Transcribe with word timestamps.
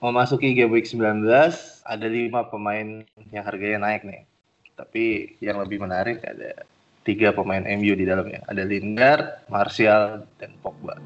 memasuki 0.00 0.56
game 0.56 0.72
week 0.72 0.88
19 0.88 1.28
ada 1.84 2.06
lima 2.08 2.48
pemain 2.48 3.04
yang 3.30 3.44
harganya 3.44 3.84
naik 3.84 4.02
nih. 4.02 4.24
Tapi 4.74 5.36
yang 5.44 5.60
lebih 5.60 5.84
menarik 5.84 6.24
ada 6.24 6.64
tiga 7.04 7.36
pemain 7.36 7.60
MU 7.76 7.92
di 7.92 8.08
dalamnya. 8.08 8.40
Ada 8.48 8.64
Lingard, 8.64 9.44
Martial, 9.52 10.24
dan 10.40 10.56
Pogba. 10.64 10.96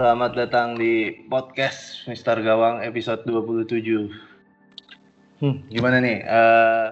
Selamat 0.00 0.32
datang 0.32 0.80
di 0.80 1.12
podcast 1.28 2.08
Mister 2.08 2.40
Gawang 2.40 2.80
episode 2.80 3.20
27. 3.28 4.08
Hmm, 5.44 5.60
gimana 5.68 6.00
nih? 6.00 6.24
Uh, 6.24 6.88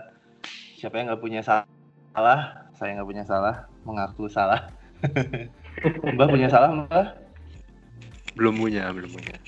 siapa 0.76 1.00
yang 1.00 1.08
nggak 1.08 1.24
punya 1.24 1.40
salah? 1.40 2.68
Saya 2.76 3.00
nggak 3.00 3.08
punya 3.08 3.24
salah, 3.24 3.64
mengaku 3.88 4.28
salah. 4.28 4.68
mbak 6.20 6.28
punya 6.28 6.52
salah, 6.52 6.84
Mbak? 6.84 7.06
Belum 8.36 8.60
punya, 8.60 8.92
belum 8.92 9.08
punya. 9.08 9.40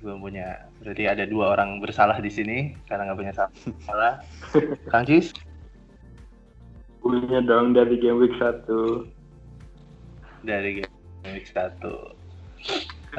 Belum 0.00 0.24
punya. 0.24 0.72
Berarti 0.80 1.04
ada 1.04 1.28
dua 1.28 1.52
orang 1.52 1.84
bersalah 1.84 2.16
di 2.16 2.32
sini 2.32 2.80
karena 2.88 3.12
nggak 3.12 3.20
punya 3.20 3.34
salah. 3.36 4.24
Kang 4.88 5.04
Cis? 5.04 5.36
Punya 7.04 7.44
dong 7.44 7.76
dari 7.76 8.00
game 8.00 8.24
week 8.24 8.32
1. 8.40 8.64
Dari 10.48 10.80
game 10.80 10.99
Week 11.28 11.46
satu. 11.48 12.16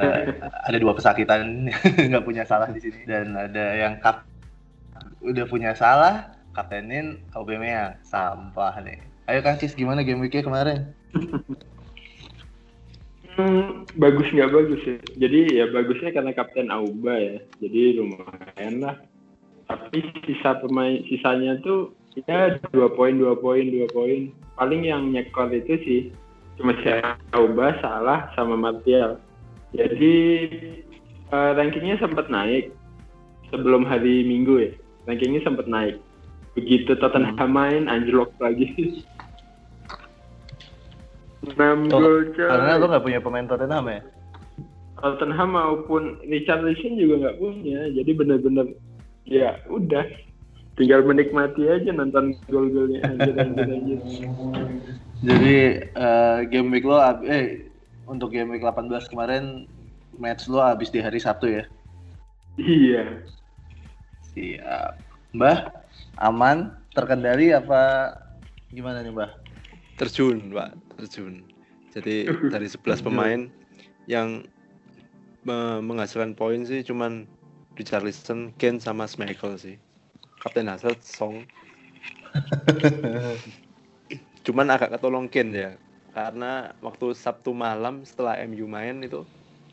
Uh, 0.00 0.24
ada 0.64 0.78
dua 0.80 0.96
pesakitan 0.96 1.68
nggak 2.08 2.24
punya 2.24 2.48
salah 2.48 2.72
di 2.72 2.80
sini 2.80 3.04
dan 3.04 3.36
ada 3.36 3.76
yang 3.76 4.00
kap 4.00 4.24
udah 5.20 5.44
punya 5.44 5.76
salah 5.76 6.32
kaptenin 6.56 7.20
Aubameyang 7.36 8.00
sampah 8.04 8.80
nih. 8.80 9.00
Ayo 9.30 9.40
Kang 9.40 9.60
Cis 9.60 9.76
gimana 9.76 10.02
game 10.02 10.20
weeknya 10.20 10.44
kemarin? 10.44 10.80
hmm, 13.36 13.86
bagus 13.96 14.28
nggak 14.34 14.52
bagus 14.52 14.80
ya. 14.82 14.96
Jadi 15.16 15.40
ya 15.62 15.64
bagusnya 15.70 16.10
karena 16.10 16.32
kapten 16.34 16.68
Auba 16.68 17.14
ya. 17.16 17.36
Jadi 17.62 18.02
lumayan 18.02 18.74
lah. 18.82 18.96
Tapi 19.70 20.04
sisa 20.26 20.58
pemain 20.60 21.00
sisanya 21.08 21.56
tuh 21.62 21.94
ya 22.28 22.60
dua 22.74 22.92
poin 22.92 23.16
dua 23.16 23.38
poin 23.38 23.64
dua 23.70 23.88
poin. 23.94 24.34
Paling 24.58 24.84
yang 24.84 25.14
nyekor 25.14 25.48
itu 25.54 25.74
sih 25.86 26.00
cuma 26.60 26.72
Auba 27.32 27.76
salah 27.80 28.28
sama 28.36 28.54
Martial. 28.56 29.16
Jadi 29.72 30.16
uh, 31.32 31.56
rankingnya 31.56 31.96
sempat 31.96 32.28
naik 32.28 32.72
sebelum 33.48 33.88
hari 33.88 34.24
Minggu 34.28 34.54
ya. 34.60 34.72
Rankingnya 35.08 35.42
sempat 35.44 35.66
naik. 35.66 35.96
Begitu 36.52 36.92
Tottenham 37.00 37.36
hmm. 37.36 37.52
main 37.52 37.82
anjlok 37.88 38.32
lagi. 38.36 38.68
6 41.42 41.58
gol 41.90 42.30
karena 42.38 42.78
lo 42.78 42.86
nggak 42.86 43.02
punya 43.02 43.18
pemain 43.18 43.48
Tottenham 43.48 43.90
ya? 43.90 44.00
Tottenham 45.02 45.58
maupun 45.58 46.22
Richard 46.30 46.62
Richardson 46.62 47.00
juga 47.00 47.14
nggak 47.26 47.38
punya. 47.40 47.90
Jadi 47.90 48.10
benar-benar 48.14 48.66
ya 49.26 49.58
udah. 49.66 50.06
Tinggal 50.72 51.04
menikmati 51.04 51.68
aja 51.68 51.90
nonton 51.92 52.32
gol-golnya. 52.48 53.04
Anjir 53.04 53.36
anjir 53.36 54.00
Jadi 55.22 55.86
uh, 55.94 56.42
game 56.50 56.74
week 56.74 56.82
lo 56.82 56.98
eh 57.22 57.70
untuk 58.10 58.34
game 58.34 58.50
week 58.50 58.66
18 58.66 58.90
kemarin 59.06 59.70
match 60.18 60.50
lo 60.50 60.58
habis 60.58 60.90
di 60.90 60.98
hari 60.98 61.22
Sabtu 61.22 61.62
ya? 61.62 61.64
Iya. 62.58 63.22
Siap. 64.34 64.98
Mbah, 65.32 65.70
aman, 66.18 66.74
terkendali 66.92 67.54
apa 67.54 68.12
gimana 68.74 69.00
nih, 69.00 69.14
Mbah? 69.14 69.30
Terjun, 69.96 70.50
Pak, 70.50 70.74
terjun. 70.98 71.46
Jadi 71.94 72.26
dari 72.50 72.66
11 72.66 73.06
pemain 73.06 73.46
yang 74.10 74.42
menghasilkan 75.86 76.34
poin 76.34 76.66
sih 76.66 76.82
cuman 76.82 77.30
Richarlison, 77.78 78.52
Ken 78.58 78.76
sama 78.82 79.06
Schmeichel 79.06 79.54
sih. 79.56 79.76
Kapten 80.42 80.66
Hazard, 80.66 80.98
Song. 81.00 81.46
cuman 84.42 84.66
agak 84.74 84.94
ketolong 84.98 85.26
Ken 85.30 85.50
ya. 85.54 85.74
Karena 86.12 86.76
waktu 86.84 87.16
Sabtu 87.16 87.56
malam 87.56 88.04
setelah 88.04 88.36
MU 88.44 88.68
main 88.68 89.00
itu 89.00 89.24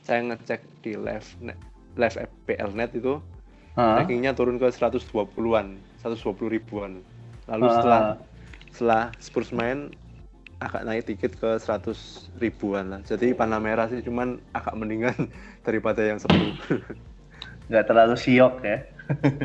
saya 0.08 0.24
ngecek 0.24 0.64
di 0.82 0.96
live 0.96 1.28
live 2.00 2.16
FPL 2.16 2.72
net 2.72 2.96
itu 2.96 3.20
rankingnya 3.76 4.32
turun 4.32 4.56
ke 4.56 4.72
120-an 4.72 5.76
120 6.00 6.56
ribuan. 6.56 7.04
Lalu 7.52 7.66
uh. 7.68 7.74
setelah 7.76 8.02
setelah 8.72 9.04
Spurs 9.20 9.52
main 9.52 9.92
agak 10.60 10.84
naik 10.84 11.04
tiket 11.08 11.32
ke 11.40 11.60
100 11.60 12.40
ribuan 12.40 12.92
lah. 12.92 13.02
Jadi 13.04 13.32
panah 13.32 13.60
merah 13.60 13.88
sih 13.88 14.04
cuman 14.04 14.40
agak 14.56 14.76
mendingan 14.76 15.16
daripada 15.68 16.04
yang 16.04 16.20
sebelum 16.20 16.56
nggak 17.70 17.86
terlalu 17.88 18.16
siok 18.16 18.54
ya? 18.64 18.78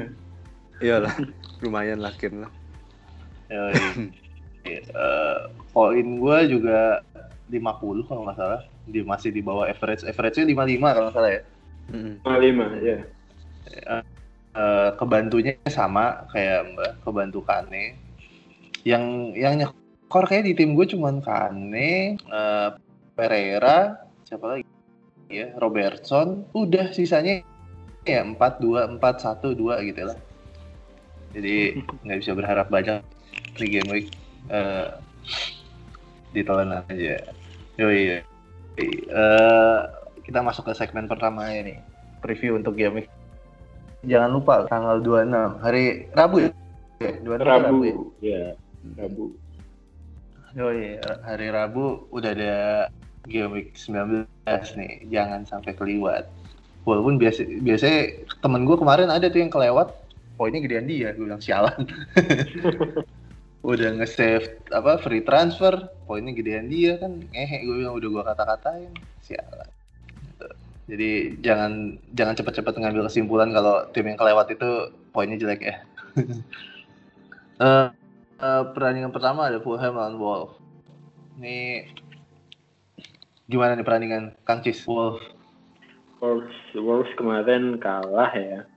Iyalah 0.84 1.14
lumayan 1.62 2.02
lah 2.02 2.14
lah 2.14 2.52
uh, 4.94 5.52
poin 5.70 6.06
gue 6.18 6.38
juga 6.48 7.04
50 7.50 8.08
kalau 8.08 8.22
nggak 8.24 8.38
salah. 8.38 8.62
Di 8.84 9.00
masih 9.04 9.30
di 9.32 9.40
bawah 9.44 9.68
average. 9.68 10.04
Average-nya 10.04 10.44
55 10.48 10.94
kalau 10.94 11.04
nggak 11.08 11.16
salah 11.16 11.30
ya. 11.30 11.42
55 11.84 12.80
ya 12.80 12.80
yeah. 12.80 13.00
uh, 13.84 14.04
uh, 14.56 14.88
kebantunya 14.96 15.60
sama 15.68 16.24
kayak 16.32 16.72
mbak 16.72 16.92
kebantu 17.04 17.40
Kane. 17.44 18.00
Yang 18.84 19.04
yang 19.36 19.54
nyekor 19.60 20.24
kayak 20.24 20.48
di 20.48 20.52
tim 20.56 20.72
gue 20.72 20.86
cuman 20.88 21.20
Kane 21.20 22.16
uh, 22.32 22.76
Pereira 23.14 24.00
siapa 24.24 24.44
lagi 24.48 24.64
ya 25.28 25.52
Robertson. 25.60 26.48
Udah 26.56 26.92
sisanya 26.92 27.44
ya 28.04 28.20
empat 28.24 28.60
dua 28.60 28.88
empat 28.88 29.20
satu 29.20 29.52
dua 29.52 29.80
gitu 29.84 30.08
lah. 30.08 30.16
Jadi 31.36 31.84
nggak 32.06 32.18
bisa 32.20 32.32
berharap 32.32 32.70
banyak 32.70 33.02
di 33.58 33.66
game 33.70 33.90
week 33.90 34.08
uh, 34.50 34.98
ditelan 36.34 36.82
aja. 36.88 37.16
Yo 37.78 37.88
iya. 37.90 38.20
Uh, 39.12 39.86
kita 40.26 40.42
masuk 40.42 40.68
ke 40.68 40.72
segmen 40.74 41.06
pertama 41.06 41.46
ini. 41.52 41.78
Preview 42.24 42.56
untuk 42.56 42.74
game 42.74 43.04
Jangan 44.04 44.30
lupa 44.36 44.68
tanggal 44.68 45.00
26 45.00 45.64
hari 45.64 45.84
Rabu 46.12 46.36
ya. 46.44 46.50
26 47.00 47.40
Rabu, 47.40 47.64
Rabu 47.64 47.82
ya. 47.88 47.96
ya. 48.20 48.44
Rabu. 49.00 49.24
Yo 50.54 50.66
iya, 50.70 51.00
hari 51.24 51.48
Rabu 51.50 52.06
udah 52.12 52.30
ada 52.36 52.54
game 53.24 53.50
week 53.52 53.68
19 53.80 54.28
nih. 54.76 55.08
Jangan 55.08 55.48
sampai 55.48 55.72
kelewat. 55.72 56.28
Walaupun 56.84 57.16
biasa 57.16 57.48
biasanya 57.64 58.28
temen 58.44 58.68
gue 58.68 58.76
kemarin 58.76 59.08
ada 59.08 59.24
tuh 59.32 59.40
yang 59.40 59.48
kelewat 59.48 59.88
poinnya 60.36 60.60
gedean 60.60 60.84
dia, 60.84 61.16
gue 61.16 61.24
bilang 61.24 61.40
sialan. 61.40 61.80
udah 63.64 63.96
nge-save 63.96 64.60
apa 64.76 65.00
free 65.00 65.24
transfer 65.24 65.88
poinnya 66.04 66.36
gedean 66.36 66.68
dia 66.68 67.00
kan 67.00 67.16
ngehe 67.32 67.64
gue 67.64 67.80
bilang 67.80 67.96
udah 67.96 68.08
gue 68.12 68.22
kata-katain 68.28 68.92
sialan. 69.24 69.68
Jadi 70.84 71.40
jangan 71.40 71.96
jangan 72.12 72.36
cepat-cepat 72.36 72.76
ngambil 72.76 73.08
kesimpulan 73.08 73.48
kalau 73.56 73.88
tim 73.96 74.04
yang 74.04 74.20
kelewat 74.20 74.52
itu 74.52 74.92
poinnya 75.16 75.40
jelek 75.40 75.64
ya. 75.64 75.76
Uh, 77.56 77.88
uh, 78.44 78.68
pertandingan 78.76 79.08
pertama 79.08 79.48
ada 79.48 79.64
Fulham 79.64 79.96
lawan 79.96 80.20
Wolf. 80.20 80.52
Ini 81.40 81.88
gimana 83.48 83.80
nih 83.80 83.86
pertandingan 83.88 84.36
Kang 84.44 84.60
Cis? 84.60 84.84
Wolf. 84.84 85.24
Wolves 86.20 86.52
Wolves 86.76 87.12
kemarin 87.16 87.80
kalah 87.80 88.28
ya. 88.36 88.68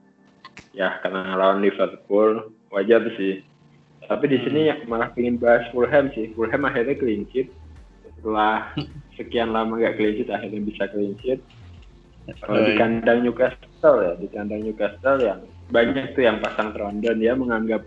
Ya 0.72 0.96
karena 1.04 1.36
lawan 1.36 1.60
Liverpool 1.60 2.56
wajar 2.72 3.04
sih 3.20 3.44
tapi 4.08 4.24
di 4.24 4.40
sini 4.40 4.72
hmm. 4.72 4.88
malah 4.88 5.12
pengen 5.12 5.36
bahas 5.36 5.68
Fulham 5.68 6.08
sih. 6.16 6.32
Fulham 6.32 6.64
akhirnya 6.64 6.96
clean 6.96 7.28
sheet. 7.28 7.52
Setelah 8.16 8.72
sekian 9.20 9.52
lama 9.52 9.76
nggak 9.76 10.00
clean 10.00 10.16
sheet, 10.16 10.32
akhirnya 10.32 10.60
bisa 10.64 10.88
clean 10.88 11.14
sheet. 11.20 11.40
Kalau 12.44 12.60
di 12.60 12.76
kandang 12.76 13.24
Newcastle 13.24 13.96
ya, 14.04 14.12
di 14.16 14.28
kandang 14.28 14.64
Newcastle 14.64 15.20
yang 15.20 15.40
banyak 15.68 16.12
tuh 16.16 16.24
yang 16.24 16.40
pasang 16.40 16.72
terondan 16.76 17.20
ya 17.20 17.32
menganggap 17.36 17.84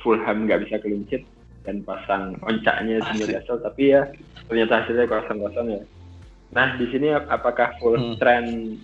Fulham 0.00 0.44
nggak 0.44 0.68
bisa 0.68 0.76
clean 0.80 1.04
sheet 1.08 1.24
dan 1.64 1.84
pasang 1.84 2.36
oncaknya 2.44 3.00
di 3.00 3.12
Newcastle, 3.24 3.60
tapi 3.64 3.96
ya 3.96 4.08
ternyata 4.48 4.84
hasilnya 4.84 5.08
kosong-kosong 5.08 5.66
ya. 5.72 5.82
Nah 6.52 6.76
di 6.76 6.84
sini 6.92 7.16
apakah 7.16 7.80
full 7.80 7.96
hmm. 7.96 8.16
trend 8.20 8.80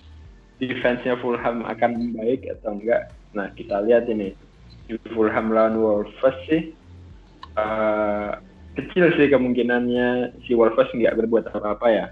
defense-nya 0.57 1.21
Fulham 1.21 1.69
akan 1.69 1.91
membaik 2.01 2.49
atau 2.49 2.77
enggak? 2.77 3.13
Nah 3.33 3.53
kita 3.53 3.81
lihat 3.85 4.09
ini 4.09 4.33
Fulham 5.11 5.51
lawan 5.51 5.83
Wolves 5.83 6.39
sih 6.47 6.71
uh, 7.59 8.39
kecil 8.77 9.11
sih 9.17 9.27
kemungkinannya 9.33 10.37
si 10.45 10.53
Wolves 10.53 10.93
nggak 10.93 11.17
berbuat 11.25 11.51
apa-apa 11.51 11.89
ya. 11.89 12.07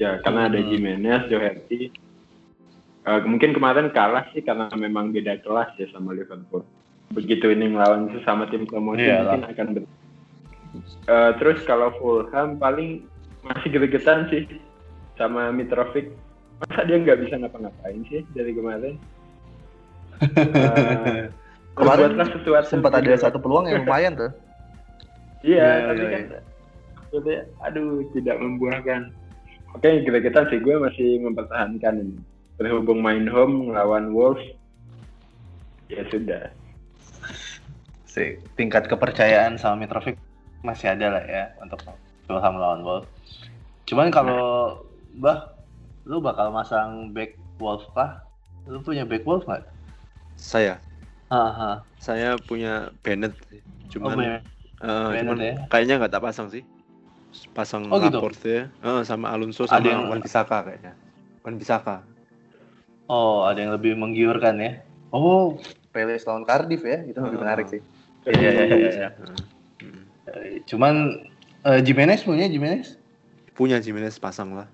Ya 0.00 0.20
karena 0.24 0.48
ada 0.48 0.60
hmm. 0.60 0.68
Jimenez, 0.72 1.22
Doherty. 1.28 1.92
uh, 3.08 3.20
mungkin 3.26 3.52
kemarin 3.52 3.92
kalah 3.92 4.28
sih 4.32 4.40
karena 4.44 4.68
memang 4.76 5.10
beda 5.10 5.40
kelas 5.40 5.72
ya 5.80 5.88
sama 5.90 6.12
Liverpool. 6.12 6.64
Begitu 7.12 7.52
ini 7.52 7.68
melawan 7.68 8.08
sesama 8.12 8.48
tim 8.48 8.64
promosi 8.64 9.04
yeah, 9.04 9.24
mungkin 9.24 9.44
akan 9.52 9.66
ber 9.76 9.84
uh, 11.08 11.32
terus 11.36 11.60
kalau 11.68 11.92
Fulham 12.00 12.56
paling 12.56 13.04
masih 13.44 13.68
gregetan 13.68 14.28
sih 14.32 14.48
sama 15.16 15.52
Mitrovic. 15.52 16.12
Masa 16.62 16.86
dia 16.86 16.94
nggak 16.94 17.26
bisa 17.26 17.34
ngapa-ngapain 17.42 18.06
sih 18.06 18.22
dari 18.32 18.54
kemarin? 18.54 18.94
Uh, 20.22 21.26
kemarin 21.76 22.20
sesuatu 22.20 22.66
sempat 22.68 22.92
ada 22.96 23.16
satu 23.16 23.38
peluang 23.40 23.68
yang 23.68 23.84
lumayan 23.84 24.12
tuh. 24.16 24.30
Iya, 25.42 25.58
yeah, 25.58 25.74
tapi 25.90 26.02
yeah, 26.02 26.10
kan 26.12 26.22
yeah. 27.26 27.42
aduh 27.66 28.06
tidak 28.14 28.36
membuahkan. 28.38 29.00
Oke, 29.72 29.88
okay, 29.88 30.04
gregetan 30.04 30.52
sih 30.52 30.60
gue 30.60 30.76
masih 30.76 31.24
mempertahankan 31.24 31.94
ini. 32.04 32.16
Berhubung 32.60 33.00
main 33.00 33.24
home 33.24 33.72
melawan 33.72 34.12
Wolves 34.12 34.44
ya 35.88 36.04
sudah. 36.12 36.52
Si 38.04 38.36
tingkat 38.60 38.86
kepercayaan 38.86 39.56
sama 39.56 39.84
Mitrovic 39.84 40.20
masih 40.60 40.92
ada 40.92 41.18
lah 41.18 41.24
ya 41.24 41.44
untuk 41.64 41.80
Fulham 42.28 42.52
melawan 42.60 42.82
Wolves. 42.84 43.08
Cuman 43.88 44.12
kalau 44.12 44.78
bah 45.18 45.56
lu 46.04 46.20
bakal 46.20 46.52
masang 46.52 47.10
back 47.16 47.34
Wolves 47.56 47.88
kah? 47.96 48.20
Lu 48.68 48.78
punya 48.84 49.08
back 49.08 49.24
Wolves 49.24 49.48
nggak? 49.48 49.64
Saya 50.36 50.76
Aha. 51.32 51.80
saya 51.96 52.36
punya 52.36 52.92
Bennett 53.00 53.32
cuman 53.88 54.12
oh, 54.12 54.84
uh, 54.84 55.08
Bennett, 55.08 55.24
cuman 55.24 55.38
ya? 55.40 55.54
kayaknya 55.72 55.94
nggak 56.04 56.12
tak 56.12 56.24
pasang 56.28 56.52
sih 56.52 56.60
pasang 57.56 57.88
oh, 57.88 57.96
gitu? 57.96 58.20
Laporte 58.20 58.52
ya. 58.52 58.64
uh, 58.84 59.00
sama 59.00 59.32
Alonso 59.32 59.64
sama 59.64 60.12
Wan 60.12 60.20
Bisaka 60.20 60.68
kayaknya 60.68 60.92
Wan 61.40 61.56
Bisaka 61.56 62.04
Oh, 63.12 63.44
ada 63.44 63.60
yang 63.60 63.76
lebih 63.76 63.92
menggiurkan 63.98 64.56
ya. 64.56 64.80
Oh, 65.12 65.60
Pele 65.92 66.16
lawan 66.16 66.48
Cardiff 66.48 66.80
ya, 66.80 67.04
itu 67.04 67.20
lebih 67.20 67.44
menarik 67.44 67.68
sih. 67.68 67.84
Iya, 68.24 68.50
iya, 68.54 68.64
iya. 68.72 68.90
Ya. 68.96 69.08
Cuman 70.64 71.26
uh, 71.68 71.80
Jimenez 71.84 72.24
punya 72.24 72.48
Jimenez? 72.48 72.96
Punya 73.52 73.76
Jimenez 73.82 74.16
pasang 74.16 74.56
lah. 74.56 74.64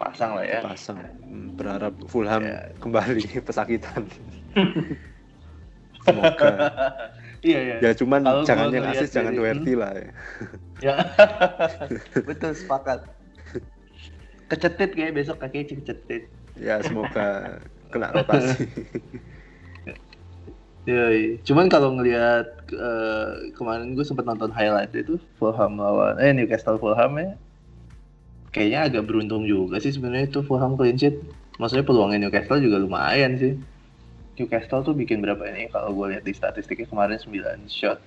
Pasang 0.00 0.40
lah 0.40 0.48
ya. 0.48 0.64
Pasang. 0.64 0.96
Hmm, 0.96 1.52
berharap 1.60 1.92
Fulham 2.08 2.40
ya. 2.40 2.72
kembali 2.80 3.28
pesakitan. 3.46 4.08
Semoga. 6.06 6.50
Iya, 7.46 7.60
iya. 7.62 7.76
Ya 7.78 7.90
cuman 7.94 8.26
Kalo 8.26 8.42
jangan 8.42 8.74
yang 8.74 8.90
asis, 8.90 9.12
jangan 9.12 9.30
Doherty 9.38 9.78
lah 9.78 9.92
ya. 9.94 10.10
ya. 10.82 10.94
Betul, 12.26 12.58
sepakat. 12.58 13.06
Kecetit 14.50 14.90
kayak 14.98 15.14
besok 15.14 15.38
kaki 15.38 15.78
kecetit 15.78 16.26
ya 16.56 16.80
semoga 16.80 17.60
kena 17.92 18.12
rotasi 18.12 18.64
Ya, 20.86 21.10
cuman 21.42 21.66
kalau 21.66 21.98
ngelihat 21.98 22.46
uh, 22.78 23.30
kemarin 23.58 23.98
gue 23.98 24.06
sempat 24.06 24.22
nonton 24.22 24.54
highlight 24.54 24.94
itu 24.94 25.18
Fulham 25.34 25.82
lawan 25.82 26.14
eh 26.22 26.30
Newcastle 26.30 26.78
Fulham 26.78 27.10
ya, 27.18 27.34
kayaknya 28.54 28.86
agak 28.86 29.10
beruntung 29.10 29.50
juga 29.50 29.82
sih 29.82 29.90
sebenarnya 29.90 30.30
itu 30.30 30.46
Fulham 30.46 30.78
clean 30.78 30.94
sheet. 30.94 31.18
Maksudnya 31.58 31.82
peluangnya 31.82 32.30
Newcastle 32.30 32.62
juga 32.62 32.78
lumayan 32.78 33.34
sih. 33.34 33.58
Newcastle 34.36 34.84
tuh 34.84 34.92
bikin 34.92 35.24
berapa 35.24 35.40
ini? 35.48 35.72
Kalau 35.72 35.96
gue 35.96 36.12
lihat 36.12 36.24
di 36.28 36.36
statistiknya 36.36 36.84
kemarin 36.84 37.16
9 37.16 37.72
shot, 37.72 37.98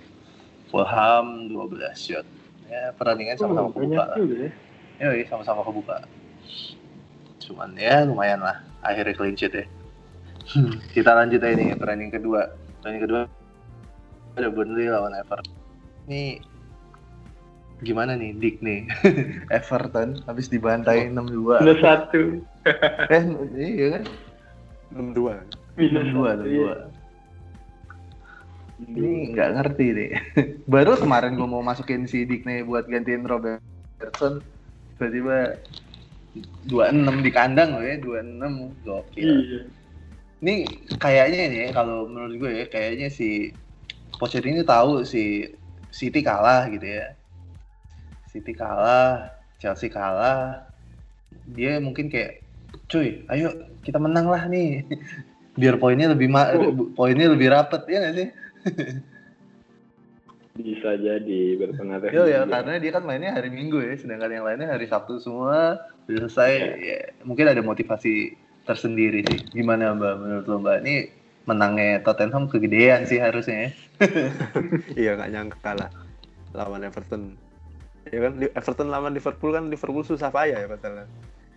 Fulham 0.70 1.50
12 1.50 1.82
shot. 1.98 2.26
Ya 2.70 2.94
pertandingan 2.94 3.36
sama-sama 3.42 3.70
oh, 3.70 3.74
kebuka. 3.74 4.04
Ya, 5.02 5.10
ya 5.10 5.26
sama-sama 5.26 5.66
kebuka. 5.66 6.06
Cuman 7.42 7.74
ya 7.74 8.06
lumayan 8.06 8.46
lah. 8.46 8.62
Akhirnya 8.86 9.18
clean 9.18 9.34
sheet 9.34 9.54
ya. 9.58 9.66
Hmm. 10.50 10.82
kita 10.98 11.14
lanjut 11.14 11.42
aja 11.46 11.54
nih 11.58 11.74
pertandingan 11.78 12.14
kedua. 12.22 12.42
Pertandingan 12.78 13.04
kedua 13.06 13.22
ada 14.38 14.50
Burnley 14.54 14.88
lawan 14.90 15.18
Everton. 15.18 15.58
Ini 16.06 16.42
gimana 17.82 18.14
nih 18.14 18.38
Dick 18.38 18.62
nih? 18.62 18.86
Everton 19.58 20.22
habis 20.30 20.46
dibantai 20.46 21.10
enam 21.10 21.26
dua. 21.26 21.66
minus 21.66 21.82
satu. 21.82 22.38
Eh 23.10 23.24
iya 23.58 23.88
kan? 23.98 24.04
Enam 24.94 25.18
dua 25.18 25.42
minus 25.80 26.08
dua 26.12 26.32
dua. 26.36 26.74
ini 28.80 29.32
nggak 29.32 29.50
ngerti 29.60 29.86
deh 29.96 30.12
baru 30.74 31.00
kemarin 31.00 31.40
gue 31.40 31.48
mau 31.48 31.64
masukin 31.64 32.04
si 32.04 32.28
Dick 32.28 32.44
nih 32.44 32.64
buat 32.68 32.88
gantiin 32.88 33.24
Robertson. 33.28 34.44
Tiba-tiba 35.00 35.56
dua 36.68 36.92
enam 36.92 37.24
di 37.24 37.32
kandang 37.32 37.80
loh 37.80 37.84
ya 37.84 37.96
dua 38.00 38.20
enam 38.24 38.76
gokil. 38.84 39.24
Iya. 39.24 39.62
ini 40.40 40.64
kayaknya 40.96 41.52
nih 41.52 41.76
kalau 41.76 42.08
menurut 42.08 42.40
gue 42.40 42.52
ya 42.64 42.66
kayaknya 42.72 43.12
si 43.12 43.52
Pochettino 44.16 44.64
tahu 44.64 45.04
si 45.04 45.48
City 45.92 46.24
kalah 46.24 46.68
gitu 46.72 46.88
ya. 46.88 47.16
City 48.32 48.56
kalah 48.56 49.32
Chelsea 49.60 49.92
kalah. 49.92 50.64
Dia 51.52 51.84
mungkin 51.84 52.08
kayak 52.08 52.44
cuy 52.90 53.22
ayo 53.30 53.54
kita 53.86 54.02
menang 54.02 54.30
lah 54.30 54.50
nih 54.50 54.82
biar 55.60 55.76
poinnya 55.76 56.16
lebih 56.16 56.32
ma 56.32 56.56
oh. 56.56 56.96
poinnya 56.96 57.28
lebih 57.28 57.52
rapet 57.52 57.84
ya 57.92 57.98
gak 58.08 58.16
sih 58.16 58.28
bisa 60.60 61.00
jadi 61.00 61.56
berpengaruh. 61.56 62.12
Yo 62.12 62.28
ya 62.28 62.44
karena 62.44 62.76
dia 62.84 62.92
kan 62.92 63.08
mainnya 63.08 63.32
hari 63.32 63.48
Minggu 63.48 63.80
ya, 63.80 63.96
sedangkan 63.96 64.28
yang 64.28 64.44
lainnya 64.44 64.68
hari 64.68 64.92
Sabtu 64.92 65.16
semua 65.24 65.80
selesai 66.04 66.52
ya. 66.52 66.72
ya, 66.76 67.00
mungkin 67.24 67.48
ada 67.48 67.64
motivasi 67.64 68.36
tersendiri 68.68 69.26
sih 69.26 69.40
gimana 69.50 69.98
mbak 69.98 70.14
menurut 70.22 70.46
lo 70.46 70.58
mbak 70.62 70.78
ini 70.86 71.10
menangnya 71.50 72.06
Tottenham 72.06 72.46
kegedean 72.46 73.10
sih 73.10 73.18
harusnya 73.18 73.66
ya. 73.66 73.70
iya 75.02 75.12
nggak 75.18 75.32
nyangka 75.34 75.58
kalah 75.66 75.90
lawan 76.54 76.86
Everton 76.86 77.34
ya 78.14 78.30
kan 78.30 78.34
Everton 78.54 78.90
lawan 78.94 79.18
Liverpool 79.18 79.58
kan 79.58 79.74
Liverpool 79.74 80.06
susah 80.06 80.30
payah 80.30 80.66
ya 80.66 80.68
padahal 80.70 81.10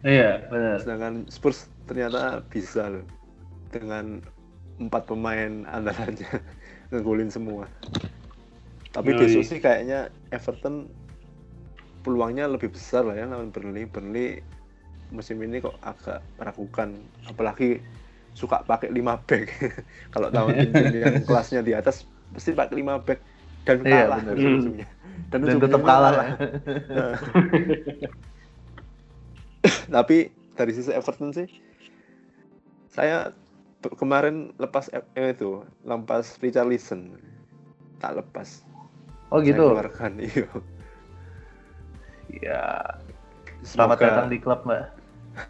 iya 0.08 0.40
benar 0.48 0.80
sedangkan 0.80 1.28
Spurs 1.28 1.68
ternyata 1.84 2.40
bisa 2.48 2.88
loh 2.88 3.04
dengan 3.72 4.20
empat 4.78 5.08
pemain 5.08 5.64
andalannya 5.68 6.28
ngegolin 6.92 7.32
semua 7.32 7.64
tapi 8.92 9.16
Yui. 9.16 9.20
besok 9.24 9.42
sih 9.48 9.58
kayaknya 9.58 10.12
Everton 10.28 10.92
peluangnya 12.04 12.44
lebih 12.44 12.74
besar 12.74 13.08
lah 13.08 13.16
ya 13.16 13.24
lawan 13.24 13.48
Burnley. 13.48 13.88
Burnley 13.88 14.44
musim 15.08 15.40
ini 15.40 15.64
kok 15.64 15.76
agak 15.80 16.20
meragukan, 16.36 17.00
apalagi 17.24 17.80
suka 18.36 18.60
pakai 18.68 18.92
5 18.92 19.28
back. 19.28 19.44
Kalau 20.12 20.28
lawan 20.28 20.54
tim 20.76 20.92
yang 20.92 21.24
kelasnya 21.24 21.64
di 21.64 21.72
atas 21.72 22.04
pasti 22.36 22.52
pakai 22.52 22.84
5 22.84 23.06
back 23.06 23.20
dan 23.64 23.78
iya, 23.86 24.10
kalah 24.10 24.20
iya, 24.20 24.32
musimnya. 24.34 24.88
Dan, 25.32 25.40
dan 25.48 25.56
tetap 25.56 25.80
kalah. 25.80 26.12
kalah. 26.12 26.28
Tapi 29.88 30.18
dari 30.52 30.72
sisi 30.76 30.92
Everton 30.92 31.32
sih 31.32 31.48
saya 32.92 33.32
kemarin 33.98 34.54
lepas 34.62 34.86
eh, 34.92 35.34
itu 35.34 35.66
lepas 35.82 36.38
Richarlison 36.38 37.18
tak 37.98 38.22
lepas 38.22 38.62
oh 39.34 39.42
gitu 39.42 39.74
saya 39.74 39.90
keluarkan 39.90 40.12
iya 40.26 40.46
Ya, 42.40 42.80
selamat 43.60 43.96
Semoga... 44.00 44.08
datang 44.08 44.26
di 44.32 44.38
klub 44.40 44.60
mbak. 44.64 44.84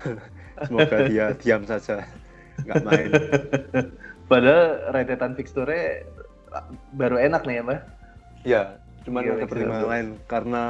Semoga 0.67 0.97
dia 1.07 1.25
diam 1.41 1.63
saja, 1.63 2.03
nggak 2.67 2.83
main. 2.83 3.11
Padahal 4.27 4.91
rentetan 4.91 5.39
fixture 5.39 6.03
baru 6.99 7.23
enak 7.23 7.47
nih 7.47 7.55
ya 7.55 7.63
mbak. 7.63 7.81
Ya, 8.43 8.63
cuma 9.07 9.23
ada 9.23 9.47
pertimbangan 9.47 9.87
lain 9.87 10.09
karena 10.27 10.63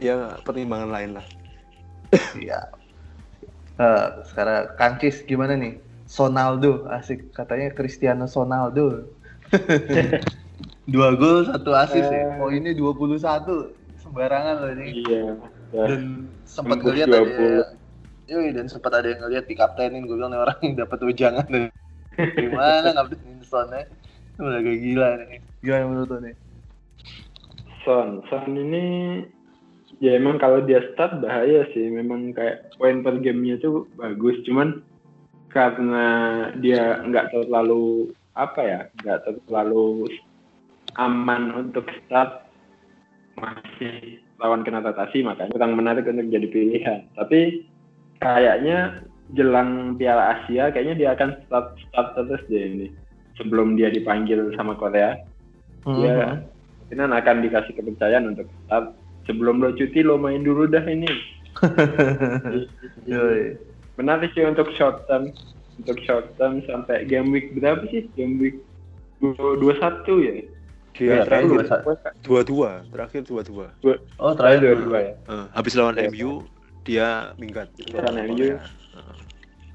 ya 0.00 0.40
pertimbangan 0.48 0.90
lain 0.92 1.10
lah. 1.20 1.26
Iya. 2.40 2.72
uh, 3.76 4.24
sekarang 4.32 4.72
Kangkis 4.80 5.28
gimana 5.28 5.52
nih? 5.60 5.76
Sonaldo 6.08 6.88
asik. 6.88 7.30
Katanya 7.36 7.70
Cristiano 7.76 8.24
Sonaldo. 8.24 9.12
Dua 10.92 11.12
gol, 11.20 11.44
satu 11.44 11.76
asis 11.76 12.08
ya. 12.08 12.40
Oh 12.40 12.48
ini 12.48 12.72
21 12.72 13.20
sembarangan 14.00 14.54
loh 14.64 14.70
ini. 14.72 15.04
Iya. 15.04 15.36
Dan 15.68 16.32
sempat 16.48 16.80
ngeliat 16.80 17.12
ada 17.12 17.76
Yoi, 18.28 18.52
dan 18.52 18.68
sempat 18.68 18.92
ada 18.92 19.08
yang 19.08 19.24
ngeliat 19.24 19.48
di 19.48 19.56
kaptenin 19.56 20.04
gue 20.04 20.12
bilang 20.12 20.36
nih 20.36 20.40
orang 20.44 20.58
yang 20.60 20.76
dapat 20.84 21.00
ujangan 21.00 21.48
dari 21.48 21.72
gimana 22.36 22.92
kaptenin 22.92 23.40
Sonnya 23.40 23.88
udah 24.36 24.60
kayak 24.60 24.80
gila 24.84 25.08
nih 25.16 25.40
gimana 25.64 25.84
menurut 25.88 26.08
lo 26.12 26.18
nih 26.20 26.36
Son 27.88 28.20
Son 28.28 28.52
ini 28.52 28.84
ya 29.98 30.14
emang 30.14 30.38
kalau 30.38 30.62
dia 30.62 30.82
start 30.94 31.22
bahaya 31.22 31.66
sih. 31.74 31.90
Memang 31.90 32.34
kayak 32.34 32.74
poin 32.78 33.02
per 33.02 33.18
gamenya 33.18 33.58
tuh 33.62 33.86
bagus. 33.98 34.38
Cuman 34.46 34.82
karena 35.48 36.06
dia 36.60 37.00
nggak 37.04 37.32
terlalu 37.32 38.12
apa 38.36 38.60
ya 38.62 38.80
nggak 39.02 39.18
terlalu 39.26 40.06
aman 41.00 41.54
untuk 41.56 41.88
start 42.04 42.46
masih 43.38 44.18
lawan 44.38 44.62
kena 44.62 44.82
rotasi 44.82 45.22
makanya 45.22 45.54
kurang 45.54 45.74
menarik 45.78 46.06
untuk 46.06 46.30
jadi 46.30 46.48
pilihan. 46.50 47.00
Tapi 47.14 47.66
kayaknya 48.18 49.02
jelang 49.34 49.94
Piala 49.98 50.40
Asia 50.40 50.70
kayaknya 50.72 50.94
dia 50.96 51.08
akan 51.14 51.30
start 51.46 51.76
start 51.88 52.08
terus 52.16 52.42
deh 52.48 52.64
ini 52.64 52.88
sebelum 53.36 53.76
dia 53.76 53.92
dipanggil 53.92 54.50
sama 54.56 54.74
Korea 54.74 55.20
dia 55.84 56.42
mungkin 56.88 57.12
akan 57.12 57.36
dikasih 57.44 57.76
kepercayaan 57.76 58.32
untuk 58.32 58.48
start 58.64 58.96
sebelum 59.28 59.60
lo 59.60 59.76
cuti 59.76 60.00
lo 60.00 60.16
main 60.16 60.40
dulu 60.40 60.64
dah 60.66 60.82
ini. 60.88 61.08
menarik 63.98 64.30
sih 64.32 64.42
untuk 64.42 64.70
short 64.72 65.04
term 65.04 65.34
untuk 65.76 65.98
short 66.00 66.30
term 66.34 66.62
sampai 66.64 67.04
game 67.04 67.28
week 67.28 67.52
berapa 67.52 67.82
sih 67.88 68.06
game 68.14 68.38
week 68.38 68.56
dua 69.58 69.74
satu 69.76 70.18
ya 70.18 70.34
Dia 70.34 70.46
Iya, 70.98 71.22
terakhir 71.22 71.46
dua 71.48 71.64
satu. 71.64 71.90
dua 72.22 72.40
dua, 72.42 72.70
terakhir 72.90 73.22
dua 73.22 73.42
dua. 73.44 73.66
Oh 74.18 74.34
terakhir 74.34 74.58
dua 74.60 74.74
dua 74.80 74.98
ya 75.00 75.14
Eh, 75.28 75.46
habis 75.52 75.72
lawan 75.74 75.94
Iya. 75.94 76.08
MU 76.08 76.30
dia 76.82 77.08
minggat. 77.36 77.68
Lawan 77.92 78.16
MU. 78.26 78.58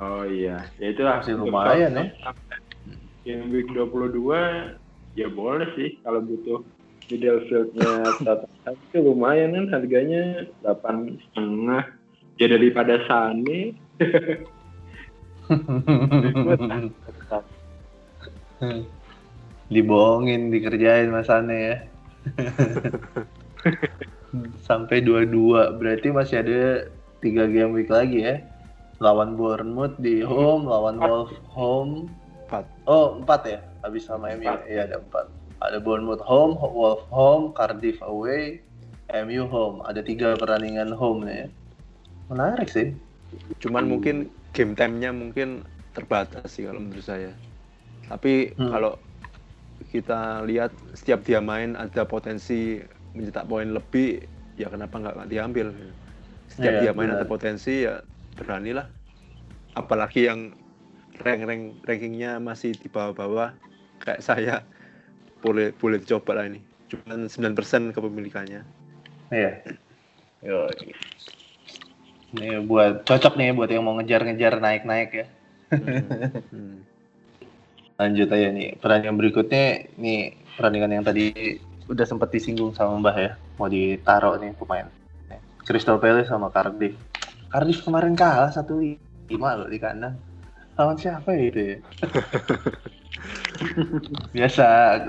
oh 0.02 0.24
iya 0.26 0.68
ya 0.76 0.88
itu 0.90 1.00
Masih 1.00 1.36
lumayan 1.38 1.96
sampai 1.96 2.60
game 3.24 3.48
week 3.52 3.72
22 3.72 4.20
ya 5.16 5.28
boleh 5.30 5.70
sih 5.76 5.96
kalau 6.02 6.20
butuh 6.20 6.60
middle 7.08 7.40
fieldnya 7.48 7.92
Tottenham 8.26 8.76
itu 8.82 8.98
lumayan 9.00 9.50
kan 9.54 9.66
harganya 9.72 10.24
delapan 10.60 10.96
setengah 11.24 11.84
ya 12.36 12.48
daripada 12.52 13.00
Sane 13.08 13.78
Dibohongin, 19.70 20.50
dikerjain 20.50 21.10
Mas 21.14 21.30
Ane 21.30 21.58
ya. 21.58 21.78
Sampai 24.66 25.06
22, 25.06 25.78
berarti 25.78 26.10
masih 26.10 26.42
ada 26.42 26.90
tiga 27.22 27.46
game 27.46 27.74
week 27.78 27.94
lagi 27.94 28.26
ya. 28.26 28.42
Lawan 28.98 29.36
Bournemouth 29.38 30.00
di 30.00 30.24
home, 30.24 30.66
lawan 30.66 30.98
Wolves 30.98 31.38
home. 31.52 32.10
Empat. 32.48 32.66
Oh, 32.90 33.20
empat 33.20 33.42
ya? 33.46 33.60
Habis 33.84 34.08
sama 34.08 34.32
MU. 34.34 34.48
Iya, 34.66 34.90
ada 34.90 34.98
empat. 35.02 35.28
Ada 35.62 35.78
Bournemouth 35.84 36.24
home, 36.24 36.58
Wolves 36.58 37.06
home, 37.12 37.52
Cardiff 37.54 38.00
away, 38.02 38.64
MU 39.12 39.44
home. 39.46 39.86
Ada 39.86 40.02
tiga 40.02 40.34
pertandingan 40.40 40.96
home 40.96 41.28
nih 41.28 41.46
ya. 41.46 41.48
Menarik 42.32 42.70
sih. 42.72 42.96
Cuman 43.60 43.86
mungkin 43.88 44.30
game 44.54 44.74
time-nya 44.78 45.12
mungkin 45.14 45.66
terbatas 45.94 46.50
sih 46.54 46.66
kalau 46.66 46.82
menurut 46.82 47.06
saya. 47.06 47.32
Tapi 48.10 48.54
Hmm. 48.58 48.70
kalau 48.70 48.94
kita 49.90 50.42
lihat 50.48 50.74
setiap 50.98 51.22
dia 51.26 51.40
main 51.44 51.78
ada 51.78 52.08
potensi 52.08 52.82
mencetak 53.14 53.46
poin 53.46 53.70
lebih, 53.70 54.26
ya 54.58 54.70
kenapa 54.70 54.98
nggak 54.98 55.30
diambil? 55.30 55.70
Setiap 56.50 56.74
Iya, 56.78 56.82
dia 56.90 56.92
main 56.94 57.10
benar. 57.14 57.22
ada 57.22 57.26
potensi 57.30 57.86
ya 57.86 58.02
beranilah. 58.38 58.90
Apalagi 59.78 60.30
yang 60.30 60.54
rank-rank 61.22 61.86
rankingnya 61.86 62.42
masih 62.42 62.74
di 62.74 62.90
bawah-bawah 62.90 63.54
kayak 64.02 64.22
saya 64.26 64.66
boleh 65.46 65.74
boleh 65.78 66.02
dicoba 66.02 66.42
lah 66.42 66.46
ini. 66.50 66.62
Cuman 66.90 67.30
9% 67.30 67.94
kepemilikannya. 67.94 68.62
Iya. 69.30 69.52
Yo. 70.42 70.70
Ini 72.34 72.66
buat 72.66 73.06
cocok 73.06 73.38
nih 73.38 73.54
buat 73.54 73.70
yang 73.70 73.86
mau 73.86 73.94
ngejar-ngejar 74.02 74.58
naik-naik 74.58 75.10
ya. 75.14 75.26
Hmm. 76.50 76.82
Lanjut 78.02 78.28
aja 78.34 78.50
nih. 78.50 78.74
Pertandingan 78.82 79.18
berikutnya 79.22 79.86
nih 80.02 80.34
pertandingan 80.58 80.98
yang 80.98 81.06
tadi 81.06 81.30
udah 81.86 82.06
sempat 82.10 82.34
disinggung 82.34 82.74
sama 82.74 82.98
Mbah 82.98 83.18
ya. 83.22 83.32
Mau 83.62 83.70
ditaruh 83.70 84.42
nih 84.42 84.58
pemain. 84.58 84.90
Crystal 85.64 86.02
Palace 86.02 86.28
sama 86.28 86.52
Cardiff. 86.52 86.98
Cardiff 87.48 87.80
kemarin 87.86 88.18
kalah 88.18 88.52
1-5 88.52 89.38
loh 89.38 89.70
di 89.70 89.80
kandang. 89.80 90.18
Lawan 90.74 90.98
siapa 90.98 91.38
ya 91.38 91.44
itu 91.48 91.62
ya? 91.62 91.78
Biasa, 94.36 94.66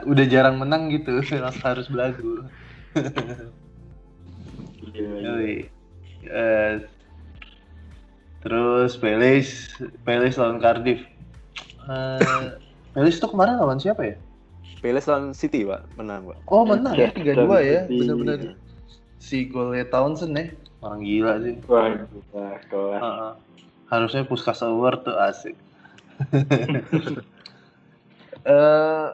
udah 0.07 0.25
jarang 0.29 0.61
menang 0.61 0.93
gitu, 0.93 1.19
harus 1.67 1.89
belagu. 1.91 2.47
Yoi. 4.95 5.67
Eh, 6.25 6.73
terus 8.45 8.95
Palace, 8.95 9.73
Palace 10.03 10.37
lawan 10.37 10.61
Cardiff. 10.61 11.01
Eh, 11.85 12.45
Palace 12.93 13.19
tuh 13.19 13.29
kemarin 13.29 13.57
lawan 13.57 13.77
siapa 13.77 14.05
ya? 14.05 14.17
Palace 14.79 15.09
lawan 15.09 15.33
City, 15.33 15.65
Pak, 15.65 15.89
menang, 15.97 16.29
Pak. 16.29 16.39
Oh 16.47 16.63
menang 16.63 16.93
ya, 16.93 17.09
Iya, 17.11 17.35
3-2 17.35 17.59
ya, 17.59 17.81
City. 17.83 17.97
bener-bener. 17.99 18.39
Si 19.17 19.49
golnya 19.49 19.89
Townsend 19.89 20.37
ya, 20.37 20.47
orang 20.79 21.01
gila 21.01 21.33
sih. 21.41 21.57
wah 21.65 21.89
gila 21.89 22.49
kelas 22.69 23.01
Heeh. 23.01 23.33
Harusnya 23.87 24.23
Puskas 24.23 24.61
Award 24.61 25.03
tuh 25.03 25.17
asik. 25.19 25.57
Eh, 28.45 29.09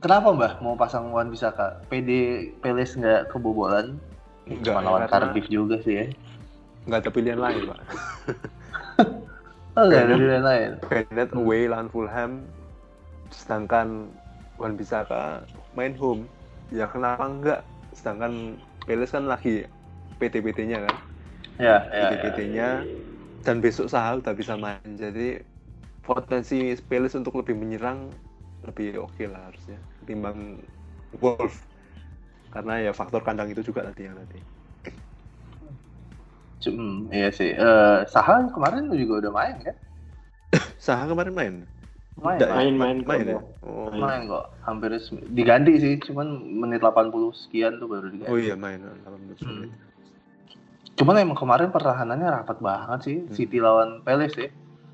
kenapa 0.00 0.34
Mbah 0.34 0.52
mau 0.58 0.74
pasang 0.74 1.14
Wan 1.14 1.30
Bisaka? 1.30 1.78
PD 1.86 2.10
Palace 2.58 2.98
nggak 2.98 3.30
kebobolan? 3.30 3.94
Enggak, 4.44 4.74
Cuma 4.74 4.82
lawan 4.82 5.06
karena- 5.06 5.30
Cardiff 5.30 5.46
juga 5.46 5.78
sih 5.78 5.94
ya. 5.94 6.06
Nggak 6.86 7.00
ada 7.06 7.10
pilihan 7.14 7.40
lain 7.40 7.62
pak. 7.70 7.80
Oh, 9.72 9.88
nggak 9.88 10.02
ada 10.04 10.14
pilihan 10.18 10.44
lain. 10.44 10.70
Bennett 10.84 11.30
away 11.32 11.64
lawan 11.64 11.88
Fulham 11.88 12.44
sedangkan 13.32 14.12
Wan 14.60 14.76
Bisaka 14.76 15.48
main 15.72 15.96
home. 15.96 16.28
Ya 16.68 16.88
kenapa 16.88 17.24
enggak 17.24 17.60
sedangkan 17.96 18.60
Palace 18.82 19.14
kan 19.14 19.24
lagi 19.30 19.64
PT-PT-nya 20.18 20.84
kan? 20.84 20.96
Ya, 21.56 21.86
ya, 21.88 21.96
ya. 21.96 22.08
PT-PT-nya 22.12 22.68
dan 23.46 23.62
besok 23.62 23.88
Saha 23.88 24.18
udah 24.18 24.34
bisa 24.34 24.58
main. 24.58 24.82
Jadi 24.98 25.40
potensi 26.02 26.74
Palace 26.84 27.16
untuk 27.16 27.38
lebih 27.40 27.56
menyerang 27.56 28.10
lebih 28.62 29.02
oke 29.02 29.24
lah 29.26 29.48
harusnya 29.48 29.78
ketimbang 30.02 30.60
Wolf. 31.22 31.64
Karena 32.52 32.84
ya 32.84 32.92
faktor 32.92 33.24
kandang 33.24 33.48
itu 33.48 33.64
juga 33.64 33.88
tadi 33.88 34.04
yang 34.04 34.18
tadi 34.20 34.51
Cum, 36.62 37.10
iya 37.10 37.28
sih. 37.34 37.50
Eh, 37.52 37.98
Saha 38.06 38.46
kemarin 38.54 38.86
juga 38.94 39.26
udah 39.26 39.32
main 39.34 39.56
kan? 39.60 39.76
Saha 40.86 41.10
kemarin 41.10 41.34
main 41.34 41.54
Main, 42.12 42.36
Nggak 42.38 42.50
ya? 42.50 42.54
main. 42.54 42.72
main 42.76 42.98
kok. 43.02 43.16
ya 43.24 43.40
oh, 43.66 43.88
Main 43.90 44.28
kok. 44.28 44.44
Hampir 44.62 44.94
diganti 45.32 45.72
sih, 45.80 45.94
cuman 46.06 46.28
menit 46.44 46.84
80 46.84 47.10
sekian 47.34 47.80
tuh 47.82 47.88
baru 47.90 48.12
diganti. 48.12 48.30
oh 48.30 48.38
iya 48.38 48.54
main 48.54 48.78
18 48.78 49.42
Hmm. 49.42 49.66
Cuman 50.92 51.16
emang 51.24 51.38
kemarin 51.40 51.72
pertahanannya 51.72 52.28
rapat 52.30 52.60
banget 52.60 53.00
sih. 53.02 53.16
Hmm. 53.24 53.32
City 53.32 53.58
lawan 53.58 54.04
Palace 54.04 54.36
ya. 54.38 54.50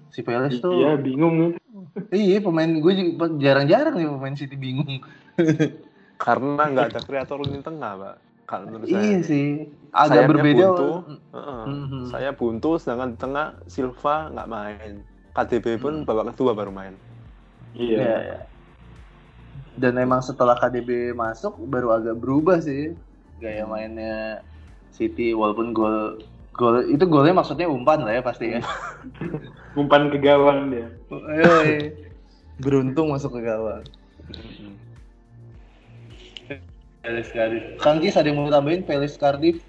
Si 0.08 0.24
Palace 0.24 0.62
tuh 0.62 0.72
iya 0.72 0.96
bingung 0.96 1.34
nih 1.36 1.52
Iya 2.32 2.38
pemain 2.40 2.70
gue 2.70 2.92
juga 2.96 3.28
jarang-jarang 3.36 3.98
nih 3.98 4.08
pemain 4.08 4.36
City 4.38 4.56
bingung. 4.56 5.02
karena 6.22 6.62
nggak 6.70 6.86
ada 6.94 7.00
kreator 7.02 7.38
lini 7.46 7.62
tengah 7.62 7.94
pak 7.94 8.14
kalau 8.48 8.64
menurut 8.66 8.88
saya 8.88 9.04
iya 9.04 9.20
sih. 9.20 9.46
Agak 9.90 10.08
Sayapnya 10.10 10.28
berbeda. 10.34 10.56
buntu. 10.66 10.88
Mm, 11.04 11.18
Heeh. 11.30 11.62
Mhm. 11.66 12.00
saya 12.06 12.30
buntu 12.32 12.70
sedangkan 12.76 13.08
di 13.08 13.18
tengah 13.18 13.46
Silva 13.64 14.16
nggak 14.28 14.48
main 14.48 14.92
KDB 15.30 15.66
pun 15.76 15.94
Hmm. 15.94 16.04
babak 16.04 16.32
kedua 16.32 16.52
baru 16.52 16.68
main 16.70 16.96
iya 17.70 17.94
Iya, 17.94 18.16
iya. 18.18 18.38
Dan 19.74 19.94
emang 19.94 20.18
setelah 20.18 20.56
KDB 20.56 21.12
masuk 21.12 21.54
baru 21.62 21.94
agak 21.94 22.16
berubah 22.16 22.58
sih 22.58 22.96
gaya 23.36 23.62
mainnya 23.62 24.42
City 24.90 25.30
walaupun 25.30 25.70
gol 25.70 26.18
gol 26.50 26.82
itu 26.84 27.04
golnya 27.04 27.30
maksudnya 27.32 27.64
umpan 27.64 28.02
lah 28.02 28.10
ya 28.10 28.20
pasti 28.20 28.50
ya. 28.50 28.60
umpan 29.72 30.08
ke 30.08 30.18
gawang 30.18 30.68
dia 30.68 30.88
Yoi. 31.08 31.94
Beruntung 32.58 33.14
masuk 33.14 33.38
ke 33.38 33.46
gawang. 33.46 33.86
Palace 37.08 37.32
Cardiff. 37.32 37.64
Kang 37.80 38.04
Gis 38.04 38.20
ada 38.20 38.28
yang 38.28 38.36
mau 38.44 38.52
tambahin 38.52 38.84
Palace 38.84 39.16
Cardiff? 39.16 39.64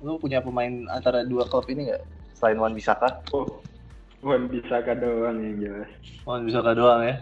Lu 0.00 0.16
punya 0.16 0.40
pemain 0.40 0.88
antara 0.88 1.20
dua 1.28 1.44
klub 1.44 1.68
ini 1.68 1.92
nggak? 1.92 2.00
Selain 2.32 2.56
Wan 2.56 2.72
Bisaka? 2.72 3.20
oh 3.36 3.60
Wan 4.24 4.48
Bisaka 4.48 4.94
doang 4.96 5.42
yang 5.42 5.56
jelas 5.58 5.90
Wan 6.24 6.46
Bisaka 6.48 6.72
doang 6.72 7.02
ya? 7.04 7.16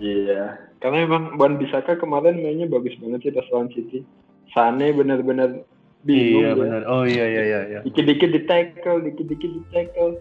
iya 0.00 0.56
karena 0.80 1.04
emang 1.04 1.36
Wan 1.36 1.60
Bisaka 1.60 1.98
kemarin 2.00 2.40
mainnya 2.40 2.64
bagus 2.70 2.96
banget 2.96 3.28
sih 3.28 3.32
pas 3.34 3.44
lawan 3.52 3.68
City 3.74 4.06
Sane 4.54 4.94
benar-benar 4.96 5.60
bingung 6.06 6.40
iya 6.42 6.50
dia. 6.54 6.60
benar. 6.62 6.82
Oh 6.88 7.04
iya 7.04 7.26
iya 7.28 7.42
iya. 7.42 7.60
iya. 7.68 7.80
dikit-dikit 7.84 8.30
di 8.32 8.40
tackle 8.48 9.02
dikit-dikit 9.04 9.50
di 9.50 9.62
tackle 9.74 10.16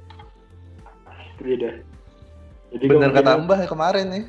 Asli 1.08 1.54
dah 1.62 1.76
jadi 2.72 2.86
Bener 2.88 3.12
kata 3.12 3.32
Mbah 3.46 3.62
kemarin 3.68 4.06
nih. 4.10 4.24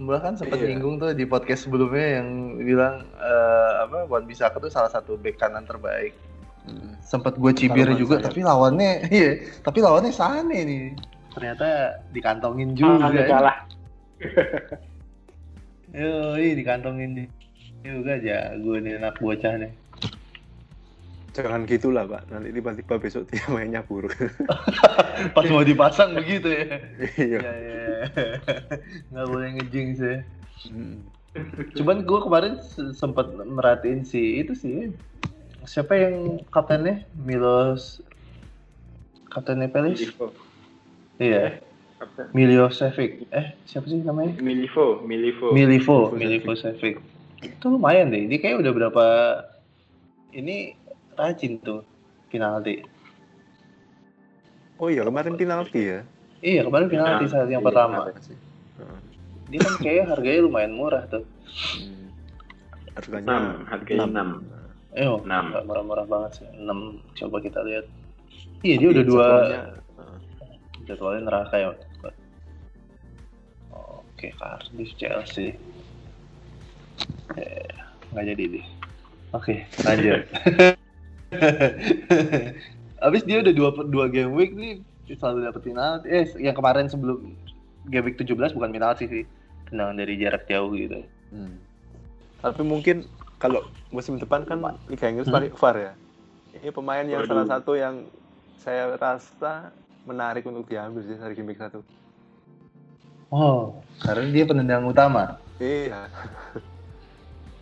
Mbah 0.00 0.20
kan 0.24 0.34
sempat 0.34 0.56
Iya. 0.56 0.72
nyinggung 0.72 0.96
tuh 0.96 1.12
di 1.12 1.28
podcast 1.28 1.68
sebelumnya 1.68 2.20
yang 2.22 2.28
bilang 2.58 3.04
eh, 3.20 3.72
apa 3.84 4.08
Wan 4.08 4.24
Bisaka 4.24 4.56
tuh 4.56 4.72
salah 4.72 4.88
satu 4.88 5.20
bek 5.20 5.36
kanan 5.36 5.68
terbaik. 5.68 6.16
Sempat 7.02 7.36
gue 7.36 7.52
cibir 7.52 7.90
Harapan 7.90 7.98
juga 8.00 8.14
tapi 8.22 8.40
lawannya 8.40 9.04
iya, 9.14 9.36
tapi 9.60 9.82
lawannya 9.82 10.14
Sane 10.14 10.58
nih. 10.64 10.82
Ternyata 11.34 11.68
dikantongin 12.14 12.72
juga. 12.72 13.08
Ah, 13.08 13.24
kalah 13.26 13.58
Yoi, 15.92 16.56
dikantongin 16.56 17.28
juga 17.84 18.16
jago 18.16 18.78
nih 18.80 18.96
anak 18.96 19.20
bocah 19.20 19.60
nih. 19.60 19.72
Jangan 21.32 21.64
gitulah 21.64 22.04
pak, 22.04 22.28
nanti 22.28 22.52
tiba-tiba 22.52 22.94
besok 23.00 23.24
dia 23.32 23.40
mainnya 23.48 23.80
buruk. 23.80 24.12
Pas 25.34 25.46
mau 25.48 25.64
dipasang 25.64 26.12
begitu 26.12 26.44
ya. 26.52 26.64
Iya. 27.16 27.38
Iya, 27.40 27.52
iya. 27.56 27.81
Nggak 29.10 29.26
boleh 29.28 29.48
ngejing 29.58 29.88
sih. 29.96 30.16
Hmm. 30.70 30.96
Cuman 31.72 32.04
gue 32.04 32.18
kemarin 32.20 32.54
se- 32.60 32.92
sempat 32.92 33.30
merhatiin 33.32 34.04
si 34.04 34.44
itu 34.44 34.52
sih. 34.52 34.92
Siapa 35.64 35.94
yang 35.94 36.42
kaptennya? 36.50 37.06
Milos 37.14 38.02
kaptennya 39.30 39.70
Pelis? 39.72 40.02
Milivo. 40.02 40.26
Iya, 41.16 41.62
Apa? 42.02 42.28
Miliosevic. 42.34 43.30
Eh, 43.30 43.56
siapa 43.64 43.86
sih 43.88 44.02
namanya? 44.02 44.36
Milivo, 44.42 45.00
Milivo. 45.06 45.54
Milivo. 45.54 46.10
Milivosevic. 46.12 46.98
Itu 47.40 47.64
lumayan 47.72 48.10
deh. 48.12 48.26
Dia 48.28 48.38
kayak 48.42 48.60
udah 48.60 48.72
berapa 48.74 49.04
ini 50.34 50.76
rajin 51.16 51.62
tuh 51.62 51.86
penalti. 52.28 52.82
Oh 54.76 54.90
iya 54.90 55.06
kemarin 55.06 55.38
penalti 55.38 55.80
ya. 55.94 56.00
Iya, 56.42 56.66
kemarin 56.66 56.90
penalti 56.90 57.24
saat 57.30 57.46
yang 57.46 57.62
Iya, 57.62 57.68
pertama. 57.70 58.10
Heeh. 58.10 58.98
Dia 59.54 59.60
kan 59.62 59.74
kayak 59.78 60.04
harganya 60.10 60.40
lumayan 60.42 60.74
murah 60.74 61.06
tuh. 61.06 61.22
Hmm. 61.22 62.10
Harganya 62.98 63.26
Enam, 63.30 63.44
harganya 63.70 64.06
enam. 64.10 64.28
Eh, 64.92 65.06
oh, 65.06 65.22
Enam. 65.22 65.44
nggak 65.54 65.64
murah-murah 65.70 66.06
banget 66.10 66.42
sih. 66.42 66.46
6 66.58 66.98
coba 67.14 67.36
kita 67.38 67.62
lihat. 67.62 67.86
Iya, 68.66 68.74
dia 68.82 68.88
udah 68.90 69.04
dua 69.06 69.28
jadwalnya 70.82 71.22
neraka 71.30 71.56
ya. 71.62 71.70
Oke, 73.72 74.34
Cardiff 74.34 74.90
Chelsea. 74.98 75.54
Eh, 77.38 77.70
nggak 78.10 78.24
jadi 78.34 78.44
deh. 78.58 78.66
Oke, 79.32 79.62
lanjut. 79.86 80.22
Abis 83.06 83.22
dia 83.26 83.42
udah 83.42 83.54
dua 83.56 83.70
dua 83.88 84.06
game 84.06 84.30
week 84.36 84.52
nih 84.54 84.78
selalu 85.16 85.48
dapet 85.48 85.60
penalti. 85.62 86.06
Eh, 86.08 86.24
yang 86.40 86.56
kemarin 86.56 86.86
sebelum 86.88 87.34
game 87.88 88.04
week 88.06 88.16
17 88.16 88.54
bukan 88.54 88.70
penalti 88.70 89.04
sih. 89.06 89.24
Tendangan 89.68 89.96
dari 89.96 90.14
jarak 90.20 90.44
jauh 90.46 90.72
gitu. 90.74 91.00
Hmm. 91.32 91.56
Tapi 92.42 92.62
mungkin 92.62 93.06
kalau 93.38 93.64
musim 93.90 94.18
depan 94.18 94.44
kan 94.44 94.60
Liga 94.86 95.08
Inggris 95.08 95.26
Hmm. 95.26 95.50
VAR 95.54 95.76
ya. 95.78 95.92
Ini 96.52 96.68
pemain 96.70 97.02
yang 97.02 97.24
Waduh. 97.24 97.30
salah 97.32 97.46
satu 97.48 97.72
yang 97.74 98.04
saya 98.60 98.94
rasa 98.94 99.72
menarik 100.04 100.44
untuk 100.44 100.68
diambil 100.68 101.02
sih 101.02 101.16
dari 101.16 101.34
game 101.34 101.50
week 101.50 101.58
satu. 101.58 101.80
Oh, 103.32 103.80
karena 104.04 104.28
dia 104.28 104.44
penendang 104.44 104.84
utama. 104.84 105.40
Iya. 105.56 106.06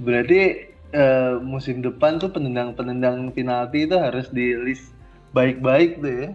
Berarti 0.03 0.67
eh, 0.91 1.35
musim 1.39 1.79
depan 1.79 2.19
tuh 2.19 2.35
penendang-penendang 2.35 3.31
penalti 3.31 3.87
itu 3.87 3.95
harus 3.95 4.27
di 4.35 4.59
list 4.59 4.91
baik-baik 5.31 6.03
tuh 6.03 6.11
ya. 6.11 6.29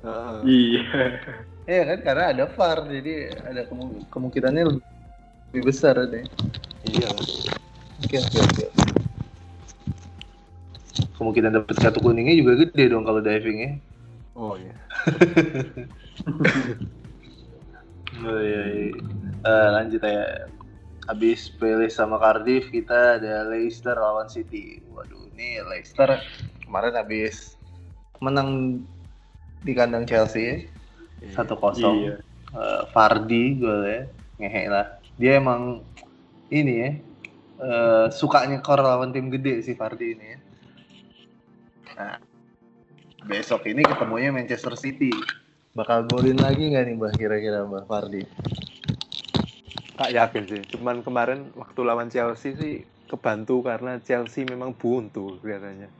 Heeh. 0.00 0.36
Iya. 0.48 0.84
Iya 1.68 1.82
kan 1.86 1.98
karena 2.02 2.24
ada 2.34 2.44
VAR 2.50 2.78
jadi 2.88 3.14
ada 3.46 3.62
kemu- 3.68 4.02
kemungkinannya 4.10 4.62
lebih, 4.74 5.62
besar 5.62 5.94
deh. 6.08 6.24
Iya. 6.88 7.08
Oke 8.00 8.16
oke 8.18 8.38
oke. 8.40 8.64
Kemungkinan 11.20 11.60
dapat 11.60 11.76
kartu 11.76 12.00
kuningnya 12.00 12.32
juga 12.32 12.64
gede 12.64 12.84
dong 12.90 13.04
kalau 13.04 13.20
divingnya. 13.20 13.76
Oh 14.34 14.56
iya. 14.56 14.74
Oh, 18.20 18.36
iya, 18.36 18.62
iya. 18.68 18.92
Eh, 19.48 19.68
lanjut 19.72 20.04
ya. 20.04 20.44
Habis 21.08 21.48
Palace 21.56 21.96
sama 21.96 22.20
Cardiff 22.20 22.68
kita 22.68 23.16
ada 23.16 23.48
Leicester 23.48 23.96
lawan 23.96 24.28
City. 24.28 24.84
Waduh, 24.92 25.32
ini 25.32 25.56
Leicester 25.64 26.20
kemarin 26.68 27.00
habis 27.00 27.56
menang 28.20 28.84
di 29.60 29.72
kandang 29.76 30.08
Chelsea 30.08 30.42
ya. 30.42 30.56
Iya. 31.20 31.32
satu 31.36 31.54
kosong. 31.60 31.96
Iya. 32.00 32.14
Eh, 32.50 32.82
Fardi 32.90 33.60
golnya 33.60 34.08
ngehe 34.40 34.64
lah. 34.72 34.86
Dia 35.20 35.36
emang 35.36 35.84
ini 36.50 36.74
ya 36.80 36.90
eh, 37.60 38.06
suka 38.10 38.48
nyekor 38.48 38.80
lawan 38.80 39.12
tim 39.12 39.28
gede 39.28 39.60
si 39.62 39.76
Fardi 39.76 40.16
ini 40.16 40.26
ya. 40.26 40.38
Nah, 42.00 42.16
besok 43.28 43.68
ini 43.68 43.84
ketemunya 43.84 44.32
Manchester 44.32 44.72
City. 44.74 45.12
Bakal 45.76 46.08
golin 46.10 46.40
lagi 46.40 46.72
nggak 46.72 46.84
nih 46.88 46.94
Mbak 46.96 47.12
kira-kira 47.20 47.62
Mbak 47.68 47.84
Fardi? 47.86 48.24
Tak 49.94 50.10
yakin 50.16 50.44
sih. 50.48 50.62
Cuman 50.74 51.04
kemarin 51.04 51.52
waktu 51.54 51.80
lawan 51.84 52.08
Chelsea 52.08 52.56
sih 52.56 52.82
kebantu 53.06 53.60
karena 53.60 54.00
Chelsea 54.00 54.48
memang 54.48 54.72
buntu 54.72 55.36
kelihatannya. 55.44 55.99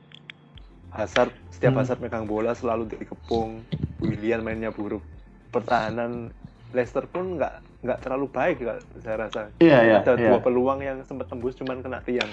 Hazard 0.91 1.31
setiap 1.49 1.75
Hmm. 1.75 1.79
Hazard 1.83 1.99
megang 2.03 2.27
bola 2.27 2.51
selalu 2.51 2.91
dikepung. 2.91 3.63
Willian 4.03 4.43
mainnya 4.43 4.73
buruk. 4.73 5.03
Pertahanan 5.51 6.31
Leicester 6.71 7.03
pun 7.07 7.35
nggak 7.35 7.83
nggak 7.83 7.99
terlalu 8.03 8.25
baik 8.31 8.55
nggak 8.63 8.79
saya 9.03 9.17
rasa. 9.27 9.41
Iya 9.59 9.77
iya. 9.83 9.95
Ada 10.03 10.15
dua 10.15 10.39
peluang 10.39 10.79
yang 10.83 11.03
sempat 11.03 11.27
tembus 11.27 11.55
cuman 11.59 11.83
kena 11.83 11.99
tiang. 12.03 12.31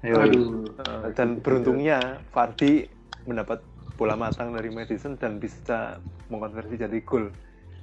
Aduh. 0.00 0.64
Eh, 0.80 1.12
dan 1.12 1.42
beruntungnya 1.44 2.22
Vardy 2.32 2.88
mendapat 3.28 3.60
bola 4.00 4.16
matang 4.16 4.56
dari 4.56 4.72
Madison 4.72 5.18
dan 5.20 5.36
bisa 5.36 6.00
mengkonversi 6.32 6.80
jadi 6.80 6.98
gol. 7.04 7.28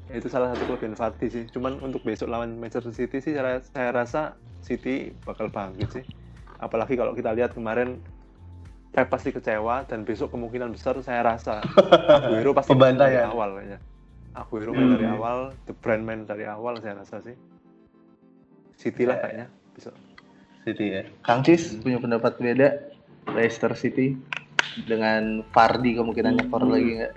Itu 0.10 0.32
salah 0.32 0.56
satu 0.56 0.65
kelebihan 0.65 0.97
Vardy 0.97 1.28
sih. 1.30 1.43
Cuman 1.52 1.78
untuk 1.84 2.02
besok 2.02 2.32
lawan 2.32 2.58
Manchester 2.58 2.89
City 2.95 3.21
sih 3.21 3.38
saya, 3.38 3.62
saya 3.62 3.93
rasa 3.93 4.34
City 4.65 5.13
bakal 5.28 5.54
bangkit 5.54 6.02
sih. 6.02 6.06
Apalagi 6.58 6.97
kalau 6.97 7.13
kita 7.13 7.38
lihat 7.38 7.54
kemarin 7.54 8.02
Pep 8.97 9.13
pasti 9.13 9.29
kecewa 9.29 9.86
dan 9.86 10.01
besok 10.01 10.33
kemungkinan 10.33 10.73
besar 10.73 10.97
saya 11.05 11.21
rasa 11.21 11.62
Aguero 12.10 12.49
pasti 12.57 12.73
main 12.73 12.97
dari 12.97 13.13
Pembantaian. 13.13 13.29
awal 13.29 13.49
kayaknya. 13.53 13.79
Aguero 14.33 14.71
main 14.73 14.89
dari 14.89 15.05
Hmm. 15.05 15.13
awal, 15.13 15.38
The 15.69 15.73
Brand 15.77 16.01
main 16.01 16.25
dari 16.25 16.49
awal 16.49 16.81
saya 16.81 16.97
rasa 16.97 17.21
sih. 17.21 17.38
City 18.73 19.05
lah 19.05 19.15
Ya. 19.15 19.21
kayaknya 19.21 19.47
besok. 19.71 19.93
City 20.65 20.86
ya. 20.91 21.01
Kang 21.21 21.45
Cis 21.45 21.77
punya 21.77 22.01
pendapat 22.01 22.41
beda 22.41 22.73
Leicester 23.29 23.77
City 23.77 24.17
dengan 24.83 25.45
Fardi 25.47 25.93
kemungkinan 25.93 26.33
nyekor 26.36 26.65
lagi 26.65 26.97
nggak? 26.97 27.13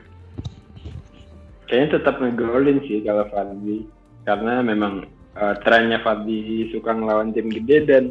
Kayaknya 1.64 1.88
tetap 1.96 2.14
ngegolin 2.20 2.84
sih 2.84 3.00
kalau 3.00 3.24
Fardi. 3.24 3.88
Karena 4.20 4.60
memang 4.60 5.08
eh, 5.32 5.54
trennya 5.64 6.04
Fardi 6.04 6.68
suka 6.68 6.92
ngelawan 6.92 7.32
tim 7.32 7.48
gede 7.48 7.88
dan 7.88 8.04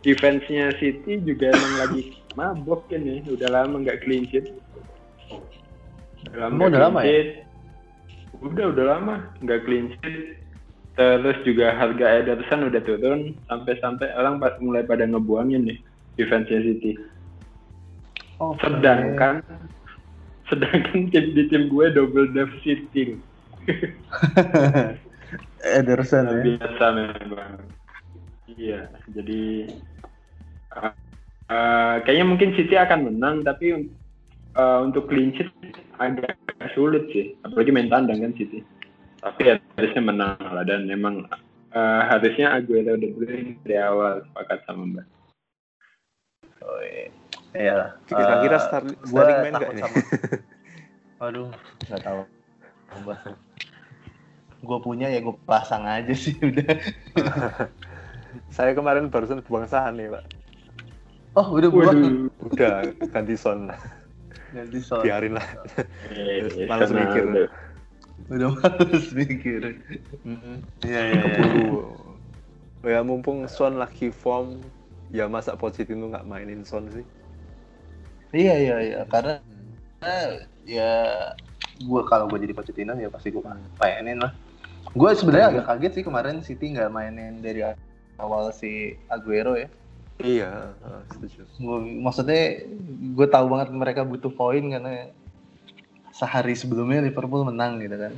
defense-nya 0.00 0.76
City 0.76 1.16
juga 1.18 1.48
emang 1.48 1.74
lagi 1.80 2.12
mabok 2.36 2.86
ini. 2.92 3.24
Udah 3.26 3.48
lama 3.50 3.82
nggak 3.82 4.04
clean 4.04 4.28
sheet. 4.30 4.52
Udah 6.30 6.52
nggak 6.52 6.68
udah 6.70 6.80
lama 6.86 7.00
ya? 7.02 7.42
Udah, 8.44 8.64
udah 8.70 8.84
lama 8.84 9.14
nggak 9.42 9.60
clean 9.64 9.90
sheet. 9.98 10.38
Terus 10.96 11.36
juga 11.44 11.76
harga 11.76 12.24
Ederson 12.24 12.72
udah 12.72 12.80
turun 12.80 13.36
sampai-sampai 13.52 14.16
orang 14.16 14.40
mulai 14.64 14.80
pada 14.80 15.04
ngebuangin 15.04 15.68
nih 15.68 15.78
defense-nya 16.16 16.64
City. 16.64 16.96
Oh, 18.40 18.56
Sedangkan 18.60 19.40
sedangkan 20.46 21.10
tim 21.10 21.34
di 21.34 21.42
tim 21.50 21.66
gue 21.66 21.90
double 21.90 22.30
deficit 22.30 22.86
Ederson 25.78 26.30
ya. 26.30 26.54
biasa 26.54 26.84
memang 26.94 27.58
iya 28.54 28.86
jadi 29.10 29.66
uh, 31.46 31.54
uh, 31.54 31.94
kayaknya 32.02 32.26
mungkin 32.26 32.50
City 32.54 32.74
akan 32.74 33.10
menang 33.10 33.42
tapi 33.42 33.90
uh, 34.54 34.78
untuk 34.82 35.06
clean 35.06 35.30
sheet 35.32 35.50
agak 35.96 36.36
sulit 36.74 37.06
sih 37.10 37.34
apalagi 37.42 37.70
main 37.70 37.88
tandang 37.88 38.20
kan 38.20 38.34
City 38.34 38.62
tapi 39.20 39.48
ya, 39.48 39.54
harusnya 39.74 40.02
menang 40.02 40.38
lah 40.38 40.62
dan 40.62 40.86
memang 40.86 41.26
uh, 41.72 42.00
harusnya 42.06 42.52
Aguero 42.52 42.94
udah 42.94 43.10
beli 43.16 43.56
dari 43.64 43.78
awal 43.78 44.22
sepakat 44.26 44.58
sama 44.66 44.84
Mbak 44.86 45.06
Oh, 46.66 46.82
iya. 47.54 47.74
Lah. 47.78 47.90
Kira-kira 48.10 48.58
Eh, 48.58 48.62
Starling, 49.06 49.38
main 49.38 49.54
takut 49.54 49.70
nggak 49.70 49.76
nih? 49.78 49.82
sama- 49.86 50.06
Aduh, 51.30 51.48
nggak 51.86 52.00
tahu. 52.02 52.20
Gue 54.66 54.78
punya 54.82 55.06
ya 55.06 55.22
gue 55.22 55.36
pasang 55.46 55.86
aja 55.86 56.10
sih 56.10 56.34
udah. 56.42 56.66
Saya 58.50 58.74
kemarin 58.74 59.14
barusan 59.14 59.46
buang 59.46 59.70
saham 59.70 59.94
nih, 59.94 60.10
Pak. 60.10 60.24
Oh 61.36 61.46
udah. 61.52 61.68
Waduh. 61.68 62.32
Udah 62.48 62.80
ganti 63.12 63.36
son 63.36 63.68
lah. 63.68 63.78
Ganti 64.50 64.80
soal. 64.80 65.04
Biarin 65.04 65.36
lah. 65.36 65.46
Eh, 66.10 66.64
Males 66.64 66.90
mikir. 66.90 67.24
udah- 67.28 67.52
Udah 68.26 68.50
males 68.56 69.06
mikir. 69.12 69.60
Iya 70.80 71.00
iya. 71.02 71.02
iya. 71.12 71.22
Keburu. 71.22 71.92
Ya 72.82 73.00
mumpung 73.02 73.44
Son 73.46 73.76
lagi 73.76 74.08
form, 74.08 74.62
ya 75.10 75.26
masa 75.26 75.54
Pochettino 75.54 76.08
nggak 76.08 76.24
mainin 76.24 76.62
Son 76.62 76.86
sih? 76.88 77.04
Iya 78.32 78.54
iya 78.56 78.76
iya. 78.80 79.00
Karena 79.06 79.38
karena 79.98 80.18
ya 80.64 80.90
gue 81.76 82.00
kalau 82.06 82.26
gue 82.26 82.38
jadi 82.40 82.54
Pochettino 82.54 82.94
ya 82.94 83.10
pasti 83.10 83.28
gue 83.28 83.42
mainin 83.76 84.18
lah. 84.18 84.32
Gue 84.94 85.12
sebenarnya 85.12 85.52
agak 85.52 85.64
kaget 85.68 85.92
sih 85.92 86.04
kemarin 86.06 86.40
City 86.40 86.72
nggak 86.72 86.88
mainin 86.88 87.42
dari 87.42 87.60
awal 88.16 88.48
si 88.50 88.96
Aguero 89.06 89.54
ya. 89.54 89.68
Iya, 90.16 90.72
setuju. 91.12 91.44
Maksudnya 92.00 92.64
gue 93.12 93.26
tahu 93.28 93.46
banget 93.52 93.68
mereka 93.72 94.00
butuh 94.00 94.32
poin 94.32 94.64
karena 94.64 95.12
sehari 96.16 96.56
sebelumnya 96.56 97.04
Liverpool 97.04 97.44
menang 97.44 97.76
gitu 97.84 97.96
kan. 98.00 98.12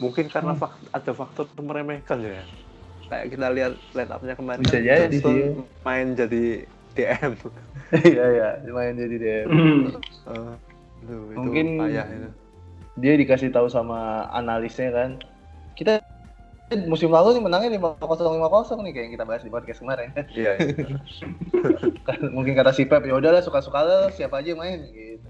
Mungkin 0.00 0.26
karena 0.32 0.56
hmm. 0.56 0.60
fak 0.64 0.72
ada 0.90 1.12
faktor 1.12 1.46
meremehkan 1.60 2.24
ya. 2.24 2.42
Kayak 3.12 3.26
kita 3.36 3.46
lihat 3.52 3.72
line 3.92 4.10
up-nya 4.10 4.34
kemarin 4.34 4.64
Bisa 4.64 4.80
kan 4.80 4.84
jadi 4.88 5.18
sih. 5.20 5.52
main 5.84 6.06
jadi 6.16 6.44
DM. 6.96 7.32
iya 8.16 8.24
iya, 8.32 8.48
main 8.72 8.94
jadi 8.96 9.16
DM. 9.20 9.46
uh, 10.24 10.56
itu 11.04 11.14
Mungkin 11.36 11.66
payah 11.84 12.06
itu. 12.08 12.30
Dia 13.04 13.12
dikasih 13.20 13.52
tahu 13.52 13.68
sama 13.68 14.32
analisnya 14.32 14.88
kan. 14.96 15.20
Kita 15.76 16.00
musim 16.86 17.10
lalu 17.10 17.38
nih 17.38 17.42
menangnya 17.42 17.70
lima 17.78 17.94
kosong 17.98 18.36
lima 18.36 18.50
kosong 18.50 18.82
nih 18.82 18.92
kayak 18.92 19.04
yang 19.04 19.14
kita 19.16 19.24
bahas 19.24 19.42
di 19.42 19.50
podcast 19.52 19.80
kemarin. 19.80 20.10
Iya. 20.34 20.52
iya. 20.58 20.98
Mungkin 22.36 22.54
kata 22.58 22.74
si 22.74 22.84
Pep 22.84 23.06
ya 23.06 23.14
udahlah 23.14 23.42
suka-suka 23.42 23.80
lo 23.82 24.10
siapa 24.10 24.42
aja 24.42 24.54
main 24.54 24.82
gitu. 24.90 25.28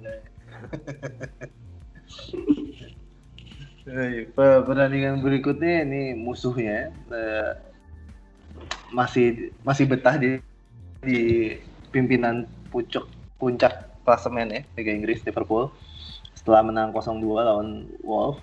Pertandingan 4.64 5.20
berikutnya 5.20 5.84
ini 5.84 6.16
musuhnya 6.16 6.88
uh, 7.12 7.52
masih 8.94 9.52
masih 9.60 9.84
betah 9.84 10.16
di 10.16 10.40
di 11.04 11.52
pimpinan 11.92 12.48
pucuk 12.72 13.04
puncak 13.36 13.92
klasemen 14.08 14.48
ya 14.50 14.62
Liga 14.80 14.92
Inggris 14.92 15.20
Liverpool 15.26 15.68
setelah 16.32 16.64
menang 16.64 16.96
0-2 16.96 17.20
lawan 17.44 17.88
Wolves 18.00 18.40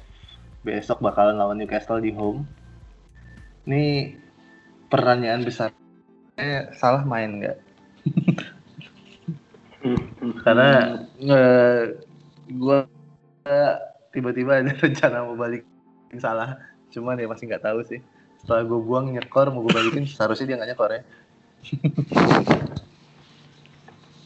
besok 0.61 1.01
bakalan 1.01 1.41
lawan 1.41 1.57
Newcastle 1.57 1.97
di 1.97 2.13
home 2.13 2.45
ini 3.65 4.15
pertanyaan 4.89 5.45
besar. 5.45 5.71
Eh, 6.39 6.71
salah 6.77 7.03
main 7.05 7.41
nggak? 7.41 7.57
Karena 10.45 11.01
uh, 11.25 11.83
gue 12.49 12.79
tiba-tiba 14.13 14.61
ada 14.61 14.73
rencana 14.83 15.25
mau 15.25 15.35
balikin 15.37 16.19
salah. 16.19 16.57
Cuman 16.91 17.17
ya 17.17 17.27
masih 17.29 17.47
nggak 17.49 17.65
tahu 17.65 17.83
sih. 17.87 18.01
Setelah 18.41 18.63
gue 18.65 18.79
buang 18.81 19.13
nyekor 19.13 19.53
mau 19.53 19.61
gue 19.65 19.73
balikin 19.73 20.05
seharusnya 20.05 20.53
dia 20.53 20.57
nggak 20.57 20.69
nyekor 20.73 20.91
ya. 20.91 21.01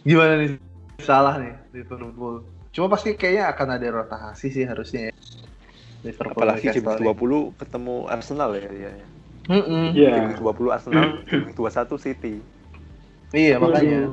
Gimana 0.08 0.34
nih? 0.40 0.50
Salah 1.02 1.36
nih 1.42 1.54
Liverpool. 1.76 2.44
Cuma 2.72 2.88
pasti 2.92 3.16
kayaknya 3.16 3.48
akan 3.56 3.68
ada 3.80 3.88
rotasi 3.92 4.52
sih 4.52 4.66
harusnya 4.68 5.12
ya. 5.12 5.14
Liverpool 6.06 6.38
apalagi 6.38 6.70
jam 6.70 7.02
20 7.02 7.58
ketemu 7.58 8.06
Arsenal 8.06 8.54
ya 8.54 8.70
ya, 8.70 8.92
ya. 8.94 9.08
Mm 9.46 9.62
-mm. 9.62 9.86
Yeah. 9.94 10.34
20 10.42 10.74
Arsenal 10.74 11.22
21 11.30 11.98
City 12.02 12.42
iya 13.36 13.60
makanya 13.60 14.10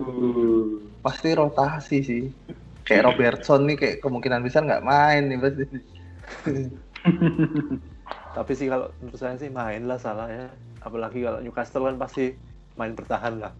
pasti 1.02 1.28
rotasi 1.34 1.98
sih 2.02 2.24
kayak 2.86 3.04
Robertson 3.08 3.66
nih 3.66 3.76
kayak 3.78 3.96
kemungkinan 4.02 4.42
besar 4.42 4.66
nggak 4.66 4.86
main 4.86 5.22
nih 5.30 5.38
pasti. 5.38 5.64
Tapi 8.32 8.52
sih 8.56 8.66
kalau 8.70 8.88
menurut 9.02 9.18
saya 9.20 9.36
sih 9.36 9.50
main 9.52 9.82
lah 9.84 9.98
salah 10.00 10.28
ya. 10.30 10.46
Apalagi 10.82 11.22
kalau 11.22 11.38
Newcastle 11.44 11.86
kan 11.86 11.96
pasti 12.00 12.34
main 12.74 12.96
bertahan 12.96 13.38
lah. 13.38 13.52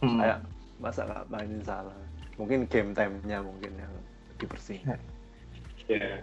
Hmm. 0.00 0.20
Kayak 0.20 0.38
masa 0.80 1.00
nggak 1.04 1.24
mainin 1.28 1.62
salah. 1.64 1.96
Mungkin 2.36 2.68
game 2.68 2.92
time-nya 2.92 3.40
mungkin 3.40 3.72
yang 3.76 3.92
dibersih. 4.36 4.80
Ya. 4.84 4.96
Yeah. 5.88 6.20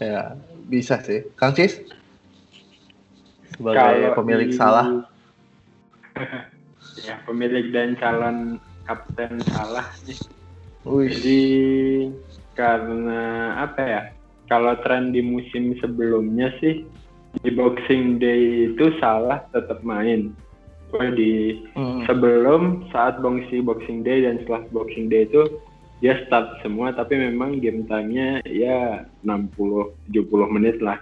Ya, 0.00 0.32
bisa 0.72 0.96
sih. 1.04 1.28
Kang 1.36 1.52
Cis? 1.52 1.76
Sebagai 3.52 3.76
kalau 3.76 4.16
pemilik 4.24 4.48
di... 4.48 4.56
salah. 4.56 5.04
ya, 7.06 7.20
pemilik 7.28 7.68
dan 7.68 8.00
calon 8.00 8.56
kapten 8.88 9.44
salah 9.52 9.84
nih. 10.08 10.16
Jadi 10.88 11.42
karena 12.56 13.54
apa 13.60 13.80
ya? 13.84 14.02
Kalau 14.48 14.74
tren 14.82 15.12
di 15.12 15.22
musim 15.22 15.76
sebelumnya 15.78 16.50
sih 16.58 16.82
di 17.44 17.50
Boxing 17.54 18.18
Day 18.18 18.72
itu 18.72 18.90
salah 18.98 19.44
tetap 19.52 19.84
main. 19.84 20.32
Di 20.90 21.60
hmm. 21.76 22.08
sebelum 22.08 22.88
saat 22.90 23.20
Boxing 23.22 23.68
Boxing 23.68 24.00
Day 24.02 24.24
dan 24.24 24.42
setelah 24.42 24.64
Boxing 24.74 25.12
Day 25.12 25.28
itu 25.28 25.46
dia 26.00 26.16
start 26.24 26.64
semua 26.64 26.96
tapi 26.96 27.20
memang 27.20 27.60
game 27.60 27.84
time-nya 27.84 28.40
ya 28.48 29.04
60 29.24 29.92
70 30.12 30.56
menit 30.56 30.80
lah. 30.80 30.96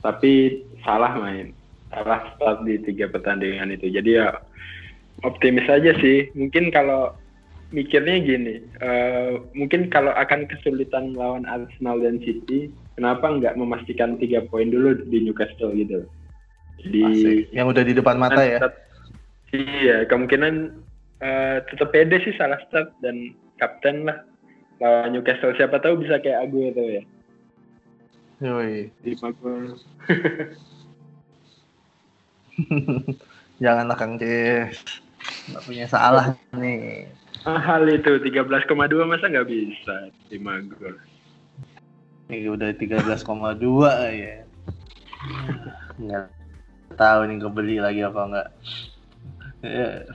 Tapi 0.00 0.62
salah 0.86 1.18
main. 1.18 1.52
Salah 1.90 2.22
start 2.34 2.62
di 2.64 2.78
tiga 2.80 3.10
pertandingan 3.10 3.74
itu. 3.74 3.90
Jadi 3.90 4.16
ya 4.16 4.38
optimis 5.26 5.66
aja 5.66 5.92
sih. 5.98 6.30
Mungkin 6.38 6.70
kalau 6.70 7.12
mikirnya 7.70 8.18
gini, 8.22 8.62
uh, 8.82 9.42
mungkin 9.54 9.90
kalau 9.90 10.10
akan 10.14 10.46
kesulitan 10.50 11.14
lawan 11.14 11.46
Arsenal 11.46 12.02
dan 12.02 12.18
City, 12.22 12.70
kenapa 12.98 13.30
nggak 13.30 13.54
memastikan 13.58 14.18
tiga 14.18 14.42
poin 14.50 14.70
dulu 14.70 14.98
di 15.06 15.22
Newcastle 15.22 15.74
gitu? 15.78 16.06
Jadi 16.82 17.02
Masih. 17.04 17.38
yang 17.54 17.70
udah 17.70 17.84
di 17.84 17.94
depan 17.94 18.16
mata 18.18 18.42
ya? 18.42 18.58
iya, 19.54 20.06
kemungkinan 20.06 20.78
uh, 21.22 21.58
tetap 21.70 21.94
pede 21.94 22.18
sih 22.22 22.34
salah 22.34 22.58
start 22.66 22.90
dan 23.04 23.34
kapten 23.60 24.08
lah 24.08 24.24
lawan 24.80 25.12
Newcastle. 25.12 25.52
Siapa 25.54 25.78
tahu 25.78 26.00
bisa 26.00 26.18
kayak 26.18 26.48
Aguero 26.48 26.84
ya. 26.88 27.04
Yoi. 28.40 28.88
Di 29.04 29.12
Magol. 29.20 29.76
Jangan 33.62 33.92
Kang 33.92 34.16
Cis. 34.16 34.80
Nggak 35.52 35.64
punya 35.68 35.84
salah 35.84 36.32
nih. 36.56 37.04
Mahal 37.44 37.88
itu 37.88 38.20
13,2 38.20 38.68
masa 39.04 39.28
nggak 39.28 39.48
bisa 39.48 40.08
5 40.32 40.72
gol. 40.72 40.96
Ini 42.32 42.48
udah 42.48 42.72
13,2 42.72 43.20
ya. 44.16 44.36
Nggak 46.00 46.32
tahu 46.96 47.20
nih 47.28 47.36
kebeli 47.44 47.76
lagi 47.76 48.00
apa 48.08 48.20
enggak. 48.24 48.48
Ya. 49.60 50.08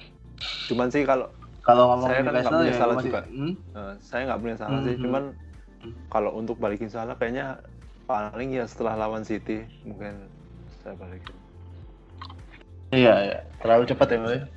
Cuman 0.66 0.90
sih 0.90 1.06
kalau 1.06 1.30
kalau 1.66 1.84
ngomong 1.98 2.10
saya 2.14 2.22
kan 2.22 2.26
nggak 2.30 2.54
punya 2.54 2.70
ya, 2.70 2.78
salah 2.78 2.96
juga. 3.02 3.22
Hmm? 3.26 3.54
Uh, 3.74 3.94
saya 4.00 4.22
nggak 4.30 4.42
punya 4.42 4.56
salah 4.56 4.80
hmm, 4.80 4.88
sih, 4.88 4.96
hmm. 4.96 5.04
cuman 5.04 5.24
kalau 6.14 6.32
untuk 6.38 6.56
balikin 6.62 6.90
salah 6.90 7.18
kayaknya 7.18 7.58
paling 8.06 8.54
ya 8.54 8.70
setelah 8.70 8.94
lawan 8.94 9.26
City 9.26 9.66
mungkin 9.82 10.30
saya 10.86 10.94
balikin. 10.94 11.36
Iya, 12.94 13.14
iya. 13.28 13.40
terlalu 13.60 13.84
cepat 13.90 14.08
ya, 14.14 14.18
Mbak 14.22 14.56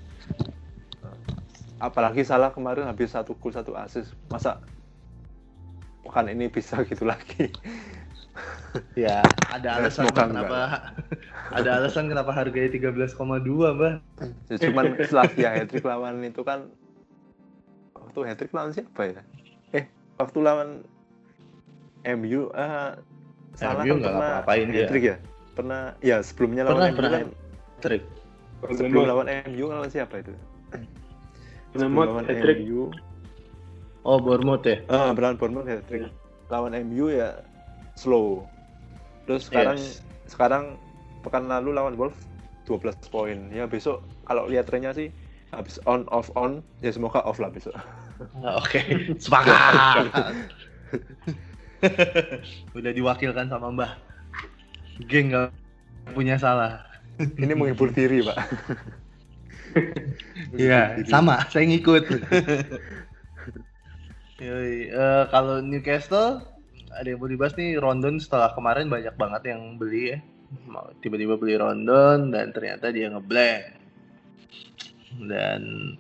apalagi 1.79 2.27
salah 2.27 2.51
kemarin 2.51 2.91
habis 2.91 3.15
satu 3.15 3.39
gol 3.39 3.55
satu 3.55 3.75
asis 3.79 4.11
masa 4.31 4.59
pekan 6.03 6.27
ini 6.31 6.51
bisa 6.51 6.83
gitu 6.91 7.07
lagi 7.07 7.51
ya 8.99 9.23
ada 9.51 9.69
alasan 9.83 10.11
Semoga 10.11 10.31
kenapa 10.31 10.59
ada 11.59 11.71
alasan 11.79 12.11
kenapa 12.11 12.31
harganya 12.35 12.71
13,2 12.75 13.15
mbak 13.79 13.95
ya, 14.51 14.57
cuman 14.69 14.85
setelah 14.99 15.27
dia 15.33 15.51
hat 15.55 15.73
lawan 15.87 16.23
itu 16.27 16.43
kan 16.43 16.69
waktu 18.25 18.45
hat 18.49 18.53
lawan 18.55 18.73
siapa 18.75 19.03
ya 19.05 19.23
eh 19.77 19.85
waktu 20.19 20.39
lawan 20.41 20.69
MU 22.07 22.41
uh, 22.51 22.59
eh, 22.59 22.91
salah 23.59 23.85
MU 23.85 23.99
kan 23.99 23.99
pernah 24.03 24.31
hat 24.43 24.49
ya 24.95 25.17
pernah 25.59 25.83
ya 25.99 26.17
sebelumnya 26.23 26.63
lawan 26.67 26.75
pernah, 26.75 26.89
MU 26.89 26.97
pernah 26.97 28.01
kan, 28.63 28.73
sebelum 28.75 29.03
lawan 29.07 29.27
MU 29.51 29.65
lawan 29.71 29.91
siapa 29.91 30.23
itu 30.23 30.33
Bournemouth 31.73 32.25
hat-trick. 32.25 32.59
MU. 32.65 32.89
Oh, 34.07 34.17
Bournemouth 34.17 34.65
ya? 34.65 34.81
Ah, 34.89 35.13
Brian 35.13 35.37
Bournemouth 35.37 35.69
hat-trick. 35.69 36.09
Lawan 36.49 36.73
MU 36.89 37.13
ya 37.13 37.45
slow. 37.93 38.49
Terus 39.29 39.53
sekarang 39.53 39.77
yes. 39.77 40.01
sekarang 40.33 40.81
pekan 41.21 41.45
lalu 41.45 41.77
lawan 41.77 41.95
Wolves 42.01 42.17
12 42.65 42.97
poin. 43.13 43.39
Ya 43.53 43.69
besok 43.69 44.01
kalau 44.25 44.49
lihat 44.49 44.69
trennya 44.69 44.97
sih 44.97 45.13
habis 45.53 45.81
on 45.85 46.09
off 46.09 46.33
on 46.37 46.65
ya 46.81 46.89
semoga 46.89 47.21
off 47.21 47.37
lah 47.37 47.53
besok. 47.53 47.77
Ah, 48.43 48.59
oke, 48.59 48.67
okay. 48.79 48.85
sepakat. 49.19 50.07
Udah 52.79 52.91
diwakilkan 52.91 53.47
sama 53.47 53.71
Mbah. 53.71 53.93
Geng 55.07 55.31
nggak 55.31 55.55
punya 56.13 56.35
salah. 56.39 56.83
Ini 57.19 57.55
menghibur 57.55 57.91
diri, 57.95 58.23
Pak. 58.23 58.39
Iya, 60.57 61.05
sama. 61.05 61.45
Saya 61.53 61.69
ngikut. 61.69 62.09
Yoi, 64.41 64.91
uh, 64.91 65.29
kalau 65.29 65.61
Newcastle 65.61 66.41
ada 66.99 67.07
yang 67.07 67.21
mau 67.21 67.29
dibahas 67.29 67.55
nih 67.55 67.77
Rondon 67.77 68.17
setelah 68.17 68.57
kemarin 68.57 68.89
banyak 68.89 69.13
banget 69.15 69.55
yang 69.55 69.77
beli 69.77 70.17
ya 70.17 70.19
tiba-tiba 71.05 71.37
beli 71.37 71.61
Rondon 71.61 72.33
dan 72.33 72.51
ternyata 72.57 72.89
dia 72.89 73.13
ngeblank 73.13 73.77
dan 75.29 75.95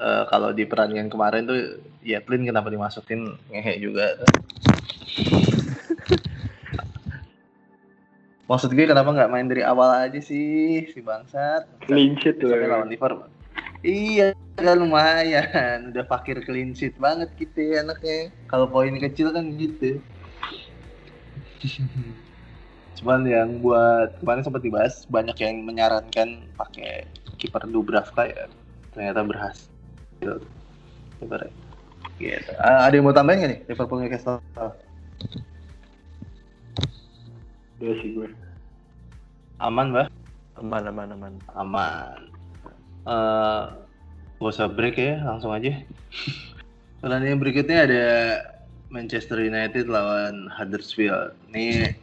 uh, 0.00 0.24
kalau 0.32 0.56
di 0.56 0.64
pertandingan 0.64 1.12
kemarin 1.12 1.44
tuh 1.44 1.84
Yetlin 2.00 2.48
kenapa 2.48 2.72
dimasukin 2.72 3.36
ngehe 3.52 3.78
juga 3.84 4.16
Maksud 8.50 8.74
gue 8.74 8.82
kenapa 8.82 9.14
nggak 9.14 9.30
main 9.30 9.46
dari 9.46 9.62
awal 9.62 10.10
aja 10.10 10.18
sih 10.18 10.82
si 10.90 10.98
bangsat? 10.98 11.70
Clean 11.86 12.18
sheet 12.18 12.42
loh. 12.42 12.58
Lawan 12.58 12.90
Liverpool. 12.90 13.30
Iya, 13.86 14.34
kan 14.58 14.74
lumayan. 14.74 15.94
Udah 15.94 16.02
fakir 16.10 16.42
clean 16.42 16.74
sheet 16.74 16.98
banget 16.98 17.30
gitu 17.38 17.70
ya 17.70 17.86
anaknya. 17.86 18.34
Kalau 18.50 18.66
poin 18.66 18.90
kecil 18.98 19.30
kan 19.30 19.54
gitu. 19.54 20.02
Cuman 22.98 23.22
yang 23.22 23.62
buat 23.62 24.18
kemarin 24.18 24.42
sempat 24.42 24.66
dibahas 24.66 25.06
banyak 25.06 25.38
yang 25.38 25.62
menyarankan 25.62 26.42
pakai 26.58 27.06
kiper 27.38 27.70
Dubravka 27.70 28.26
ya. 28.26 28.50
Ternyata 28.90 29.22
berhasil. 29.22 29.70
Gitu. 32.20 32.52
Ah, 32.60 32.84
ada 32.84 32.92
yang 32.92 33.08
mau 33.08 33.16
tambahin 33.16 33.40
nggak 33.40 33.50
nih 33.56 33.60
Liverpool 33.72 34.04
Newcastle? 34.04 34.44
Udah 37.80 37.94
sih 38.04 38.12
gue. 38.12 38.28
Aman, 39.60 39.92
Mbak? 39.96 40.08
Aman, 40.60 40.82
aman, 40.92 41.08
aman. 41.16 41.34
Aman. 41.56 42.20
Eh, 43.08 43.62
gak 44.36 44.52
usah 44.52 44.68
break 44.68 45.00
ya, 45.00 45.24
langsung 45.24 45.56
aja. 45.56 45.72
Pertandingan 47.00 47.40
berikutnya 47.40 47.78
ada 47.88 48.04
Manchester 48.92 49.40
United 49.40 49.88
lawan 49.88 50.52
Huddersfield. 50.52 51.32
Ini 51.48 51.96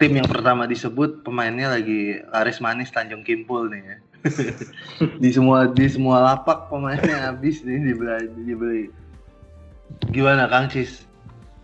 tim 0.00 0.16
yang 0.16 0.28
pertama 0.28 0.64
disebut 0.64 1.20
pemainnya 1.20 1.76
lagi 1.76 2.24
laris 2.32 2.64
manis 2.64 2.88
Tanjung 2.88 3.20
Kimpul 3.20 3.68
nih 3.68 3.82
ya. 3.84 3.96
Di 5.22 5.30
semua 5.32 5.68
di 5.70 5.86
semua 5.86 6.22
lapak 6.32 6.68
pemainnya 6.72 7.30
habis 7.30 7.62
nih 7.62 7.92
dibeli, 7.92 8.26
dibeli. 8.44 8.84
Gimana 10.10 10.50
Kang 10.50 10.70
Cis? 10.70 11.06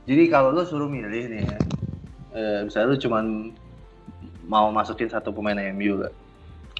Jadi 0.06 0.26
kalau 0.30 0.50
lo 0.50 0.66
suruh 0.66 0.90
milih 0.90 1.30
nih 1.30 1.42
ya, 1.46 1.58
eh, 2.34 2.58
misalnya 2.66 2.94
lu 2.94 2.98
cuman 2.98 3.24
mau 4.46 4.68
masukin 4.74 5.06
satu 5.06 5.30
pemain 5.30 5.58
MU 5.74 6.02
gak? 6.02 6.14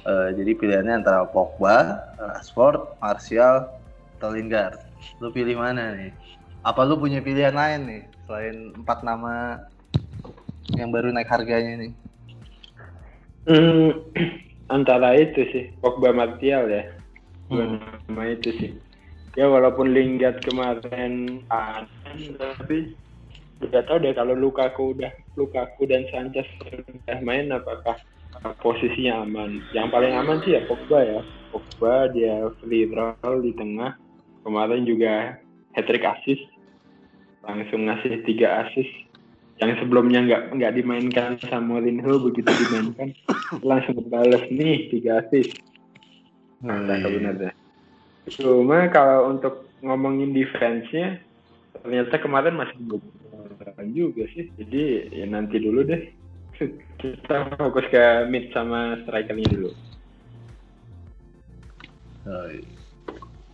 Eh, 0.03 0.29
jadi 0.35 0.51
pilihannya 0.59 0.99
antara 0.99 1.23
Pogba, 1.23 2.03
Rashford, 2.19 2.99
Martial, 2.99 3.71
atau 4.19 4.29
Lingard. 4.35 4.79
Lu 5.23 5.31
pilih 5.31 5.55
mana 5.55 5.95
nih? 5.95 6.11
Apa 6.63 6.83
lu 6.83 6.99
punya 6.99 7.23
pilihan 7.23 7.55
lain 7.55 7.81
nih 7.87 8.03
selain 8.27 8.71
empat 8.75 9.03
nama 9.03 9.63
yang 10.75 10.91
baru 10.91 11.11
naik 11.11 11.27
harganya 11.27 11.87
nih? 11.87 11.91
Hmm, 13.43 13.91
antara 14.69 15.15
itu 15.17 15.43
sih, 15.51 15.65
Pogba 15.79 16.15
Martial 16.15 16.69
ya. 16.69 16.83
Dua 17.51 17.65
Hmm. 17.67 17.79
nama 18.07 18.23
itu 18.31 18.49
sih. 18.55 18.71
Ya 19.33 19.49
walaupun 19.49 19.91
Lingard 19.91 20.45
kemarin 20.45 21.41
aneh, 21.49 22.37
tapi 22.37 22.93
tidak 23.65 23.89
tahu 23.89 23.97
deh 24.05 24.13
kalau 24.13 24.37
Lukaku 24.37 24.93
udah 24.93 25.09
Lukaku 25.33 25.89
dan 25.89 26.05
Sanchez 26.13 26.45
sudah 26.61 27.17
main 27.25 27.49
apakah 27.49 27.97
posisinya 28.61 29.25
aman. 29.25 29.61
Yang 29.73 29.87
paling 29.89 30.13
aman 30.13 30.37
sih 30.45 30.53
ya 30.53 30.61
Pogba 30.69 31.01
ya. 31.01 31.21
Pogba 31.49 32.13
dia 32.13 32.45
free 32.61 32.85
roll 32.93 33.41
di 33.41 33.57
tengah. 33.57 33.97
Kemarin 34.45 34.85
juga 34.85 35.39
hat 35.73 35.85
trick 35.89 36.05
assist. 36.05 36.43
Langsung 37.41 37.89
ngasih 37.89 38.21
tiga 38.29 38.67
assist. 38.67 38.93
Yang 39.61 39.85
sebelumnya 39.85 40.19
nggak 40.25 40.41
nggak 40.57 40.73
dimainkan 40.75 41.29
sama 41.45 41.77
Mourinho 41.77 42.17
begitu 42.19 42.49
dimainkan 42.49 43.13
langsung 43.69 44.01
balas 44.09 44.43
nih 44.49 44.89
tiga 44.89 45.21
assist. 45.21 45.59
Hmm. 46.63 46.89
Nah, 46.89 46.99
benar 47.03 47.33
deh. 47.37 47.53
Cuma 48.33 48.87
kalau 48.89 49.35
untuk 49.35 49.67
ngomongin 49.83 50.31
defense-nya 50.31 51.19
ternyata 51.83 52.15
kemarin 52.17 52.55
masih 52.55 52.77
beberapa 52.87 53.81
juga 53.91 54.23
sih. 54.31 54.47
Jadi 54.57 55.11
ya 55.11 55.25
nanti 55.27 55.59
dulu 55.59 55.83
deh. 55.85 56.01
Kita 57.01 57.53
fokus 57.59 57.85
ke 57.91 58.25
mid 58.31 58.49
sama 58.55 58.95
strikernya 59.03 59.47
dulu. 59.51 59.71
Oh, 62.23 62.47
iya. 62.47 62.63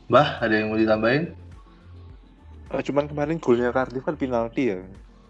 Mbah, 0.10 0.42
ada 0.42 0.54
yang 0.54 0.70
mau 0.70 0.78
ditambahin? 0.78 1.34
Eh, 2.70 2.82
cuman 2.86 3.10
kemarin 3.10 3.42
golnya 3.42 3.74
Cardiff 3.74 4.06
kan 4.06 4.14
penalti 4.14 4.74
ya. 4.74 4.82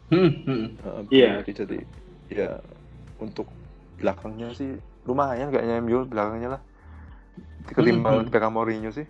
Hmm, 0.10 0.32
hmm. 0.46 0.66
Iya. 1.14 1.42
penalti, 1.42 1.52
jadi 1.54 1.78
ya 2.30 2.50
untuk 3.22 3.46
belakangnya 4.02 4.54
sih 4.54 4.78
lumayan 5.06 5.54
kayaknya 5.54 5.82
MU 5.82 6.06
belakangnya 6.10 6.58
lah. 6.58 6.62
Ketimbang 7.70 8.26
Hmm. 8.26 8.30
Beckham 8.34 8.54
Mourinho 8.58 8.90
sih. 8.90 9.06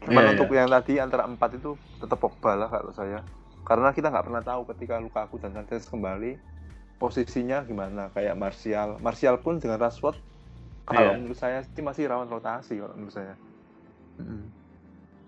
Cuman 0.00 0.24
Iya, 0.24 0.30
untuk 0.32 0.48
iya. 0.52 0.64
yang 0.64 0.68
tadi 0.72 0.92
antara 0.96 1.28
empat 1.28 1.60
itu 1.60 1.76
tetap 2.00 2.16
Pogba 2.16 2.56
lah 2.56 2.68
kalau 2.72 2.92
saya. 2.96 3.20
Karena 3.68 3.92
kita 3.92 4.08
nggak 4.08 4.24
pernah 4.24 4.42
tahu 4.42 4.64
ketika 4.72 4.96
Lukaku 4.96 5.36
dan 5.36 5.52
Sanchez 5.52 5.84
kembali 5.86 6.40
posisinya 6.96 7.64
gimana 7.68 8.08
kayak 8.16 8.36
Martial. 8.36 8.96
Martial 9.04 9.36
pun 9.40 9.60
dengan 9.60 9.76
Rashford 9.80 10.16
kalau 10.88 11.12
Iya. 11.12 11.16
menurut 11.20 11.38
saya 11.38 11.60
sih 11.62 11.84
masih 11.84 12.08
rawan 12.08 12.28
rotasi 12.28 12.80
kalau 12.80 12.96
menurut 12.96 13.12
saya. 13.14 13.36
Mm. 14.16 14.48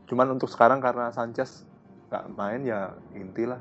Cuman 0.08 0.26
untuk 0.36 0.48
sekarang 0.48 0.80
karena 0.80 1.12
Sanchez 1.12 1.64
nggak 2.08 2.24
main 2.36 2.60
ya 2.64 2.92
intilah. 3.12 3.60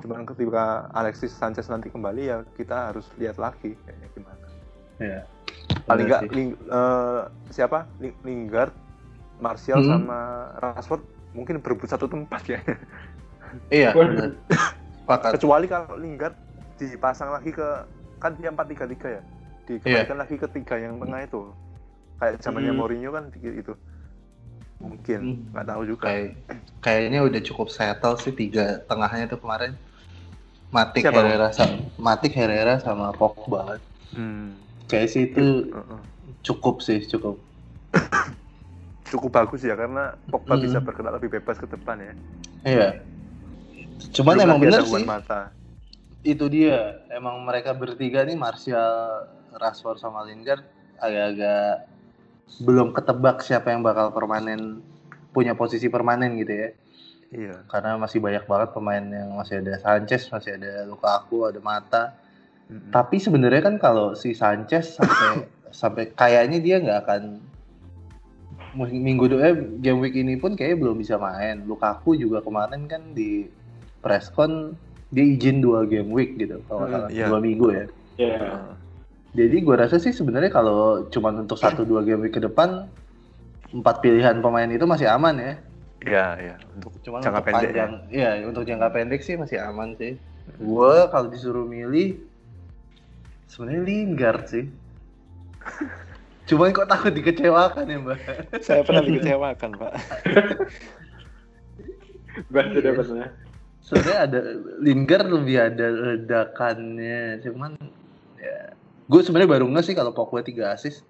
Cuman 0.00 0.24
ketika 0.24 0.88
Alexis 0.96 1.32
Sanchez 1.32 1.68
nanti 1.68 1.92
kembali 1.92 2.22
ya 2.24 2.40
kita 2.56 2.92
harus 2.92 3.04
lihat 3.20 3.36
lagi 3.36 3.76
kayaknya 3.84 4.08
gimana. 4.16 4.46
Iya. 5.00 5.20
Paling 5.84 6.04
nggak. 6.08 6.22
Ling- 6.32 6.56
eh, 6.58 7.20
siapa 7.52 7.84
Ling- 8.00 8.20
Lingard, 8.24 8.72
Martial 9.40 9.80
Hmm. 9.80 9.90
sama 10.00 10.20
Rashford 10.60 11.02
mungkin 11.32 11.60
berebut 11.60 11.88
satu 11.88 12.08
tempat 12.08 12.42
ya. 12.48 12.60
Iya. 13.68 13.90
Sepakat. 15.04 15.30
Kecuali 15.36 15.66
kalau 15.66 15.98
Lingard 15.98 16.36
dipasang 16.78 17.34
lagi 17.34 17.50
ke 17.50 17.68
kan 18.20 18.36
dia 18.36 18.52
4-3-3 18.52 19.08
ya. 19.10 19.22
Dikembalikan 19.66 20.18
lagi 20.18 20.34
ke 20.38 20.46
tiga 20.50 20.76
yang 20.78 20.96
tengah 20.98 21.20
itu. 21.24 21.50
Kayak 22.20 22.34
zamannya 22.44 22.72
Hmm. 22.72 22.80
Mourinho 22.80 23.10
kan 23.10 23.24
gitu. 23.32 23.74
Mungkin 24.80 25.20
Hmm. 25.20 25.40
nggak 25.52 25.66
tahu 25.66 25.82
juga. 25.88 26.04
Kayak 26.08 26.28
kayaknya 26.80 27.20
udah 27.26 27.40
cukup 27.44 27.68
settle 27.68 28.16
sih 28.16 28.32
tiga 28.32 28.80
tengahnya 28.88 29.28
tuh 29.28 29.40
kemarin. 29.40 29.76
Matik 30.70 31.02
Siapa? 31.02 31.18
Herrera 31.18 31.48
sama 31.50 31.76
Matik 31.98 32.32
Herrera 32.38 32.74
sama 32.78 33.10
Pogba. 33.10 33.82
Hmm. 34.14 34.54
Kayak 34.86 35.08
sih 35.10 35.22
itu 35.30 35.70
cukup 36.46 36.82
sih, 36.82 37.02
cukup. 37.06 37.38
Cukup 39.10 39.34
bagus 39.34 39.66
ya 39.66 39.74
karena 39.74 40.14
Pogba 40.30 40.54
Hmm. 40.54 40.62
bisa 40.62 40.78
bergerak 40.78 41.18
lebih 41.18 41.30
bebas 41.42 41.58
ke 41.58 41.66
depan 41.66 41.98
ya. 41.98 42.14
Iya. 42.62 42.88
Cuman 44.14 44.38
Belum 44.38 44.46
emang 44.46 44.58
Juan 44.62 44.86
sih. 44.86 45.02
Mata. 45.02 45.50
Itu 46.22 46.46
dia. 46.46 47.02
Emang 47.10 47.42
mereka 47.42 47.74
bertiga 47.74 48.22
nih 48.22 48.38
Martial, 48.38 49.26
Rashford 49.58 49.98
sama 49.98 50.22
Lingard 50.22 50.62
agak-agak 51.02 51.90
belum 52.62 52.94
ketebak 52.94 53.42
siapa 53.42 53.72
yang 53.74 53.82
bakal 53.82 54.14
permanen 54.14 54.84
punya 55.34 55.58
posisi 55.58 55.90
permanen 55.90 56.38
gitu 56.38 56.52
ya. 56.54 56.68
Iya. 57.30 57.62
Karena 57.70 57.94
masih 57.94 58.18
banyak 58.18 58.44
banget 58.46 58.68
pemain 58.74 59.02
yang 59.02 59.38
masih 59.38 59.62
ada 59.62 59.78
Sanchez, 59.78 60.26
masih 60.30 60.58
ada 60.58 60.84
Lukaku, 60.86 61.46
ada 61.46 61.62
Mata. 61.62 62.04
Mm-mm. 62.66 62.90
Tapi 62.90 63.22
sebenarnya 63.22 63.62
kan 63.62 63.78
kalau 63.78 64.18
si 64.18 64.34
Sanchez 64.34 64.98
sampai 64.98 65.46
sampai 65.70 66.04
kayaknya 66.10 66.58
dia 66.58 66.76
nggak 66.82 66.98
akan 67.06 67.22
minggu 68.74 69.26
eh, 69.38 69.54
game 69.82 69.98
week 69.98 70.14
ini 70.14 70.38
pun 70.38 70.54
kayaknya 70.58 70.78
belum 70.82 70.96
bisa 70.98 71.18
main. 71.18 71.62
Lukaku 71.66 72.18
juga 72.18 72.42
kemarin 72.42 72.86
kan 72.90 73.14
di 73.14 73.46
presscon 74.02 74.74
dia 75.10 75.26
izin 75.26 75.58
dua 75.62 75.86
game 75.86 76.10
week 76.10 76.38
gitu 76.38 76.62
kalau 76.70 76.86
Hmm, 76.86 76.92
salah 76.94 77.08
iya. 77.10 77.26
dua 77.30 77.38
minggu 77.42 77.66
ya. 77.70 77.84
Ya. 78.18 78.38
Heeh. 78.38 78.70
Jadi 79.30 79.56
gua 79.62 79.86
rasa 79.86 80.02
sih 80.02 80.10
sebenarnya 80.10 80.50
kalau 80.50 81.06
cuma 81.10 81.30
untuk 81.30 81.54
satu 81.54 81.86
dua 81.86 82.02
game 82.02 82.26
week 82.26 82.34
ke 82.34 82.42
depan 82.42 82.90
empat 83.70 84.02
pilihan 84.02 84.42
pemain 84.42 84.66
itu 84.66 84.82
masih 84.82 85.06
aman 85.06 85.38
ya. 85.38 85.54
Iya, 86.00 86.26
iya. 86.40 86.56
Untuk 86.76 86.96
Cuman 87.04 87.20
jangka 87.20 87.40
untuk 87.40 87.48
pendek 87.52 87.60
ya. 87.60 87.68
panjang, 87.68 87.92
iya 88.08 88.30
untuk 88.48 88.62
jangka 88.64 88.88
pendek 88.88 89.20
sih 89.20 89.36
masih 89.36 89.60
aman 89.60 89.92
sih. 90.00 90.16
Gue 90.56 90.94
kalau 91.12 91.28
disuruh 91.28 91.68
milih 91.68 92.16
sebenarnya 93.48 93.82
Lingard 93.84 94.44
sih. 94.48 94.64
Cuman 96.48 96.74
kok 96.74 96.88
takut 96.90 97.12
dikecewakan 97.14 97.84
ya 97.86 97.98
mbak? 98.02 98.18
Saya 98.58 98.82
pernah 98.82 99.06
dikecewakan, 99.06 99.70
Pak. 99.78 99.92
Gue 102.50 102.62
sudah 102.74 102.92
pernah. 102.98 103.28
Sebenarnya 103.86 104.18
ada 104.26 104.40
Lingard 104.82 105.28
lebih 105.30 105.56
ada 105.62 105.86
ledakannya, 105.90 107.42
cuman 107.42 107.74
ya 108.38 108.70
gue 109.10 109.20
sebenarnya 109.26 109.50
baru 109.50 109.66
nggak 109.66 109.82
sih 109.82 109.94
kalau 109.98 110.14
Pogba 110.14 110.46
3 110.46 110.70
assist 110.70 111.02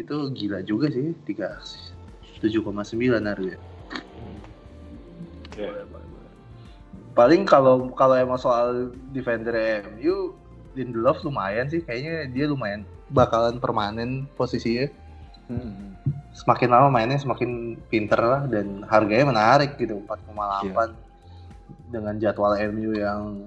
itu 0.00 0.16
gila 0.32 0.64
juga 0.64 0.88
sih 0.88 1.12
3 1.28 1.60
assist 1.60 1.92
7,9 2.40 3.20
Paling 7.16 7.48
kalau 7.48 7.88
kalau 7.96 8.12
emang 8.12 8.36
soal 8.36 8.92
defender 9.16 9.56
MU 9.88 10.36
Lindelof 10.76 11.24
lumayan 11.24 11.66
sih. 11.72 11.80
Kayaknya 11.80 12.28
dia 12.28 12.44
lumayan 12.46 12.84
bakalan 13.10 13.56
permanen 13.56 14.28
posisinya. 14.36 14.86
Hmm. 15.46 15.94
semakin 16.34 16.74
lama 16.74 16.90
mainnya 16.90 17.22
semakin 17.22 17.78
pinter 17.86 18.18
lah 18.18 18.50
dan 18.50 18.82
harganya 18.90 19.30
menarik 19.30 19.78
gitu 19.78 20.02
4,8 20.02 20.90
dengan 21.94 22.18
jadwal 22.18 22.58
MU 22.74 22.90
yang 22.98 23.46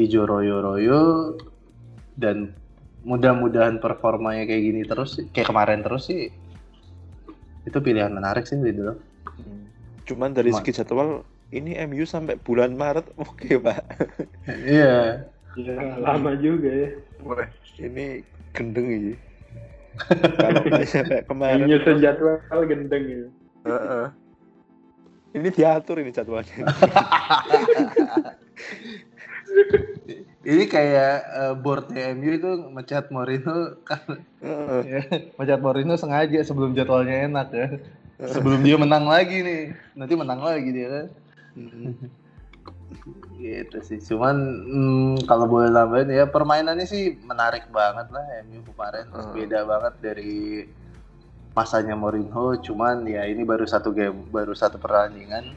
hijau 0.00 0.24
royo-royo 0.24 1.36
dan 2.16 2.56
mudah-mudahan 3.04 3.84
performanya 3.84 4.48
kayak 4.48 4.62
gini 4.64 4.82
terus 4.88 5.20
kayak 5.36 5.52
kemarin 5.52 5.84
terus 5.84 6.08
sih 6.08 6.32
itu 7.68 7.78
pilihan 7.84 8.10
menarik 8.10 8.48
sih 8.48 8.56
Lindelof. 8.56 8.96
Hmm. 9.36 9.68
cuman 10.08 10.32
dari 10.32 10.56
segi 10.56 10.72
jadwal 10.72 11.20
ini 11.54 11.78
MU 11.86 12.02
sampai 12.02 12.34
bulan 12.40 12.74
Maret 12.74 13.06
oke 13.22 13.38
okay, 13.38 13.54
pak. 13.60 13.82
Iya. 14.50 15.26
Ya 15.56 15.74
lama 16.02 16.36
juga 16.36 16.68
ya. 16.68 16.88
Wah, 17.24 17.48
ini 17.80 18.20
gendeng 18.52 18.88
ini. 18.92 19.12
Kalau 20.36 20.60
kayak 20.68 21.24
kemarin 21.24 21.64
nyusun 21.64 22.04
jadwal 22.04 22.36
gendeng 22.68 23.04
ya. 23.08 23.24
Uh 23.66 23.72
-uh. 23.72 24.06
ini 25.32 25.48
diatur 25.52 25.98
ini 26.00 26.12
jadwalnya. 26.12 26.64
Ini 30.46 30.70
kayak 30.70 31.16
uh, 31.34 31.54
board 31.58 31.90
MU 31.90 32.38
itu 32.38 32.70
mecat 32.70 33.10
Mourinho 33.10 33.82
kan. 33.82 34.22
Uh. 34.38 34.78
ya, 34.86 35.02
mecat 35.34 35.58
Mourinho 35.58 35.98
sengaja 35.98 36.38
sebelum 36.46 36.70
jadwalnya 36.70 37.26
enak 37.26 37.48
ya. 37.50 37.66
Sebelum 38.30 38.62
dia 38.62 38.78
menang 38.78 39.10
lagi 39.10 39.42
nih. 39.42 39.74
Nanti 39.98 40.14
menang 40.14 40.38
lagi 40.46 40.70
dia 40.70 40.86
kan 40.86 41.06
gitu 43.40 43.78
sih. 43.84 43.98
Cuman 44.00 44.36
hmm, 44.66 45.14
kalau 45.28 45.46
boleh 45.48 45.70
tambahin 45.70 46.10
ya 46.10 46.24
permainannya 46.28 46.86
sih 46.86 47.16
menarik 47.24 47.68
banget 47.70 48.08
lah 48.12 48.24
MU 48.46 48.60
kemarin. 48.64 49.06
Uh. 49.12 49.32
beda 49.32 49.64
banget 49.64 49.94
dari 50.02 50.66
masanya 51.56 51.96
Mourinho 51.96 52.60
cuman 52.60 53.08
ya 53.08 53.24
ini 53.24 53.40
baru 53.40 53.64
satu 53.64 53.92
game 53.92 54.28
baru 54.28 54.52
satu 54.52 54.76
pertandingan. 54.76 55.56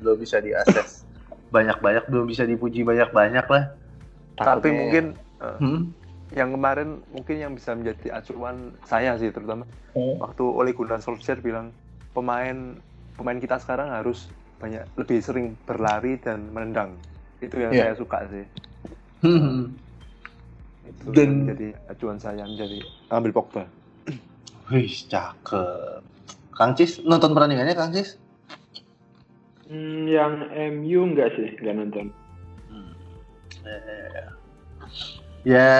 Belum 0.00 0.16
bisa 0.20 0.38
diakses. 0.42 1.04
Banyak-banyak 1.54 2.12
belum 2.12 2.28
bisa 2.28 2.44
dipuji 2.44 2.84
banyak-banyak 2.84 3.46
lah. 3.48 3.64
Tapi 4.36 4.68
mungkin 4.68 5.16
uh, 5.40 5.56
hmm? 5.56 5.80
yang 6.36 6.52
kemarin 6.52 7.00
mungkin 7.08 7.36
yang 7.40 7.52
bisa 7.56 7.72
menjadi 7.72 8.20
acuan 8.20 8.76
saya 8.84 9.16
sih 9.16 9.32
terutama. 9.32 9.64
Hmm. 9.96 10.20
waktu 10.20 10.44
Ole 10.44 10.76
Gunnar 10.76 11.02
Solskjaer 11.02 11.42
bilang 11.42 11.74
pemain 12.14 12.78
pemain 13.18 13.38
kita 13.40 13.58
sekarang 13.58 13.90
harus 13.90 14.30
banyak 14.58 14.84
lebih 14.98 15.18
sering 15.22 15.54
berlari 15.64 16.18
dan 16.18 16.50
menendang 16.50 16.98
itu 17.38 17.54
yang 17.58 17.72
yeah. 17.74 17.90
saya 17.90 17.94
suka 17.98 18.18
sih 18.30 18.44
hmm. 19.22 19.70
itu 20.86 21.04
dan 21.14 21.30
jadi 21.54 21.68
acuan 21.90 22.18
saya 22.18 22.42
menjadi 22.42 22.82
ambil 23.14 23.32
Pogba 23.34 23.64
wih 24.74 24.90
cakep 25.06 26.02
Kang 26.54 26.74
Cis 26.74 26.98
nonton 27.06 27.34
pertandingannya 27.34 27.78
Kang 27.78 27.94
Cis 27.94 28.18
Hmm, 29.68 30.08
yang 30.08 30.48
MU 30.80 31.12
enggak 31.12 31.36
sih, 31.36 31.52
enggak 31.60 31.76
nonton. 31.76 32.06
Hmm. 32.72 32.92
Ya, 35.44 35.76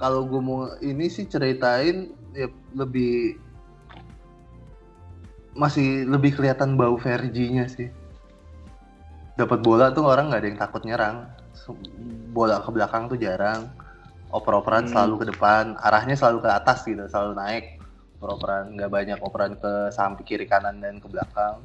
kalau 0.00 0.24
gue 0.24 0.40
mau 0.40 0.72
ini 0.80 1.12
sih 1.12 1.28
ceritain 1.28 2.16
ya 2.32 2.48
lebih 2.72 3.36
masih 5.52 6.08
lebih 6.08 6.40
kelihatan 6.40 6.80
bau 6.80 6.96
Verginya 6.96 7.68
sih. 7.68 7.92
Dapat 9.40 9.58
bola 9.64 9.88
tuh 9.88 10.04
orang 10.04 10.28
nggak 10.28 10.40
ada 10.44 10.48
yang 10.52 10.60
takut 10.60 10.82
nyerang. 10.84 11.24
Bola 12.36 12.60
ke 12.60 12.68
belakang 12.68 13.08
tuh 13.08 13.16
jarang. 13.16 13.72
Oper-operan 14.28 14.84
hmm. 14.86 14.92
selalu 14.92 15.14
ke 15.24 15.26
depan, 15.32 15.80
arahnya 15.80 16.14
selalu 16.14 16.44
ke 16.44 16.50
atas 16.52 16.84
gitu, 16.84 17.08
selalu 17.08 17.32
naik. 17.40 17.64
Oper-operan 18.20 18.76
nggak 18.76 18.90
banyak 18.92 19.18
operan 19.24 19.56
ke 19.56 19.88
samping 19.88 20.28
kiri 20.28 20.44
kanan 20.44 20.76
dan 20.84 21.00
ke 21.00 21.08
belakang 21.08 21.64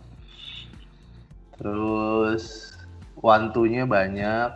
Terus 1.60 2.76
wantunya 3.20 3.88
banyak. 3.88 4.50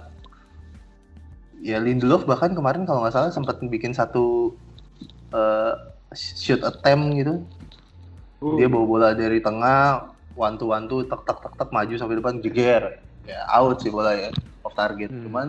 Ya 1.59 1.77
Lindelof 1.79 2.23
bahkan 2.23 2.55
kemarin 2.55 2.87
kalau 2.87 3.03
nggak 3.03 3.15
salah 3.15 3.31
sempat 3.31 3.59
bikin 3.67 3.91
satu 3.91 4.55
uh, 5.35 5.75
shoot 6.15 6.63
attempt 6.63 7.19
gitu. 7.19 7.35
Uh. 8.39 8.55
Dia 8.55 8.71
bawa 8.71 8.85
bola 8.87 9.09
dari 9.11 9.43
tengah, 9.43 10.15
wantu-wantu, 10.39 11.03
tek 11.07 11.21
tek 11.27 11.37
tek 11.43 11.53
tek 11.59 11.69
maju 11.75 11.93
sampai 11.99 12.15
depan 12.19 12.39
jeger. 12.39 13.03
Ya 13.29 13.45
out 13.53 13.85
sih 13.85 13.93
bola 13.93 14.17
ya, 14.17 14.33
off 14.65 14.73
target. 14.73 15.13
Hmm. 15.13 15.29
Cuman 15.29 15.47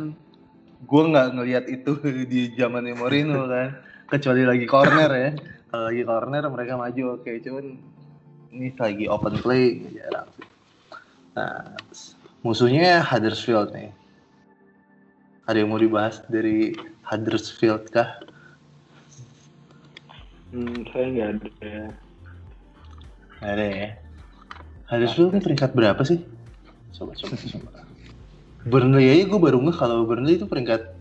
gue 0.85 1.03
nggak 1.09 1.29
ngelihat 1.33 1.65
itu 1.73 1.97
di 2.33 2.53
zaman 2.61 2.85
Mourinho 2.93 3.49
kan. 3.53 3.81
Kecuali 4.13 4.45
lagi 4.45 4.67
corner 4.69 5.11
ya. 5.11 5.31
Kalau 5.71 5.85
lagi 5.89 6.03
corner 6.03 6.45
mereka 6.51 6.75
maju 6.77 7.03
oke, 7.17 7.23
okay. 7.25 7.39
cuman 7.41 7.79
ini 8.51 8.75
lagi 8.75 9.07
open 9.07 9.39
play 9.39 9.87
jarang. 9.95 10.29
Nah, 11.39 11.79
musuhnya 12.43 13.07
Huddersfield 13.07 13.71
nih. 13.71 13.95
Ada 15.47 15.63
yang 15.63 15.71
mau 15.71 15.79
dibahas 15.79 16.27
dari 16.27 16.75
Huddersfield 17.07 17.87
kah? 17.95 18.19
Hmm, 20.51 20.83
saya 20.91 21.07
nggak 21.07 21.29
ada. 21.39 21.49
Nggak 23.39 23.53
ada 23.55 23.67
ya. 23.71 23.89
Huddersfield 24.91 25.31
ini 25.39 25.41
peringkat 25.47 25.71
berapa 25.71 26.03
sih? 26.03 26.19
Coba, 26.95 27.13
coba, 27.17 27.35
coba. 27.37 27.71
Burnley 28.69 29.09
aja 29.09 29.25
gue 29.25 29.41
baru 29.41 29.57
nggak 29.65 29.77
kalau 29.81 30.05
Burnley 30.05 30.37
itu 30.37 30.45
peringkat 30.45 30.93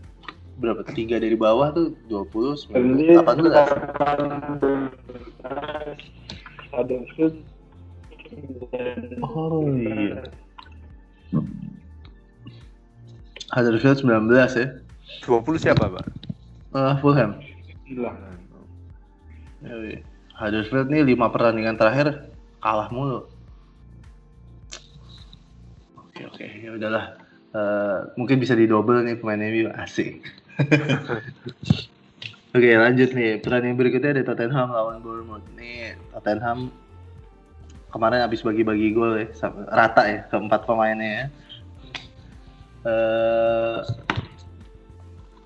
berapa? 0.60 0.84
Tiga 0.92 1.20
dari 1.20 1.36
bawah 1.36 1.72
tuh 1.72 1.96
20, 2.08 2.72
19, 2.72 3.20
18. 3.20 4.90
Huddersfield 6.70 7.36
Oh 9.20 9.66
iya. 9.74 10.22
Huddersfield 13.50 14.06
19 14.06 14.30
ya. 14.54 14.68
20 15.26 15.58
siapa, 15.58 15.90
Pak? 15.90 16.06
Uh, 16.70 16.94
Fulham. 17.02 17.42
Gila. 17.90 18.14
Huddersfield 20.38 20.88
nih 20.88 21.02
5 21.02 21.34
pertandingan 21.34 21.74
terakhir 21.74 22.30
kalah 22.62 22.86
mulu. 22.94 23.26
Oke 26.20 26.44
oke, 26.44 26.46
ya 26.60 26.70
udahlah. 26.76 27.16
Uh, 27.50 28.12
mungkin 28.20 28.36
bisa 28.36 28.52
didouble 28.52 29.00
nih 29.00 29.16
pemain 29.16 29.40
MU 29.40 29.72
asik. 29.72 30.20
Oke 32.50 32.66
lanjut 32.74 33.14
nih 33.14 33.38
pertandingan 33.38 33.78
berikutnya 33.78 34.10
ada 34.10 34.22
Tottenham 34.26 34.74
lawan 34.74 34.98
Bournemouth 35.00 35.46
nih 35.54 35.94
Tottenham 36.10 36.74
kemarin 37.94 38.26
habis 38.26 38.42
bagi-bagi 38.42 38.90
gol 38.90 39.22
ya 39.22 39.30
rata 39.70 40.02
ya 40.04 40.20
keempat 40.28 40.66
pemainnya 40.66 41.08
ya. 41.08 41.26
Uh, 42.82 43.78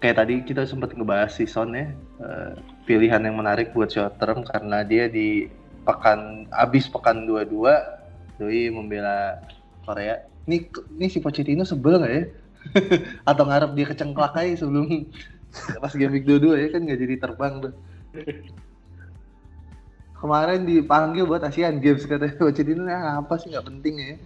kayak 0.00 0.16
tadi 0.16 0.34
kita 0.48 0.64
sempat 0.64 0.96
ngebahas 0.96 1.32
si 1.32 1.44
Son 1.44 1.76
ya 1.76 1.92
uh, 2.24 2.56
pilihan 2.88 3.20
yang 3.20 3.36
menarik 3.36 3.70
buat 3.76 3.92
short 3.92 4.16
term 4.16 4.40
karena 4.44 4.80
dia 4.80 5.06
di 5.06 5.48
pekan 5.84 6.48
abis 6.56 6.88
pekan 6.88 7.28
dua-dua 7.28 8.00
doi 8.40 8.72
membela 8.72 9.44
Korea. 9.84 10.33
Ini 10.44 10.56
ini 11.00 11.06
si 11.08 11.18
Pochettino 11.24 11.64
sebel 11.64 12.00
nggak 12.00 12.12
ya? 12.12 12.24
Atau 13.30 13.44
ngarep 13.48 13.72
dia 13.76 13.86
kecengklak 13.88 14.36
aja 14.36 14.64
sebelum 14.64 15.08
pas 15.82 15.92
game 15.94 16.12
week 16.18 16.26
dua-dua 16.28 16.60
ya 16.60 16.68
kan 16.74 16.84
nggak 16.84 17.00
jadi 17.00 17.14
terbang 17.20 17.54
tuh. 17.64 17.74
Kemarin 20.18 20.64
dipanggil 20.64 21.28
buat 21.28 21.44
Asian 21.44 21.80
Games 21.84 22.08
kata 22.08 22.32
Coach 22.40 22.60
ini 22.64 22.88
ah, 22.88 23.20
apa 23.20 23.36
sih 23.36 23.52
nggak 23.52 23.66
penting 23.68 23.94
ya? 24.00 24.16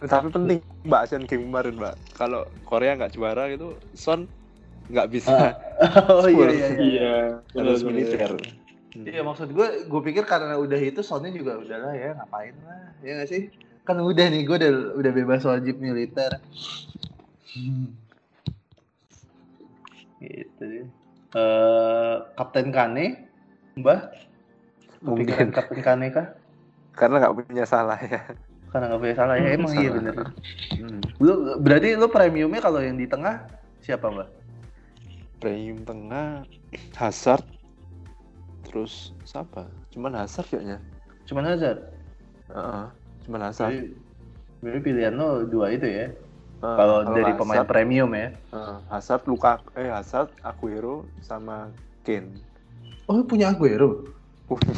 Tapi 0.10 0.28
penting 0.32 0.58
mbak 0.84 1.00
Asian 1.08 1.24
Games 1.28 1.44
kemarin 1.44 1.76
mbak. 1.76 1.94
Kalau 2.16 2.48
Korea 2.64 2.96
nggak 2.96 3.16
juara 3.16 3.48
gitu 3.52 3.76
Son 3.96 4.28
nggak 4.90 5.06
bisa 5.06 5.54
uh, 5.78 6.26
oh 6.26 6.26
iya 6.26 6.50
iya 6.50 6.68
iya. 6.82 7.14
Harus 7.54 7.86
militer 7.86 8.34
hmm. 8.96 9.06
iya 9.06 9.22
maksud 9.22 9.50
gue 9.52 9.86
gue 9.86 10.00
pikir 10.06 10.24
karena 10.24 10.56
udah 10.56 10.80
itu 10.80 11.00
Sonnya 11.04 11.30
juga 11.34 11.58
udahlah 11.60 11.94
ya 11.94 12.16
ngapain 12.16 12.54
lah 12.64 12.94
ya 13.04 13.12
nggak 13.20 13.28
sih 13.28 13.42
kan 13.86 13.98
udah 13.98 14.26
nih 14.30 14.42
gue 14.46 14.56
udah 14.56 14.72
udah 14.98 15.12
bebas 15.12 15.42
wajib 15.46 15.82
militer 15.82 16.38
hmm. 17.56 17.88
gitu 20.20 20.90
uh, 21.34 22.26
Kapten 22.34 22.74
Kane, 22.74 23.28
Mbah? 23.78 24.10
Mungkin 25.04 25.54
Kapten 25.54 25.80
Kane 25.80 26.06
kah? 26.10 26.26
Karena 26.94 27.22
nggak 27.22 27.34
punya 27.36 27.64
salah 27.64 27.98
ya. 27.98 28.20
Karena 28.70 28.94
nggak 28.94 29.02
punya 29.02 29.16
salah 29.16 29.34
ya, 29.38 29.48
emang 29.54 29.72
iya 29.74 29.90
bener. 29.90 30.14
Hmm. 30.78 31.00
Lu 31.18 31.58
berarti 31.58 31.98
lu 31.98 32.06
premiumnya 32.10 32.60
kalau 32.62 32.80
yang 32.82 32.98
di 32.98 33.06
tengah 33.06 33.46
siapa 33.82 34.10
Mbah? 34.10 34.28
Premium 35.40 35.82
tengah 35.82 36.44
Hazard, 36.94 37.42
terus 38.70 39.10
siapa? 39.26 39.66
Cuman 39.90 40.14
Hazard 40.14 40.46
kayaknya. 40.46 40.78
Cuman 41.26 41.44
Hazard. 41.50 41.90
Uh 42.46 42.54
-uh. 42.54 42.86
Cuman 43.26 43.40
Hazard. 43.50 43.74
Jadi, 43.74 43.90
berarti 44.62 44.80
pilihan 44.86 45.14
lo 45.18 45.42
dua 45.44 45.74
itu 45.74 45.90
ya? 45.90 46.06
Uh, 46.62 46.76
kalau 46.78 46.98
dari 47.10 47.34
Hazard, 47.34 47.40
pemain 47.42 47.66
premium 47.66 48.10
ya. 48.14 48.28
Uh, 48.54 48.78
Hazard, 48.86 49.26
Luka, 49.26 49.58
eh 49.74 49.90
Hazard, 49.90 50.30
Aguero 50.46 51.02
sama 51.18 51.74
Kane. 52.06 52.38
Oh 53.10 53.26
punya 53.26 53.50
Aguero? 53.50 54.06
Punya. 54.46 54.70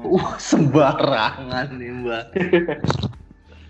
Wah 0.00 0.40
sembarangan 0.40 1.68
nih 1.76 1.92
mbak. 1.92 2.24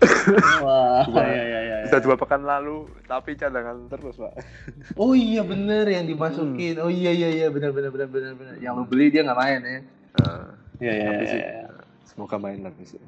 Wah, 0.65 1.05
ya, 1.05 1.43
ya, 1.45 1.59
ya, 1.61 1.70
Sudah 1.91 2.01
dua 2.01 2.15
pekan 2.15 2.41
lalu, 2.41 2.87
tapi 3.03 3.35
cadangan 3.35 3.83
terus, 3.85 4.15
Pak. 4.15 4.33
Oh 4.95 5.11
iya 5.11 5.43
bener 5.43 5.83
yang 5.85 6.07
dimasukin. 6.07 6.79
Oh 6.79 6.87
iya 6.87 7.11
iya 7.11 7.27
iya 7.27 7.47
bener 7.51 7.75
bener 7.75 7.91
bener 7.91 8.07
bener 8.07 8.31
bener. 8.33 8.55
Yang 8.57 8.73
lo 8.79 8.83
beli 8.87 9.11
dia 9.11 9.27
nggak 9.27 9.35
main 9.35 9.59
ya. 9.59 9.79
Nah, 10.15 10.43
Iya 10.79 10.91
iya. 10.95 11.05
tapi 11.05 11.25
sih, 11.27 11.41
iya. 11.43 11.67
semoga 12.07 12.35
main 12.39 12.63
lagi 12.63 12.83
sih. 12.87 13.01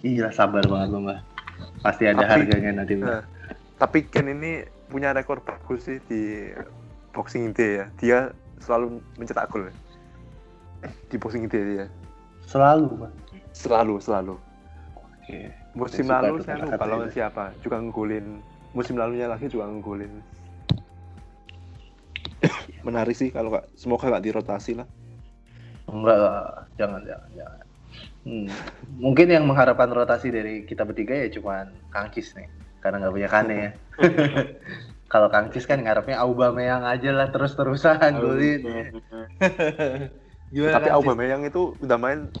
Iya 0.00 0.30
sabar 0.30 0.62
banget 0.62 0.88
lo 0.90 1.02
mbak. 1.02 1.18
Pasti 1.82 2.06
ada 2.06 2.22
Tapi- 2.22 2.46
harganya 2.46 2.70
nanti 2.78 2.94
mbak. 2.94 3.10
Nah, 3.10 3.22
tapi 3.76 3.98
Ken 4.06 4.30
ini 4.30 4.62
punya 4.86 5.10
rekor 5.10 5.42
bagus 5.42 5.90
sih 5.90 5.98
di 6.06 6.46
Boxing 7.10 7.50
Day 7.50 7.82
ya. 7.82 7.86
Dia 7.98 8.18
selalu 8.62 9.02
mencetak 9.18 9.50
gol 9.50 9.66
ya. 9.66 9.74
di 11.10 11.16
Boxing 11.18 11.50
Day 11.50 11.62
dia. 11.62 11.86
Selalu 12.46 12.86
mbak. 13.02 13.12
Selalu, 13.50 13.98
selalu. 13.98 14.34
Oke. 14.94 15.50
Musim 15.72 16.04
lalu 16.04 16.44
saya 16.44 16.60
lupa 16.60 16.84
lawan 16.84 17.08
siapa. 17.08 17.56
Juga 17.64 17.80
nggolin. 17.80 18.40
Musim 18.76 18.96
lalunya 19.00 19.28
lagi 19.28 19.48
juga 19.48 19.68
nggolin. 19.68 20.12
Menarik 22.86 23.14
sih 23.14 23.30
kalau 23.30 23.54
nggak 23.54 23.72
semoga 23.78 24.10
nggak 24.10 24.24
dirotasi 24.26 24.76
lah. 24.76 24.88
Enggak 25.88 26.18
lah, 26.18 26.66
jangan 26.76 27.00
jangan 27.04 27.30
jangan. 27.36 27.66
Hmm. 28.22 28.48
Mungkin 29.02 29.26
yang 29.34 29.44
mengharapkan 29.46 29.90
rotasi 29.90 30.30
dari 30.30 30.62
kita 30.62 30.86
bertiga 30.86 31.14
ya 31.14 31.28
cuman 31.30 31.74
Kangkis 31.90 32.38
nih, 32.38 32.46
karena 32.78 33.02
nggak 33.02 33.14
punya 33.14 33.28
Kane 33.30 33.56
ya. 33.56 33.70
Kalau 35.12 35.28
Kangkis 35.28 35.68
kan 35.68 35.84
ngarepnya 35.84 36.22
Aubameyang 36.24 36.88
aja 36.88 37.12
lah 37.12 37.28
terus-terusan 37.28 38.16
golin. 38.16 38.62
Gimana 40.54 40.80
Tapi? 40.80 40.88
Aubameyang 40.88 41.44
itu 41.44 41.76
udah 41.84 41.98
main 42.00 42.32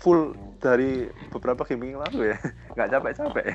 full 0.00 0.34
dari 0.58 1.06
beberapa 1.30 1.62
game 1.66 1.92
yang 1.94 2.02
lalu 2.02 2.32
ya. 2.34 2.38
Nggak 2.74 2.90
capek-capek. 2.92 3.46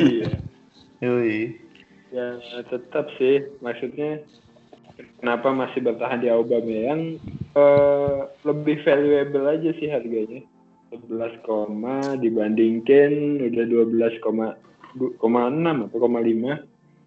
Iya. 0.00 0.30
Yoi. 1.04 1.60
Ya 2.14 2.38
tetap 2.70 3.10
sih 3.18 3.44
maksudnya 3.60 4.22
kenapa 5.20 5.52
masih 5.52 5.84
bertahan 5.84 6.22
di 6.24 6.32
Aubameyang 6.32 7.20
eh, 7.52 8.18
lebih 8.46 8.80
valuable 8.86 9.44
aja 9.50 9.70
sih 9.76 9.90
harganya 9.90 10.40
11, 10.94 11.42
koma 11.44 12.14
dibandingkan 12.16 13.42
udah 13.42 13.64
12, 13.68 14.22
koma 14.22 14.54
du- 14.96 15.12
koma 15.18 15.50
enam 15.50 15.90
atau 15.90 15.98
koma 16.00 16.22
lima 16.22 16.62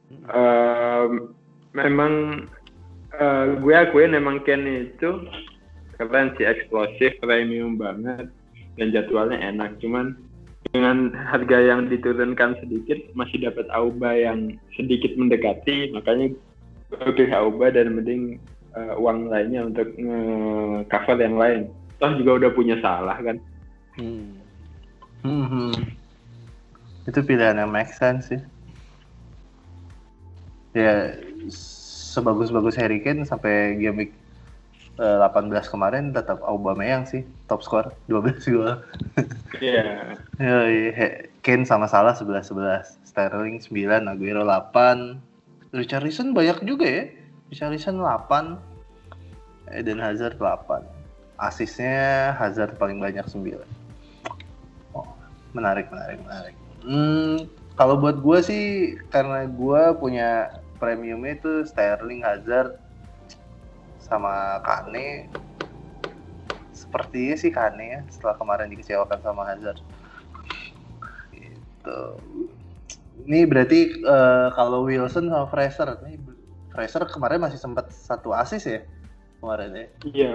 Em, 0.10 1.30
memang 1.78 2.46
eh, 3.14 3.46
gue 3.62 3.74
akuin 3.78 4.18
memang 4.18 4.42
Ken 4.42 4.66
itu 4.66 5.22
keren 6.00 6.32
sih 6.40 6.48
eksplosif 6.48 7.20
premium 7.20 7.76
banget 7.76 8.32
dan 8.80 8.88
jadwalnya 8.96 9.36
enak 9.38 9.76
cuman 9.84 10.16
dengan 10.72 11.12
harga 11.12 11.60
yang 11.60 11.92
diturunkan 11.92 12.56
sedikit 12.64 13.00
masih 13.14 13.44
dapat 13.44 13.68
Auba 13.76 14.16
yang 14.16 14.56
sedikit 14.80 15.12
mendekati 15.20 15.92
makanya 15.92 16.32
pilih 17.14 17.32
Auba 17.36 17.70
dan 17.76 18.00
mending 18.00 18.40
eh, 18.80 18.94
uang 18.96 19.28
lainnya 19.28 19.68
untuk 19.68 19.92
cover 20.88 21.20
yang 21.20 21.36
lain 21.36 21.62
toh 22.00 22.16
juga 22.16 22.48
udah 22.48 22.52
punya 22.56 22.80
salah 22.80 23.20
kan 23.20 23.38
Hmm. 24.00 24.40
Mhm. 25.28 25.76
Itu 27.04 27.20
pilihan 27.28 27.60
yang 27.60 27.72
make 27.72 27.92
sense 27.92 28.32
sih. 28.32 28.42
Ya 30.72 31.20
sebagus-bagus 32.16 32.80
Harry 32.80 33.04
Kane 33.04 33.28
sampai 33.28 33.76
game 33.76 34.16
18 35.00 35.48
kemarin 35.72 36.12
tetap 36.12 36.44
Aubameyang 36.44 37.08
sih 37.08 37.24
top 37.48 37.64
skor 37.64 37.96
12 38.12 38.44
gol. 38.52 38.84
Iya 39.64 40.20
He- 41.00 41.32
Kane 41.40 41.64
sama 41.64 41.88
Salah 41.88 42.12
11-11, 42.12 43.08
Sterling 43.08 43.64
9, 43.64 44.12
Aguero 44.12 44.44
8, 44.44 45.72
Richarlison 45.72 46.36
banyak 46.36 46.68
juga 46.68 46.84
ya. 46.84 47.04
Richarlison 47.48 48.04
8, 48.04 48.60
Eden 49.72 50.04
Hazard 50.04 50.36
8. 50.36 50.84
Asisnya 51.40 52.36
Hazard 52.36 52.76
paling 52.76 53.00
banyak 53.00 53.24
9. 53.24 53.56
Oh, 54.92 55.08
menarik, 55.56 55.88
menarik, 55.88 56.20
menarik. 56.28 56.56
Hmm, 56.84 57.48
kalau 57.80 57.96
buat 57.96 58.20
gue 58.20 58.40
sih 58.44 58.66
karena 59.08 59.48
gue 59.48 59.82
punya 59.96 60.60
premiumnya 60.76 61.40
itu 61.40 61.64
Sterling, 61.64 62.20
Hazard, 62.20 62.76
sama 64.00 64.58
Kane. 64.62 65.28
Sepertinya 66.72 67.36
sih 67.36 67.52
Kane 67.52 67.86
ya 67.86 68.00
setelah 68.08 68.36
kemarin 68.36 68.72
dikecewakan 68.72 69.20
sama 69.20 69.44
Hazard. 69.46 69.80
Gitu. 71.30 72.00
Ini 73.28 73.46
berarti 73.46 73.80
eh, 74.00 74.48
kalau 74.56 74.88
Wilson 74.88 75.28
sama 75.28 75.46
Fraser, 75.46 76.00
nih 76.02 76.18
Fraser 76.72 77.04
kemarin 77.06 77.44
masih 77.44 77.60
sempat 77.60 77.92
satu 77.92 78.32
asis 78.32 78.64
ya 78.64 78.82
kemarin 79.40 79.72
ya. 79.72 79.86
iya 80.04 80.34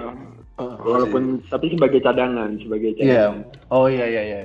walaupun 0.57 1.37
tapi 1.45 1.69
sebagai 1.69 2.01
cadangan 2.01 2.57
sebagai 2.57 2.97
Iya. 2.97 3.29
cadangan 3.29 3.69
Oh 3.69 3.85
iya 3.85 4.05
iya 4.09 4.21
iya. 4.25 4.39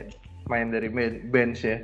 Main 0.53 0.69
dari 0.69 0.93
ben- 0.93 1.33
bench 1.33 1.65
ya. 1.65 1.81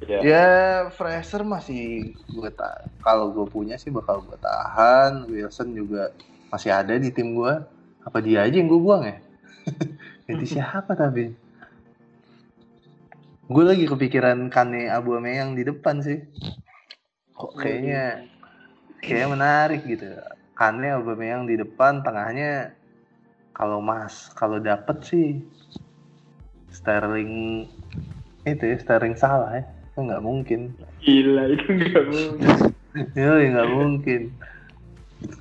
Iya. 0.00 0.18
Ya 0.24 0.46
Fraser 0.88 1.44
masih 1.44 2.16
gue 2.26 2.50
tak 2.50 2.88
kalau 3.04 3.28
gue 3.30 3.44
punya 3.44 3.76
sih 3.76 3.92
bakal 3.92 4.24
gue 4.24 4.40
tahan. 4.40 5.28
Wilson 5.28 5.76
juga 5.76 6.16
masih 6.52 6.68
ada 6.68 7.00
di 7.00 7.08
tim 7.08 7.32
gue. 7.32 7.54
Apa 8.04 8.20
dia 8.20 8.44
aja 8.44 8.52
yang 8.52 8.68
gue 8.68 8.76
buang 8.76 9.08
ya? 9.08 9.16
Ganti 10.28 10.46
siapa 10.46 10.92
tapi? 10.92 11.32
Gue 13.48 13.64
lagi 13.64 13.88
kepikiran 13.88 14.52
Kane 14.52 14.92
Aubameyang 14.92 15.56
di 15.56 15.64
depan 15.64 16.04
sih. 16.04 16.20
Kok 17.32 17.56
kayaknya 17.56 18.28
kayaknya 19.00 19.28
menarik 19.32 19.82
gitu. 19.88 20.12
Kane 20.52 20.92
Aubameyang 20.92 21.48
di 21.48 21.56
depan, 21.56 22.04
tengahnya 22.04 22.76
kalau 23.56 23.80
mas 23.80 24.32
kalau 24.36 24.56
dapet 24.56 24.96
sih 25.04 25.28
Sterling 26.72 27.64
itu 28.48 28.64
ya 28.64 28.76
Sterling 28.76 29.16
salah 29.16 29.56
ya. 29.56 29.64
Itu 29.92 30.04
nggak 30.04 30.24
mungkin. 30.24 30.60
gila 31.02 31.50
itu 31.50 31.66
nggak 31.66 32.06
mungkin 32.08 32.50
Ya 33.18 33.32
nggak 33.40 33.70
mungkin. 33.72 34.22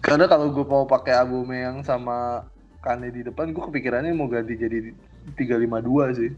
Karena 0.02 0.26
kalau 0.26 0.50
gue 0.52 0.66
mau 0.66 0.84
pakai 0.86 1.14
Aubameyang 1.18 1.82
sama 1.82 2.46
Kane 2.82 3.14
di 3.14 3.22
depan, 3.22 3.54
gue 3.54 3.64
kepikirannya 3.70 4.14
mau 4.14 4.26
ganti 4.26 4.58
jadi 4.58 4.90
352 5.38 6.18
sih. 6.18 6.32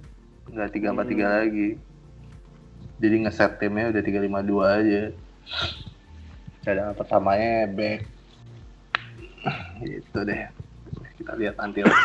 Nggak 0.51 0.69
343 0.75 1.23
Hmm. 1.23 1.35
lagi. 1.39 1.69
Jadi 2.99 3.15
ngeset 3.23 3.51
timnya 3.59 3.91
udah 3.91 4.03
352 4.03 4.65
aja. 4.67 5.03
Cadangan 6.63 6.95
pertamanya 6.95 7.67
back. 7.71 7.99
Gitu 9.83 10.19
deh. 10.23 10.39
Kita 11.19 11.31
lihat 11.35 11.55
nanti 11.59 11.83
lah. 11.83 11.95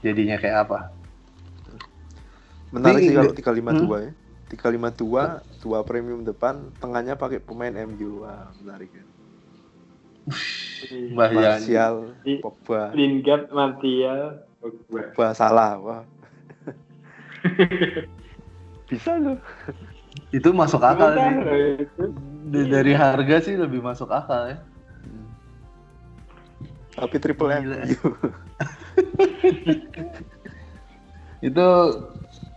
Jadinya 0.00 0.36
kayak 0.40 0.68
apa. 0.68 0.78
Menarik 2.72 3.04
Ini- 3.04 3.08
sih 3.08 3.16
kalau 3.16 3.32
352 3.36 3.96
ya. 4.00 4.12
352, 4.52 5.40
dua 5.64 5.80
premium 5.80 6.20
depan, 6.20 6.68
tengahnya 6.76 7.16
pakai 7.16 7.40
pemain 7.40 7.72
MU. 7.72 8.24
Wah, 8.24 8.52
menarik 8.60 8.92
ya. 8.92 9.04
Mbah 11.12 11.30
Yani. 11.30 11.66
Martial, 11.66 11.94
Pogba, 12.42 12.94
Lingard 12.94 13.50
Martial 13.50 14.46
Pogba. 14.62 15.12
Pogba 15.12 15.26
salah. 15.34 15.78
Wah. 15.78 16.02
Bisa 18.90 19.16
loh. 19.18 19.38
Itu 20.30 20.52
masuk 20.52 20.84
akal 20.84 21.16
Sebentar 21.16 21.32
sih. 21.32 21.34
loh 21.42 21.58
itu. 21.80 22.02
D- 22.52 22.68
Dari 22.68 22.92
harga 22.92 23.36
sih 23.40 23.56
lebih 23.56 23.80
masuk 23.80 24.12
akal 24.12 24.52
ya. 24.52 24.58
Tapi 26.92 27.16
triple. 27.18 27.48
MU. 27.64 27.96
itu 31.42 31.66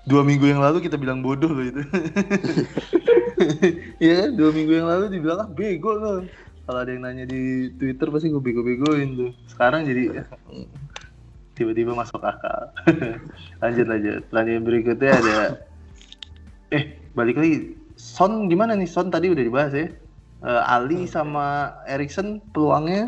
dua 0.05 0.22
minggu 0.22 0.45
yang 0.45 0.61
lalu 0.61 0.78
kita 0.86 0.93
bilang 0.93 1.26
bodoh 1.26 1.49
loh 1.49 1.66
itu 1.66 1.82
Iya 4.03 4.13
kan 4.22 4.30
dua 4.38 4.53
minggu 4.53 4.78
yang 4.78 4.86
lalu 4.86 5.09
dibilang 5.09 5.39
ah 5.41 5.49
bego 5.49 5.97
loh 5.97 6.22
kalau 6.66 6.80
ada 6.82 6.89
yang 6.89 7.05
nanya 7.05 7.26
di 7.30 7.70
Twitter 7.78 8.09
pasti 8.09 8.34
gue 8.34 8.41
bego-begoin 8.41 9.09
tuh. 9.13 9.32
Sekarang 9.45 9.86
jadi 9.86 10.26
tiba-tiba 11.53 11.93
masuk 11.93 12.20
akal. 12.26 12.74
Lanjut 13.63 13.86
lanjut. 13.88 14.22
Lanjut 14.34 14.61
berikutnya 14.66 15.11
ada 15.13 15.38
eh 16.74 16.97
balik 17.13 17.38
lagi. 17.38 17.78
Son 17.95 18.51
gimana 18.51 18.76
nih? 18.76 18.89
Son 18.89 19.07
tadi 19.07 19.32
udah 19.32 19.43
dibahas 19.45 19.72
ya. 19.72 19.88
Eh, 20.45 20.61
Ali 20.68 21.07
sama 21.07 21.78
Erikson 21.88 22.43
peluangnya 22.51 23.07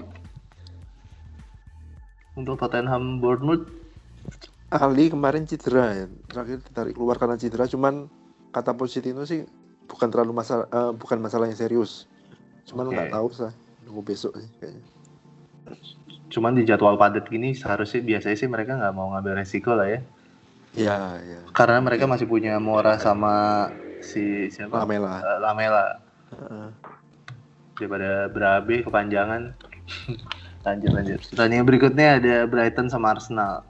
untuk 2.40 2.62
Tottenham 2.62 3.20
Bournemouth. 3.20 3.68
Ali 4.72 5.12
kemarin 5.12 5.44
cedera 5.44 5.92
ya. 5.92 6.06
Terakhir 6.30 6.64
ditarik 6.64 6.94
keluar 6.96 7.20
karena 7.20 7.36
cedera. 7.36 7.68
Cuman 7.68 8.08
kata 8.56 8.78
Pochettino 8.78 9.28
sih 9.28 9.44
bukan 9.92 10.08
terlalu 10.08 10.40
masalah, 10.40 10.66
eh, 10.72 10.92
bukan 10.96 11.20
masalah 11.20 11.52
yang 11.52 11.60
serius. 11.60 12.08
Cuman 12.68 12.92
nggak 12.92 13.16
tahu 13.16 13.28
sih. 13.32 13.52
Nunggu 13.88 14.02
besok 14.04 14.36
sih 14.38 14.50
kayaknya. 14.60 14.84
Cuman 16.28 16.60
di 16.60 16.68
jadwal 16.68 17.00
padat 17.00 17.32
gini 17.32 17.56
seharusnya 17.56 18.04
biasanya 18.04 18.38
sih 18.38 18.50
mereka 18.52 18.76
nggak 18.76 18.94
mau 18.94 19.16
ngambil 19.16 19.40
resiko 19.40 19.74
lah 19.74 19.88
ya. 19.88 20.00
Iya, 20.78 20.98
iya. 21.24 21.40
Karena 21.56 21.82
mereka 21.82 22.06
masih 22.06 22.28
punya 22.30 22.60
Mora 22.60 23.00
sama 23.00 23.68
si 24.04 24.52
siapa? 24.52 24.84
Lamela. 24.84 25.24
Uh, 25.24 25.40
Lamela. 25.42 25.86
Heeh. 26.36 26.68
Daripada 27.80 28.30
berabe 28.30 28.76
kepanjangan. 28.84 29.56
lanjut 30.68 30.92
lanjut. 30.92 31.20
Pertandingan 31.32 31.66
berikutnya 31.66 32.08
ada 32.20 32.36
Brighton 32.46 32.92
sama 32.92 33.16
Arsenal. 33.16 33.64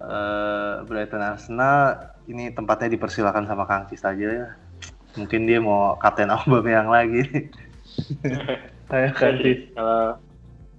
Uh, 0.00 0.84
Brighton 0.84 1.24
Arsenal 1.24 2.12
ini 2.28 2.52
tempatnya 2.52 2.92
dipersilakan 2.94 3.48
sama 3.48 3.64
Kang 3.64 3.88
Cis 3.88 4.04
aja 4.04 4.28
ya. 4.28 4.48
Mungkin 5.18 5.48
dia 5.48 5.58
mau 5.58 5.98
kapten 5.98 6.30
Aubameyang 6.34 6.92
lagi. 6.92 7.50
Ayo 8.94 9.08
Kang 9.14 9.38
Cis. 9.40 9.60
Kalau 9.74 10.18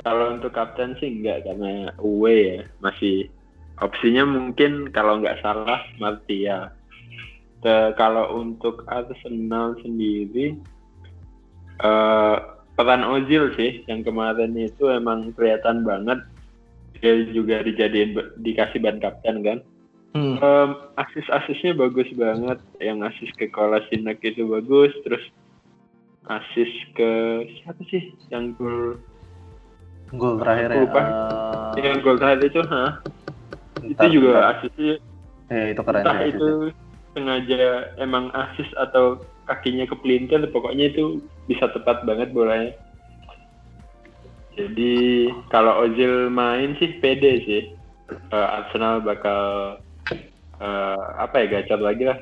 kalau 0.02 0.26
untuk 0.34 0.52
kapten 0.58 0.98
sih 0.98 1.22
enggak 1.22 1.46
karena 1.46 1.94
away 2.02 2.40
ya 2.42 2.60
masih 2.82 3.30
opsinya 3.82 4.26
mungkin 4.26 4.90
kalau 4.90 5.22
nggak 5.22 5.40
salah 5.46 5.82
Martial. 6.02 6.74
Te- 7.62 7.94
kalau 7.94 8.42
untuk 8.42 8.84
Arsenal 8.90 9.78
sendiri 9.86 10.58
eh 11.82 12.38
peran 12.74 13.06
Ozil 13.06 13.54
sih 13.54 13.86
yang 13.86 14.02
kemarin 14.02 14.58
itu 14.58 14.90
emang 14.90 15.30
kelihatan 15.38 15.86
banget 15.86 16.26
dia 17.02 17.26
juga 17.34 17.66
dijadiin 17.66 18.18
dikasih 18.42 18.80
ban 18.82 19.02
kapten 19.02 19.42
kan. 19.42 19.60
Hmm. 20.12 20.38
Em, 20.38 20.70
asis-asisnya 21.00 21.74
bagus 21.74 22.10
banget. 22.14 22.60
Yang 22.84 22.98
asis 23.14 23.32
ke 23.40 23.48
Kolasinac 23.50 24.20
itu 24.22 24.44
bagus, 24.44 24.92
terus 25.08 25.24
asis 26.28 26.72
ke 26.94 27.12
siapa 27.58 27.82
sih 27.90 28.14
yang 28.30 28.54
gol 28.56 28.98
Gol 30.12 30.38
terakhir 30.38 30.70
ya. 30.70 30.78
Lupa. 30.84 31.02
eh, 31.74 31.82
yang 31.82 31.98
gol 32.04 32.18
terakhir 32.20 32.42
itu, 32.52 32.62
hah? 32.68 32.92
itu 33.82 34.06
juga 34.12 34.54
asisnya 34.54 34.96
Ya, 35.48 35.64
itu 35.72 35.82
keren 35.84 36.04
entah 36.04 36.18
sih 36.22 36.30
itu 36.32 36.48
asisnya. 36.48 36.72
sengaja 37.12 37.64
emang 37.98 38.30
asis 38.32 38.70
atau 38.78 39.20
kakinya 39.44 39.84
kepelintir 39.84 40.40
pokoknya 40.52 40.94
itu 40.94 41.20
bisa 41.50 41.68
tepat 41.74 42.06
banget 42.06 42.32
bolanya 42.32 42.72
jadi 44.52 44.96
kalau 45.48 45.88
Ozil 45.88 46.28
main 46.30 46.76
sih 46.78 47.00
pede 47.00 47.34
sih 47.48 47.64
Eh, 48.12 48.36
Arsenal 48.36 49.00
bakal 49.00 49.40
eh, 50.60 51.04
apa 51.16 51.36
ya 51.40 51.48
gacor 51.48 51.80
lagi 51.80 52.04
lah 52.04 52.20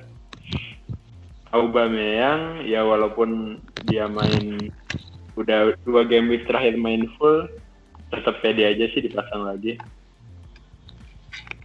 Aubameyang 1.49 2.61
ya 2.65 2.85
walaupun 2.85 3.57
dia 3.89 4.05
main 4.05 4.69
udah 5.33 5.73
dua 5.87 6.05
game 6.05 6.29
week 6.29 6.45
terakhir 6.45 6.77
main 6.77 7.09
full 7.17 7.49
tetap 8.13 8.37
pede 8.41 8.65
aja 8.65 8.85
sih 8.93 9.01
dipasang 9.01 9.45
lagi. 9.49 9.77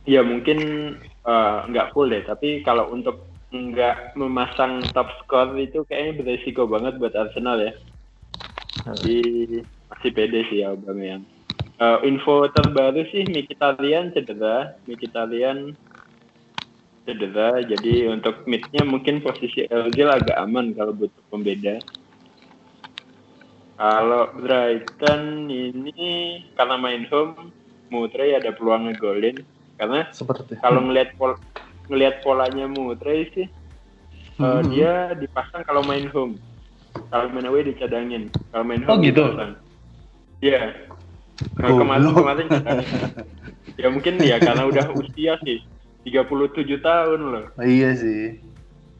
Ya 0.08 0.24
mungkin 0.24 0.60
eh, 1.04 1.58
nggak 1.68 1.92
full 1.92 2.08
deh 2.08 2.24
tapi 2.24 2.64
kalau 2.64 2.88
untuk 2.92 3.28
nggak 3.54 4.18
memasang 4.18 4.82
top 4.96 5.12
score 5.22 5.54
itu 5.60 5.86
kayaknya 5.86 6.20
beresiko 6.20 6.64
banget 6.66 6.96
buat 6.96 7.12
Arsenal 7.12 7.60
ya. 7.60 7.72
Jadi 8.84 9.20
masih 9.92 10.10
pede 10.12 10.40
sih 10.48 10.64
ya 10.64 10.72
Aubameyang. 10.72 11.24
Eh, 11.74 11.98
info 12.06 12.46
terbaru 12.54 13.02
sih 13.10 13.26
Mkhitaryan 13.26 14.14
cedera. 14.14 14.78
Mkhitaryan 14.86 15.74
cedera 17.04 17.60
jadi 17.60 18.08
untuk 18.10 18.48
midnya 18.48 18.80
mungkin 18.82 19.20
posisi 19.20 19.68
Ozil 19.68 20.08
agak 20.08 20.40
aman 20.40 20.72
kalau 20.72 20.96
butuh 20.96 21.22
pembeda 21.28 21.76
kalau 23.74 24.30
Brighton 24.38 25.50
ini 25.50 25.92
karena 26.54 26.76
main 26.78 27.04
home 27.10 27.52
Mutrey 27.92 28.32
ada 28.32 28.54
peluang 28.56 28.88
ngegolin 28.88 29.44
karena 29.76 30.08
Seperti. 30.14 30.56
kalau 30.62 30.80
ngelihat 30.80 31.12
pol 31.18 31.36
ngelihat 31.90 32.24
polanya 32.24 32.64
Mutrey 32.64 33.28
sih 33.34 33.46
eh, 34.40 34.62
Mhm. 34.64 34.70
dia 34.72 34.92
dipasang 35.14 35.62
kalau 35.68 35.84
main 35.84 36.08
home 36.08 36.40
kalau 37.12 37.28
main 37.30 37.46
away 37.46 37.66
dicadangin 37.66 38.32
kalau 38.48 38.64
main 38.64 38.80
Oh, 38.88 38.96
home 38.96 39.04
gitu? 39.04 39.22
dipasang 39.22 39.52
iya 40.40 40.60
Nah, 41.54 41.70
Goblok. 41.70 41.86
kemarin 41.86 42.48
kemarin 42.48 42.48
ya 43.78 43.88
mungkin 43.90 44.14
ya 44.18 44.36
karena 44.42 44.66
udah 44.66 44.86
usia 44.96 45.38
sih 45.42 45.62
37 46.04 46.84
tahun 46.84 47.20
loh. 47.32 47.46
Iya 47.58 47.96
sih. 47.96 48.38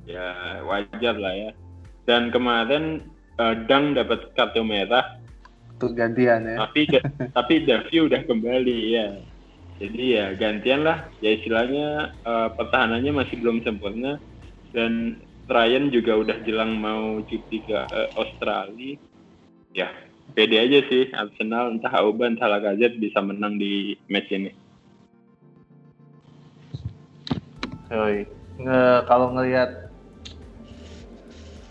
ya 0.05 0.61
wajar 0.69 1.17
lah 1.17 1.33
ya. 1.33 1.51
Dan 2.05 2.29
kemarin 2.29 3.05
eh, 3.41 3.55
Dang 3.69 3.97
dapat 3.97 4.33
kartu 4.37 4.65
merah. 4.65 5.21
Untuk 5.77 5.97
gantian 5.97 6.45
ya. 6.49 6.57
tapi 6.65 6.89
tapi 7.37 7.55
Davi 7.65 7.97
udah 8.01 8.21
kembali 8.25 8.79
ya. 8.93 9.09
Jadi 9.81 10.03
ya 10.17 10.33
gantian 10.37 10.85
lah. 10.85 11.09
Ya 11.21 11.37
istilahnya 11.37 12.17
eh, 12.25 12.49
pertahanannya 12.57 13.13
masih 13.13 13.41
belum 13.41 13.65
sempurna. 13.65 14.17
Dan 14.73 15.21
Ryan 15.45 15.93
juga 15.93 16.17
udah 16.19 16.37
jelang 16.49 16.81
mau 16.81 17.21
cuti 17.25 17.61
ke 17.65 17.79
eh, 17.85 18.09
Australia. 18.17 18.97
Ya 19.77 19.89
pede 20.33 20.57
aja 20.57 20.81
sih. 20.89 21.13
Arsenal 21.13 21.77
entah 21.77 21.93
Auba 21.97 22.29
entah 22.29 22.49
Lacazette 22.49 22.97
bisa 23.01 23.21
menang 23.21 23.61
di 23.61 23.97
match 24.09 24.33
ini 24.33 24.64
Yoi. 27.95 28.26
Nge, 28.59 28.82
kalau 29.07 29.30
ngelihat 29.30 29.70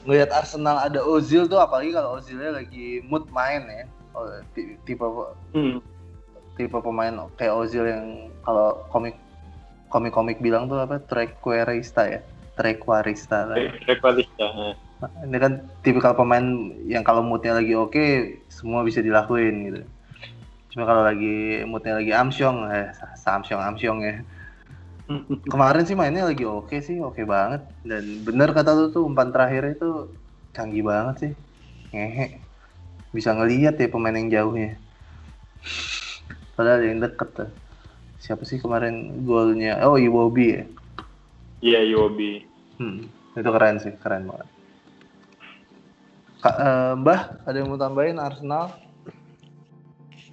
ngelihat 0.07 0.29
Arsenal 0.31 0.79
ada 0.83 0.99
Ozil 1.03 1.47
tuh 1.47 1.59
apalagi 1.59 1.91
kalau 1.91 2.19
Ozilnya 2.19 2.55
lagi 2.55 3.03
mood 3.03 3.27
main 3.27 3.63
ya. 3.67 3.85
Oh, 4.15 4.27
ti- 4.55 4.79
tipe 4.87 5.03
hmm. 5.55 5.79
tipe 6.55 6.77
pemain 6.79 7.27
kayak 7.35 7.55
Ozil 7.55 7.83
yang 7.87 8.31
kalau 8.47 8.87
komik 8.87 9.19
komik-komik 9.91 10.39
bilang 10.39 10.71
tuh 10.71 10.79
apa 10.79 11.03
trequarista 11.03 12.07
ya. 12.07 12.19
Trequarista 12.55 13.51
eh. 13.55 13.71
Ini 15.27 15.35
kan 15.35 15.67
tipikal 15.83 16.15
pemain 16.15 16.43
yang 16.87 17.03
kalau 17.03 17.19
moodnya 17.19 17.59
lagi 17.59 17.75
oke 17.75 18.05
semua 18.47 18.87
bisa 18.87 19.03
dilakuin 19.03 19.55
gitu. 19.67 19.81
Cuma 20.71 20.87
kalau 20.87 21.03
lagi 21.03 21.61
moodnya 21.67 21.99
lagi 21.99 22.11
amsyong, 22.15 22.57
eh 22.71 22.87
samsyong 23.19 23.61
amsyong 23.73 23.99
ya. 24.01 24.15
Kemarin 25.47 25.83
sih 25.83 25.95
mainnya 25.97 26.27
lagi 26.27 26.45
oke 26.47 26.77
sih, 26.79 26.99
oke 26.99 27.23
banget. 27.27 27.61
Dan 27.83 28.23
bener 28.23 28.51
kata 28.51 28.73
lu 28.73 28.89
tuh 28.89 29.03
umpan 29.05 29.29
terakhir 29.33 29.77
itu 29.77 30.13
canggih 30.53 30.85
banget 30.85 31.15
sih. 31.19 31.33
Ngehe. 31.93 32.41
Bisa 33.13 33.33
ngeliat 33.33 33.77
ya 33.77 33.87
pemain 33.89 34.15
yang 34.15 34.29
jauhnya. 34.29 34.77
Padahal 36.57 36.81
yang 36.85 37.01
deket 37.01 37.29
tuh. 37.33 37.51
Siapa 38.21 38.47
sih 38.47 38.61
kemarin 38.61 39.25
golnya? 39.27 39.83
Oh, 39.83 39.99
Iwobi 39.99 40.47
ya. 40.55 40.63
iya 41.63 41.79
Yobi 41.83 42.43
Hmm, 42.75 43.07
itu 43.37 43.49
keren 43.53 43.77
sih, 43.79 43.93
keren 44.01 44.27
banget. 44.27 44.49
Kak, 46.43 46.55
eh, 46.59 46.93
Mbah, 46.99 47.21
ada 47.47 47.55
yang 47.55 47.71
mau 47.71 47.79
tambahin 47.79 48.19
Arsenal? 48.19 48.75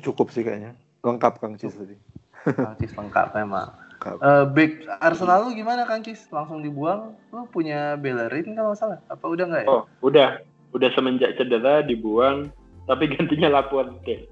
Cukup 0.03 0.33
sih 0.35 0.43
kayaknya. 0.43 0.75
Lengkap 1.05 1.39
Kang 1.39 1.55
Cis 1.55 1.77
tadi. 1.77 1.95
Kang 2.43 2.75
Cis 2.81 2.91
lengkap 2.97 3.37
memang. 3.37 3.80
Eh, 4.01 4.45
back 4.49 4.73
Arsenal 5.05 5.45
lu 5.45 5.53
gimana 5.53 5.85
Kang 5.85 6.01
Cis? 6.01 6.25
Langsung 6.33 6.65
dibuang? 6.65 7.13
Lu 7.33 7.45
punya 7.53 8.01
Bellerin 8.01 8.57
kalau 8.57 8.73
nggak 8.73 8.81
salah? 8.81 8.99
Apa 9.13 9.25
udah 9.29 9.45
nggak 9.45 9.65
ya? 9.65 9.69
oh 9.69 9.85
udah 10.01 10.29
udah 10.73 10.89
semenjak 10.97 11.37
cedera 11.37 11.85
dibuang 11.85 12.49
tapi 12.89 13.13
gantinya 13.13 13.61
Laporte 13.61 14.31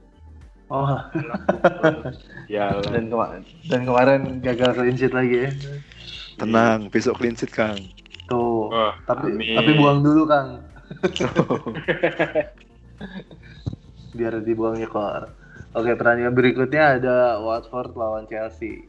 Oh, 0.69 0.85
ya 2.53 2.77
dan, 2.93 3.09
kema- 3.09 3.41
dan 3.73 3.81
kemarin 3.89 4.45
gagal 4.45 4.77
clean 4.77 5.01
sheet 5.01 5.17
lagi 5.17 5.49
ya. 5.49 5.51
Tenang, 6.37 6.93
besok 6.93 7.17
clean 7.17 7.33
sheet 7.33 7.49
Kang. 7.49 7.81
Tuh. 8.29 8.69
Oh, 8.69 8.93
tapi 9.09 9.33
amin. 9.33 9.57
tapi 9.57 9.71
buang 9.81 10.05
dulu 10.05 10.29
Kang. 10.29 10.61
Biar 14.17 14.45
dibuang 14.45 14.77
Nyekor. 14.77 15.33
Oke, 15.73 15.97
pertandingan 15.97 16.37
berikutnya 16.37 17.01
ada 17.01 17.41
Watford 17.41 17.97
lawan 17.97 18.29
Chelsea. 18.29 18.88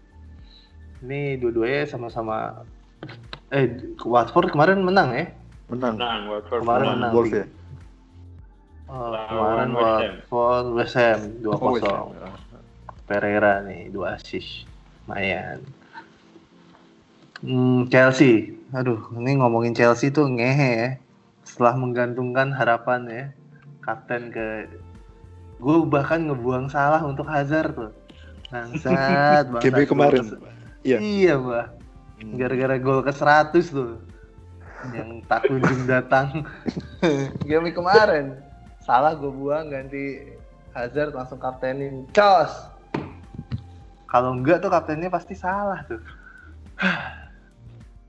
Ini 1.00 1.40
dua-duanya 1.40 1.88
sama-sama 1.88 2.64
eh 3.50 3.66
Watford 4.04 4.52
kemarin 4.52 4.84
menang 4.84 5.16
ya? 5.16 5.26
Menang. 5.72 5.96
menang 5.96 6.22
Watford 6.28 6.62
Kemarin 6.66 6.86
Menang 6.86 6.98
menang. 7.00 7.14
Wolves 7.16 7.34
ya. 7.34 7.46
Oh, 8.90 9.14
kemarin. 9.14 9.70
Watford 9.78 10.66
West 10.76 10.96
Ham 10.98 11.20
2-0. 11.40 11.50
Oh, 11.54 11.72
West 11.78 11.86
Ham. 11.88 12.08
Pereira 13.10 13.66
nih 13.66 13.90
dua 13.90 14.18
assist. 14.18 14.68
Lumayan. 15.06 15.66
Hmm, 17.42 17.88
Chelsea. 17.90 18.54
Aduh, 18.76 19.02
ini 19.18 19.42
ngomongin 19.42 19.74
Chelsea 19.74 20.14
tuh 20.14 20.30
ngehe 20.30 20.72
ya. 20.78 20.90
Setelah 21.42 21.74
menggantungkan 21.80 22.54
harapan 22.54 23.02
ya 23.10 23.24
kapten 23.82 24.30
ke 24.30 24.70
gue 25.58 25.76
bahkan 25.90 26.30
ngebuang 26.30 26.70
salah 26.70 27.02
untuk 27.02 27.26
Hazard 27.26 27.74
tuh. 27.74 27.92
Bangsat, 28.54 29.48
bangsat. 29.54 29.66
GB 29.66 29.78
kemarin. 29.90 30.26
Iya. 30.84 30.98
Iya, 31.00 31.34
Mbak. 31.40 31.68
Gara-gara 32.36 32.76
gol 32.80 33.00
ke 33.04 33.12
100 33.12 33.72
tuh. 33.72 34.00
Yang 34.96 35.10
tak 35.28 35.42
kunjung 35.48 35.84
datang. 35.88 36.48
Game 37.50 37.72
kemarin. 37.72 38.40
Salah 38.84 39.16
gue 39.16 39.32
buang 39.32 39.68
ganti 39.70 40.36
Hazard 40.72 41.12
langsung 41.12 41.40
kaptenin. 41.40 42.08
Cos. 42.16 42.52
Kalau 44.10 44.34
enggak 44.34 44.64
tuh 44.64 44.72
kaptennya 44.72 45.12
pasti 45.12 45.38
salah 45.38 45.86
tuh. 45.86 46.02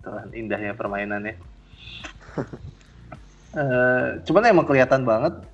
Tuh 0.01 0.16
indahnya 0.33 0.73
permainannya. 0.73 1.37
uh, 3.53 4.16
cuman 4.25 4.49
emang 4.49 4.64
kelihatan 4.64 5.05
banget 5.05 5.45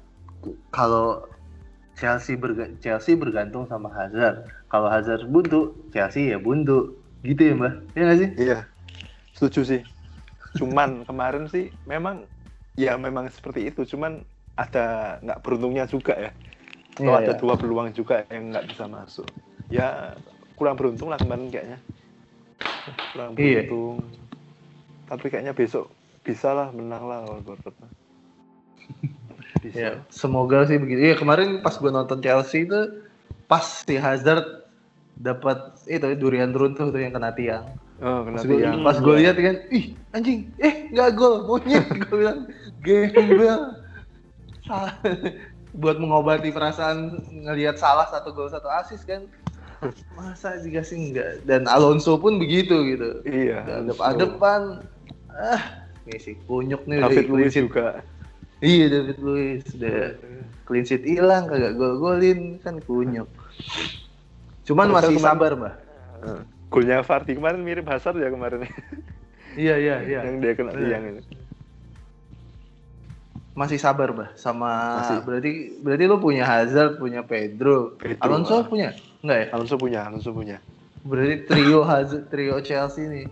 kalau 0.71 1.27
Chelsea 1.99 2.39
berga 2.39 2.71
Chelsea 2.79 3.19
bergantung 3.19 3.67
sama 3.67 3.91
Hazard. 3.91 4.47
Kalau 4.71 4.87
Hazard 4.87 5.27
buntu, 5.27 5.75
Chelsea 5.91 6.31
ya 6.31 6.39
buntu. 6.39 6.95
Gitu 7.23 7.41
ya, 7.41 7.55
Mbak? 7.57 7.73
Iya 7.95 8.03
nggak 8.03 8.19
sih? 8.19 8.29
Iya. 8.37 8.59
Setuju 9.37 9.61
sih. 9.65 9.81
Cuman 10.57 10.91
kemarin 11.09 11.45
sih 11.49 11.73
memang 11.89 12.25
ya 12.77 12.97
memang 12.97 13.29
seperti 13.33 13.69
itu. 13.69 13.85
Cuman 13.85 14.25
ada 14.57 15.17
nggak 15.23 15.41
beruntungnya 15.45 15.85
juga 15.89 16.17
ya. 16.17 16.31
Kalau 16.97 17.13
iya, 17.13 17.29
ada 17.29 17.33
iya. 17.37 17.41
dua 17.41 17.55
peluang 17.61 17.89
juga 17.93 18.25
yang 18.33 18.53
nggak 18.53 18.67
bisa 18.73 18.85
masuk. 18.89 19.29
Ya 19.69 20.17
kurang 20.57 20.81
beruntung 20.81 21.13
lah 21.13 21.21
kemarin 21.21 21.53
kayaknya. 21.53 21.79
Kurang 23.13 23.37
iya. 23.37 23.65
beruntung. 23.69 23.97
Iya. 24.01 24.25
Tapi 25.07 25.27
kayaknya 25.31 25.55
besok 25.55 25.93
bisa 26.27 26.51
lah 26.51 26.69
menang 26.75 27.07
lah 27.07 27.23
lawan 27.23 27.47
Bournemouth. 27.47 27.79
Bisa. 29.63 29.79
Ya, 29.79 29.91
semoga 30.13 30.67
sih 30.69 30.77
begitu. 30.77 31.11
Iya 31.11 31.17
kemarin 31.17 31.65
pas 31.65 31.79
gue 31.79 31.89
nonton 31.89 32.21
Chelsea 32.21 32.69
itu 32.69 33.07
pas 33.49 33.63
si 33.63 33.95
Hazard 33.97 34.66
dapat 35.17 35.75
itu 35.89 36.07
durian 36.17 36.53
runtuh 36.53 36.93
tuh 36.93 37.01
yang 37.01 37.13
kena 37.13 37.33
tiang. 37.33 37.65
Oh, 38.05 38.25
kena 38.29 38.39
pas 38.41 38.45
tiang. 38.45 38.75
Gua, 38.81 38.87
pas 38.87 38.97
gue 39.01 39.15
lihat 39.25 39.37
kan, 39.41 39.57
ih 39.73 39.85
anjing, 40.13 40.53
eh 40.61 40.93
nggak 40.93 41.11
gol, 41.17 41.49
monyet. 41.49 41.85
gue 42.07 42.17
bilang 42.17 42.41
gembel. 42.85 43.61
Buat 45.81 46.01
mengobati 46.01 46.49
perasaan 46.53 47.21
ngelihat 47.45 47.77
salah 47.77 48.09
satu 48.09 48.33
gol 48.33 48.49
satu 48.49 48.69
asis 48.69 49.05
kan. 49.05 49.29
Masa 50.17 50.57
juga 50.65 50.81
sih 50.81 50.97
enggak. 50.97 51.45
Dan 51.45 51.69
Alonso 51.69 52.17
pun 52.17 52.41
begitu 52.41 52.81
gitu. 52.97 53.21
Iya. 53.29 53.85
Adep-adepan. 53.85 54.81
Ah, 55.37 55.85
ini 56.09 56.17
sih 56.17 56.35
kunyuk 56.49 56.89
nih 56.89 57.05
David 57.05 57.29
Luiz 57.29 57.53
juga 57.53 58.01
Iya 58.65 58.89
David 58.89 59.19
Luiz 59.21 59.65
udah 59.77 60.17
clean 60.65 60.87
sheet 60.89 61.05
hilang 61.05 61.45
kagak 61.45 61.77
gol-golin 61.77 62.57
kan 62.65 62.81
kunyuk. 62.81 63.29
Cuman 64.67 64.91
masih 64.91 65.15
kemarin, 65.15 65.23
sabar, 65.23 65.51
Mbak. 65.55 65.75
Uh, 66.27 66.41
golnya 66.67 66.99
Fardi 67.07 67.33
kemarin 67.39 67.63
mirip 67.63 67.87
Hazard 67.87 68.19
ya 68.19 68.29
kemarin. 68.29 68.67
iya, 69.55 69.79
iya, 69.79 69.97
iya. 70.03 70.21
Yang 70.27 70.37
dia 70.43 70.53
kena 70.59 70.73
tiang 70.75 71.05
itu. 71.07 71.23
Masih 73.57 73.79
sabar, 73.79 74.11
Mbak, 74.13 74.37
sama 74.37 75.01
masih. 75.01 75.17
berarti 75.23 75.53
berarti 75.81 76.05
lu 76.05 76.19
punya 76.19 76.45
Hazard, 76.45 76.99
punya 76.99 77.23
Pedro. 77.23 77.95
Pedro 77.97 78.21
Alonso 78.21 78.61
ah. 78.61 78.67
punya? 78.67 78.91
Enggak 79.23 79.39
ya? 79.39 79.47
Alonso 79.55 79.75
punya, 79.79 80.01
Alonso 80.05 80.31
punya. 80.35 80.59
Berarti 81.07 81.35
trio 81.47 81.81
Hazard, 81.87 82.27
trio 82.29 82.59
Chelsea 82.61 83.07
nih. 83.07 83.27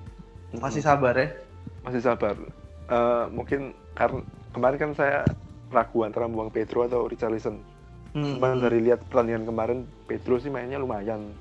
Masih 0.63 0.81
sabar 0.87 1.19
ya? 1.19 1.35
Masih 1.83 2.01
sabar. 2.01 2.39
Uh, 2.87 3.27
mungkin 3.35 3.75
karena 3.99 4.23
kemarin 4.55 4.79
kan 4.79 4.91
saya 4.95 5.27
ragu 5.75 6.07
antara 6.07 6.31
buang 6.31 6.55
Pedro 6.55 6.87
atau 6.87 7.11
Richarlison. 7.11 7.74
Hmm. 8.15 8.39
Cuman 8.39 8.63
dari 8.63 8.79
lihat 8.83 9.03
pertandingan 9.11 9.45
kemarin 9.45 9.79
Pedro 10.07 10.39
sih 10.39 10.51
mainnya 10.51 10.79
lumayan. 10.79 11.35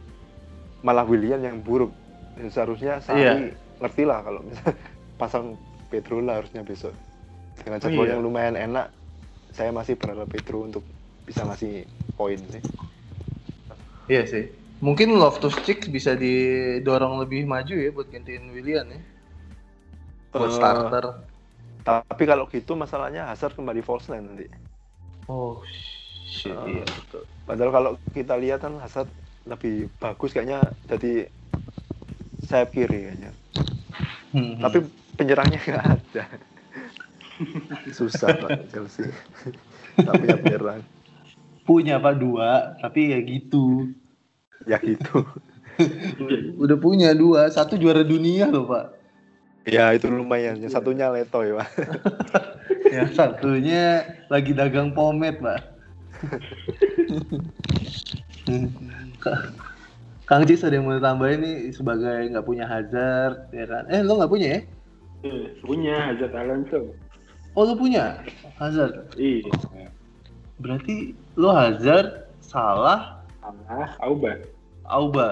Malah 0.82 1.06
William 1.06 1.40
yang 1.40 1.62
buruk. 1.62 1.94
Dan 2.34 2.50
seharusnya 2.50 2.98
saya 3.00 3.54
yeah. 3.54 3.54
ngerti 3.80 4.04
lah 4.04 4.26
kalau 4.26 4.42
misalnya 4.42 4.76
pasang 5.22 5.56
Pedro 5.94 6.20
lah 6.20 6.42
harusnya 6.42 6.66
besok. 6.66 6.94
Dengan 7.62 7.78
jadwal 7.78 8.02
oh, 8.02 8.06
iya. 8.10 8.14
yang 8.18 8.22
lumayan 8.26 8.56
enak, 8.58 8.90
saya 9.54 9.70
masih 9.70 9.94
berharap 9.94 10.26
Pedro 10.26 10.66
untuk 10.66 10.82
bisa 11.24 11.46
ngasih 11.46 11.86
poin 12.18 12.42
sih. 12.50 12.64
Iya 14.10 14.26
sih. 14.26 14.46
Mungkin 14.84 15.16
Loftus 15.16 15.56
Cheek 15.64 15.88
bisa 15.94 16.18
didorong 16.18 17.22
lebih 17.22 17.48
maju 17.48 17.72
ya 17.72 17.94
buat 17.94 18.10
gantiin 18.10 18.52
William 18.52 18.90
ya. 18.90 19.00
Buat 20.34 20.50
uh, 20.50 20.58
starter 20.58 21.06
tapi 21.84 22.24
kalau 22.24 22.48
gitu 22.48 22.80
masalahnya 22.80 23.28
Hazard 23.28 23.60
kembali 23.60 23.84
false 23.84 24.08
nine 24.08 24.24
nanti. 24.24 24.48
Oh 25.28 25.60
shit, 25.68 25.93
uh, 26.50 26.66
iya 26.68 26.86
betul. 26.86 27.24
Padahal 27.46 27.72
kalau 27.72 27.92
kita 28.16 28.34
lihat 28.40 28.64
kan 28.64 28.74
Hazard 28.80 29.10
lebih 29.44 29.92
bagus 30.00 30.32
kayaknya 30.32 30.64
jadi 30.88 31.28
sayap 32.48 32.72
kiri 32.72 33.12
kayaknya. 33.12 33.32
Hmm. 34.34 34.58
Tapi 34.60 34.78
penyerangnya 35.20 35.60
nggak 35.62 35.86
ada. 35.86 36.24
Susah 37.92 38.34
Pak 38.40 38.72
Chelsea. 38.72 39.10
tapi 40.00 40.26
ya 40.30 40.38
penyerang. 40.40 40.82
Punya 41.64 41.96
Pak 42.02 42.16
dua, 42.20 42.76
tapi 42.82 43.14
ya 43.14 43.20
gitu. 43.22 43.94
Ya 44.66 44.78
gitu. 44.80 45.28
Udah 46.60 46.78
punya 46.78 47.12
dua, 47.14 47.50
satu 47.50 47.78
juara 47.78 48.02
dunia 48.02 48.50
loh 48.50 48.68
Pak. 48.68 49.04
Ya 49.64 49.96
itu 49.96 50.12
lumayan. 50.12 50.60
Yang 50.60 50.76
satunya 50.76 51.08
letoy 51.08 51.56
pak. 51.56 51.68
yang 52.96 53.10
satunya 53.16 54.04
lagi 54.28 54.52
dagang 54.52 54.92
pomet 54.92 55.40
pak. 55.40 55.73
Kang 60.24 60.48
Cis 60.48 60.64
ada 60.64 60.80
yang 60.80 60.88
mau 60.88 61.00
tambahin 61.00 61.44
nih 61.44 61.58
sebagai 61.76 62.32
nggak 62.32 62.48
punya 62.48 62.66
Hazard 62.68 63.52
ya 63.52 63.66
kan? 63.68 63.84
Eh 63.92 64.02
lo 64.04 64.20
nggak 64.20 64.32
punya 64.32 64.48
ya? 64.48 64.62
Eh, 65.24 65.44
punya 65.64 65.96
Hazard 66.12 66.34
Alonso. 66.36 66.96
Oh 67.54 67.68
lo 67.68 67.76
punya 67.76 68.24
Hazard? 68.58 69.14
Iya. 69.20 69.52
Berarti 70.64 71.12
lo 71.36 71.52
Hazard 71.52 72.32
salah? 72.40 73.20
Salah 73.44 73.92
Auba. 74.00 74.40
Auba. 74.88 75.30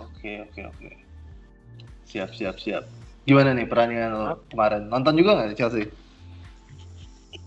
Oke 0.00 0.44
oke 0.48 0.60
oke. 0.66 0.88
Siap 2.08 2.32
siap 2.32 2.56
siap. 2.56 2.84
Gimana 3.24 3.56
nih 3.56 3.68
perandingan 3.68 4.12
lo 4.12 4.40
kemarin? 4.52 4.88
Nonton 4.88 5.16
juga 5.16 5.36
nggak 5.40 5.56
Chelsea? 5.56 5.88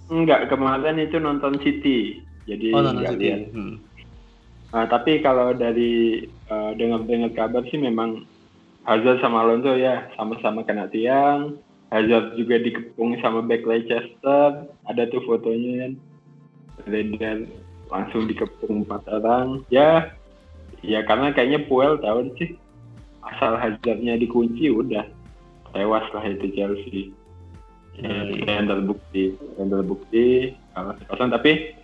Enggak, 0.08 0.48
kemarin 0.48 1.04
itu 1.04 1.20
nonton 1.20 1.60
City. 1.60 2.24
Jadi 2.48 2.68
oh, 2.72 2.82
City. 2.82 3.28
lihat. 3.28 3.42
Hmm. 3.52 3.76
Nah, 4.72 4.86
tapi 4.88 5.24
kalau 5.24 5.56
dari 5.56 6.28
uh, 6.48 6.72
dengar-dengar 6.76 7.32
kabar 7.36 7.64
sih 7.68 7.80
memang 7.80 8.24
Hazard 8.88 9.20
sama 9.20 9.44
Alonso 9.44 9.76
ya 9.76 10.08
sama-sama 10.16 10.64
kena 10.64 10.88
tiang. 10.88 11.60
Hazard 11.92 12.36
juga 12.40 12.60
dikepung 12.60 13.20
sama 13.20 13.44
back 13.44 13.68
Leicester. 13.68 14.68
Ada 14.88 15.08
tuh 15.12 15.24
fotonya 15.28 15.88
kan. 15.88 15.92
Dan 16.88 17.48
langsung 17.92 18.28
dikepung 18.28 18.88
empat 18.88 19.08
orang. 19.12 19.64
Ya, 19.72 20.12
ya 20.84 21.04
karena 21.08 21.32
kayaknya 21.32 21.68
Puel 21.68 22.00
tahun 22.00 22.36
sih 22.40 22.56
asal 23.24 23.60
Hazardnya 23.60 24.16
dikunci 24.20 24.72
udah 24.72 25.04
tewas 25.76 26.06
lah 26.16 26.24
itu 26.24 26.48
Chelsea 26.56 27.12
hmm. 28.00 28.48
dan 28.48 28.72
terbukti 28.72 29.36
dan 29.60 29.68
terbukti 29.68 30.56
kalah 30.74 30.96
tapi 31.34 31.76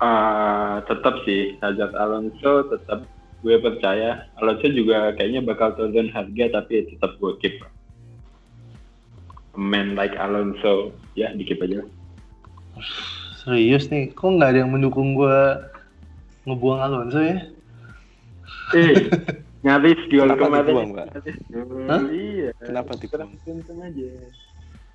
uh, 0.00 0.82
tetap 0.84 1.24
sih 1.24 1.56
Hazard 1.60 1.94
Alonso 1.96 2.68
tetap 2.68 3.04
gue 3.44 3.56
percaya. 3.60 4.26
Alonso 4.40 4.66
juga 4.72 5.12
kayaknya 5.16 5.44
bakal 5.44 5.76
turun 5.76 6.10
harga 6.12 6.60
tapi 6.62 6.88
tetap 6.90 7.16
gue 7.20 7.32
keep 7.40 7.56
man 9.56 9.96
like 9.96 10.16
Alonso. 10.16 10.92
Ya 11.16 11.32
dikip 11.32 11.62
aja. 11.64 11.84
Serius 13.40 13.88
nih 13.88 14.12
kok 14.12 14.36
nggak 14.36 14.52
ada 14.52 14.58
yang 14.64 14.72
mendukung 14.72 15.16
gue 15.16 15.38
ngebuang 16.44 16.80
Alonso 16.80 17.20
ya? 17.22 17.38
Eh 18.76 19.08
nyaris 19.64 19.98
jual 20.12 20.30
Kenapa 20.30 20.46
kemarin. 20.46 20.66
dibuang, 20.68 20.90
Mbak? 20.94 21.08
Hah? 21.90 22.02
iya. 22.12 22.50
Kenapa 22.62 22.92
dibuang? 22.94 23.30
Aja. 23.82 24.10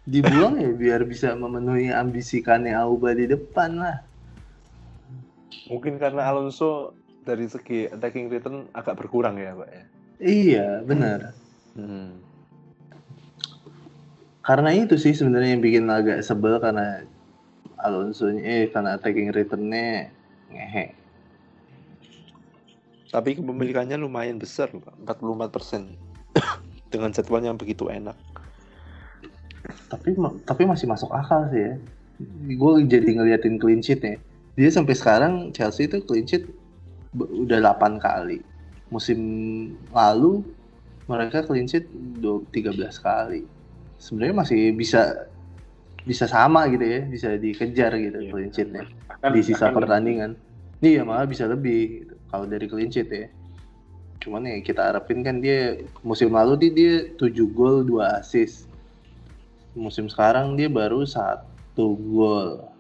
Dibuang 0.02 0.54
ya 0.58 0.72
biar 0.74 1.02
bisa 1.06 1.34
memenuhi 1.38 1.94
ambisi 1.94 2.42
Kane 2.42 2.74
Auba 2.74 3.14
di 3.14 3.30
depan 3.30 3.78
lah 3.78 4.11
mungkin 5.72 5.96
karena 5.96 6.28
Alonso 6.28 6.92
dari 7.24 7.48
segi 7.48 7.88
attacking 7.88 8.28
return 8.28 8.68
agak 8.76 9.00
berkurang 9.00 9.40
ya 9.40 9.56
Pak 9.56 9.70
ya 9.72 9.84
iya 10.20 10.68
benar 10.84 11.32
hmm. 11.80 12.12
karena 14.44 14.70
itu 14.76 15.00
sih 15.00 15.16
sebenarnya 15.16 15.56
yang 15.56 15.64
bikin 15.64 15.88
agak 15.88 16.20
sebel 16.28 16.60
karena 16.60 17.08
Alonso 17.80 18.28
eh 18.28 18.68
karena 18.68 19.00
attacking 19.00 19.32
returnnya 19.32 20.12
ngehe 20.52 21.02
tapi 23.12 23.36
kepemilikannya 23.36 24.00
lumayan 24.00 24.40
besar, 24.40 24.72
Pak. 24.72 25.20
44 25.20 25.52
persen. 25.52 25.82
Dengan 26.92 27.12
jadwal 27.12 27.44
yang 27.44 27.60
begitu 27.60 27.92
enak. 27.92 28.16
Tapi 29.92 30.16
tapi 30.48 30.64
masih 30.64 30.88
masuk 30.88 31.12
akal 31.12 31.52
sih 31.52 31.60
ya. 31.60 31.74
Gue 32.56 32.88
jadi 32.88 33.04
ngeliatin 33.04 33.60
clean 33.60 33.84
sheet 33.84 34.00
nih. 34.00 34.18
Dia 34.56 34.70
sampai 34.72 34.96
sekarang 34.96 35.56
Chelsea 35.56 35.88
itu 35.88 36.04
clean 36.04 36.28
sheet 36.28 36.48
udah 37.16 37.60
8 37.76 38.00
kali. 38.00 38.44
Musim 38.92 39.20
lalu 39.96 40.44
mereka 41.08 41.44
clean 41.44 41.68
sheet 41.68 41.88
13 42.20 42.52
kali. 43.00 43.48
Sebenarnya 44.02 44.36
masih 44.36 44.76
bisa 44.76 45.30
bisa 46.02 46.26
sama 46.26 46.66
gitu 46.74 46.82
ya, 46.82 47.02
bisa 47.06 47.38
dikejar 47.38 47.94
gitu 47.94 48.20
iya. 48.26 48.32
clean 48.34 48.52
sheetnya 48.52 48.84
di 49.32 49.42
sisa 49.44 49.70
pertandingan. 49.70 50.34
Iya 50.82 51.06
malah 51.06 51.30
bisa 51.30 51.46
lebih. 51.46 52.08
Gitu 52.08 52.16
kalau 52.32 52.48
dari 52.48 52.66
clean 52.72 52.90
sheet 52.90 53.12
ya 53.12 53.28
cuman 54.24 54.48
ya 54.48 54.58
kita 54.64 54.82
harapin 54.94 55.26
kan 55.26 55.44
dia 55.44 55.82
musim 56.06 56.32
lalu 56.32 56.56
dia, 56.56 56.72
dia 56.72 56.94
7 57.20 57.52
gol 57.52 57.84
2 57.84 58.22
assist 58.24 58.72
musim 59.76 60.08
sekarang 60.08 60.56
dia 60.56 60.72
baru 60.72 61.04
satu 61.04 62.00
gol 62.00 62.71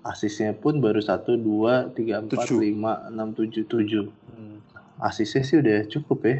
asisnya 0.00 0.56
pun 0.56 0.80
baru 0.80 1.00
satu 1.04 1.36
dua 1.36 1.92
tiga 1.92 2.24
empat 2.24 2.48
lima 2.56 3.04
enam 3.08 3.36
tujuh 3.36 3.68
tujuh. 3.68 4.08
Hmm. 4.32 4.58
asisnya 5.00 5.42
sih 5.44 5.56
udah 5.60 5.88
cukup 5.88 6.18
ya. 6.24 6.36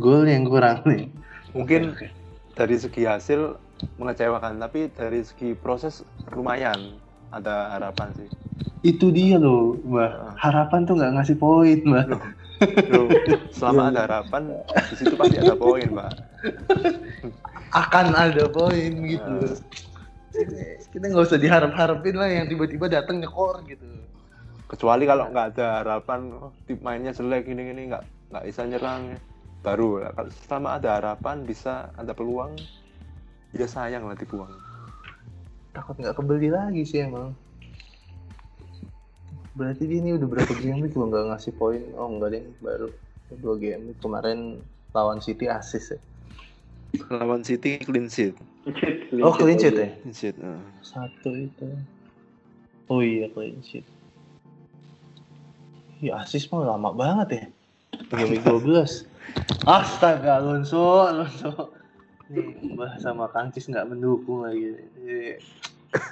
Gol 0.00 0.28
yang 0.28 0.48
kurang 0.48 0.84
nih. 0.84 1.08
Mungkin 1.56 1.92
okay, 1.92 2.08
okay. 2.08 2.10
dari 2.56 2.76
segi 2.76 3.02
hasil 3.08 3.56
mengecewakan 3.98 4.60
tapi 4.62 4.92
dari 4.92 5.24
segi 5.24 5.56
proses 5.56 6.04
lumayan 6.32 6.96
ada 7.32 7.76
harapan 7.76 8.12
sih. 8.16 8.28
Itu 8.84 9.10
dia 9.10 9.40
loh 9.40 9.80
mbak. 9.84 10.38
Harapan 10.38 10.80
tuh 10.84 10.94
nggak 11.00 11.12
ngasih 11.18 11.36
poin 11.36 11.78
mbak. 11.84 12.06
Loh, 12.92 13.08
selama 13.54 13.90
ada 13.92 14.00
harapan 14.04 14.52
di 14.92 14.94
situ 14.96 15.14
pasti 15.16 15.36
ada 15.40 15.56
poin 15.56 15.88
mbak. 15.88 16.12
Akan 17.84 18.16
ada 18.16 18.48
poin 18.48 18.92
gitu 19.04 19.60
kita 20.92 21.04
nggak 21.08 21.24
usah 21.24 21.40
diharap-harapin 21.40 22.16
lah 22.16 22.28
yang 22.28 22.46
tiba-tiba 22.46 22.86
datang 22.88 23.20
nyekor 23.20 23.64
gitu. 23.64 23.84
Kecuali 24.68 25.08
kalau 25.08 25.32
nggak 25.32 25.46
ada 25.56 25.80
harapan 25.80 26.20
oh, 26.36 26.52
tim 26.68 26.76
mainnya 26.84 27.16
jelek 27.16 27.48
ini 27.48 27.72
ini 27.72 27.82
nggak 27.88 28.04
nggak 28.28 28.44
bisa 28.44 28.68
nyerang 28.68 29.16
baru 29.64 30.12
kalau 30.12 30.30
selama 30.44 30.68
ada 30.76 30.88
harapan 31.00 31.42
bisa 31.42 31.88
ada 31.96 32.12
peluang 32.12 32.52
ya 33.56 33.64
sayang 33.64 34.04
lah 34.04 34.16
dibuang. 34.16 34.52
Takut 35.72 35.96
nggak 35.96 36.16
kembali 36.16 36.48
lagi 36.52 36.82
sih 36.84 37.08
emang. 37.08 37.32
Berarti 39.56 39.90
dia 39.90 39.98
ini 40.04 40.14
udah 40.14 40.28
berapa 40.28 40.52
game 40.60 40.84
week 40.86 40.94
nggak 40.94 41.34
ngasih 41.34 41.52
poin? 41.56 41.82
Oh 41.96 42.06
enggak 42.06 42.36
deh 42.36 42.44
baru 42.60 42.92
dua 43.40 43.56
game. 43.56 43.96
Kemarin 43.98 44.60
lawan 44.92 45.24
City 45.24 45.48
asis 45.48 45.96
ya 45.96 46.00
lawan 47.12 47.44
City 47.44 47.80
clean 47.82 48.08
sheet. 48.08 48.36
Clean 48.64 49.24
oh 49.24 49.32
clean 49.36 49.60
sheet 49.60 49.76
ya? 49.76 49.88
Clean 50.00 50.14
sheet 50.14 50.36
uh. 50.40 50.60
satu 50.80 51.30
itu. 51.36 51.68
Oh 52.88 53.04
iya 53.04 53.28
clean 53.32 53.60
sheet. 53.60 53.84
Ya 56.00 56.22
asis 56.22 56.48
mah 56.48 56.64
lama 56.64 56.94
banget 56.94 57.28
ya. 57.28 57.44
Game 58.14 58.38
week 58.38 58.44
12 58.46 59.04
astaga 59.68 60.40
Alonso 60.40 61.04
Alonso. 61.04 61.74
Nih 62.28 62.76
mbah 62.76 62.96
sama 63.00 63.28
Kang 63.32 63.52
Cis 63.52 63.68
nggak 63.68 63.88
mendukung 63.88 64.44
lagi. 64.44 64.76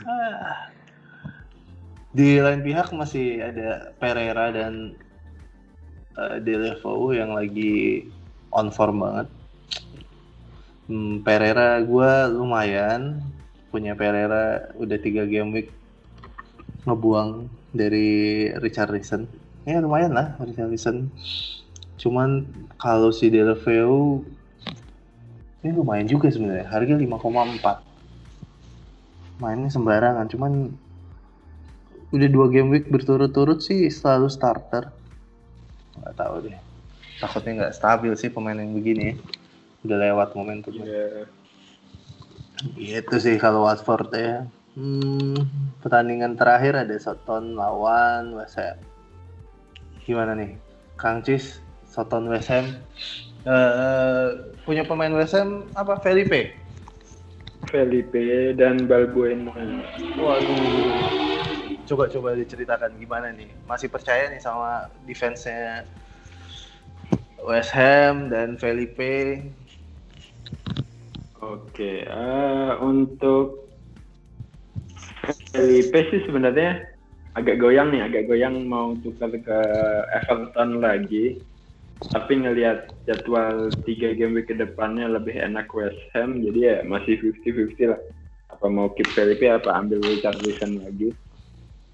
Ah. 0.09 0.73
di 2.17 2.41
lain 2.41 2.65
pihak 2.65 2.97
masih 2.97 3.45
ada 3.45 3.93
Pereira 4.01 4.49
dan 4.49 4.97
uh, 6.17 6.41
Delevo 6.41 7.13
yang 7.13 7.37
lagi 7.37 8.09
on 8.57 8.73
form 8.73 9.05
banget 9.05 9.29
hmm, 10.91 11.23
Pereira 11.23 11.79
gue 11.83 12.11
lumayan. 12.33 13.23
Punya 13.71 13.93
Pereira 13.93 14.73
udah 14.79 14.99
tiga 15.03 15.29
game 15.29 15.53
week 15.53 15.69
ngebuang 16.87 17.51
dari 17.75 18.47
Richard 18.63 18.95
Richardson 18.95 19.27
ya 19.67 19.83
lumayan 19.83 20.15
lah 20.15 20.39
Richard 20.39 20.71
Richardson 20.71 21.11
cuman 21.99 22.47
kalau 22.79 23.11
si 23.11 23.27
Deleveu 23.27 24.23
ini 25.67 25.75
lumayan 25.75 26.07
juga 26.07 26.31
sebenarnya. 26.31 26.71
Harga 26.71 26.95
5,4 26.95 29.43
mainnya 29.43 29.69
sembarangan 29.69 30.31
cuman 30.31 30.71
udah 32.15 32.29
dua 32.31 32.47
game 32.49 32.71
week 32.71 32.87
berturut-turut 32.87 33.59
sih 33.59 33.91
selalu 33.91 34.31
starter. 34.31 34.95
Nggak 35.99 36.15
tahu 36.15 36.47
deh. 36.47 36.55
Takutnya 37.19 37.67
nggak 37.67 37.75
stabil 37.75 38.15
sih 38.15 38.31
pemain 38.31 38.55
yang 38.55 38.79
begini. 38.79 39.11
ya 39.11 39.15
udah 39.87 39.99
lewat 40.11 40.29
momentumnya. 40.35 40.85
Yeah. 42.77 43.01
Itu 43.07 43.17
sih 43.23 43.39
kalau 43.39 43.65
Watford 43.65 44.11
ya. 44.13 44.45
Hmm, 44.77 45.49
pertandingan 45.81 46.37
terakhir 46.37 46.77
ada 46.77 46.93
Soton 47.01 47.57
lawan 47.57 48.37
West 48.37 48.61
Ham. 48.61 48.77
Gimana 50.05 50.37
nih, 50.37 50.59
Kang 51.01 51.25
Cis? 51.25 51.65
Soton 51.89 52.29
West 52.29 52.53
Ham 52.53 52.77
uh, 53.47 54.53
punya 54.67 54.83
pemain 54.85 55.15
West 55.15 55.33
Ham 55.39 55.65
apa 55.79 55.97
Felipe? 56.03 56.53
Felipe 57.71 58.53
dan 58.55 58.85
Balbuena. 58.85 59.55
Waduh. 60.19 61.25
Coba 61.87 62.11
coba 62.11 62.35
diceritakan 62.35 62.99
gimana 62.99 63.31
nih? 63.33 63.51
Masih 63.67 63.87
percaya 63.87 64.31
nih 64.31 64.43
sama 64.43 64.91
defense-nya 65.07 65.87
West 67.47 67.71
Ham 67.75 68.29
dan 68.29 68.59
Felipe 68.59 69.47
Oke, 71.45 72.01
uh, 72.09 72.81
untuk 72.81 73.69
Felipe 75.53 76.09
sih 76.09 76.25
sebenarnya 76.25 76.89
agak 77.37 77.61
goyang 77.61 77.93
nih, 77.93 78.09
agak 78.09 78.33
goyang 78.33 78.65
mau 78.65 78.97
tukar 79.05 79.29
ke 79.29 79.59
Everton 80.17 80.81
lagi. 80.81 81.37
Tapi 81.97 82.45
ngelihat 82.45 82.93
jadwal 83.09 83.73
tiga 83.89 84.13
game 84.13 84.37
week 84.37 84.53
ke 84.53 84.57
depannya 84.57 85.09
lebih 85.09 85.33
enak 85.33 85.69
West 85.73 85.97
Ham, 86.13 86.45
jadi 86.45 86.61
ya 86.61 86.77
masih 86.85 87.17
50-50 87.45 87.93
lah. 87.93 88.01
Apa 88.53 88.69
mau 88.69 88.93
keep 88.93 89.09
Felipe 89.13 89.49
apa 89.49 89.77
ambil 89.77 90.05
Richard 90.05 90.41
Wilson 90.45 90.85
lagi. 90.85 91.13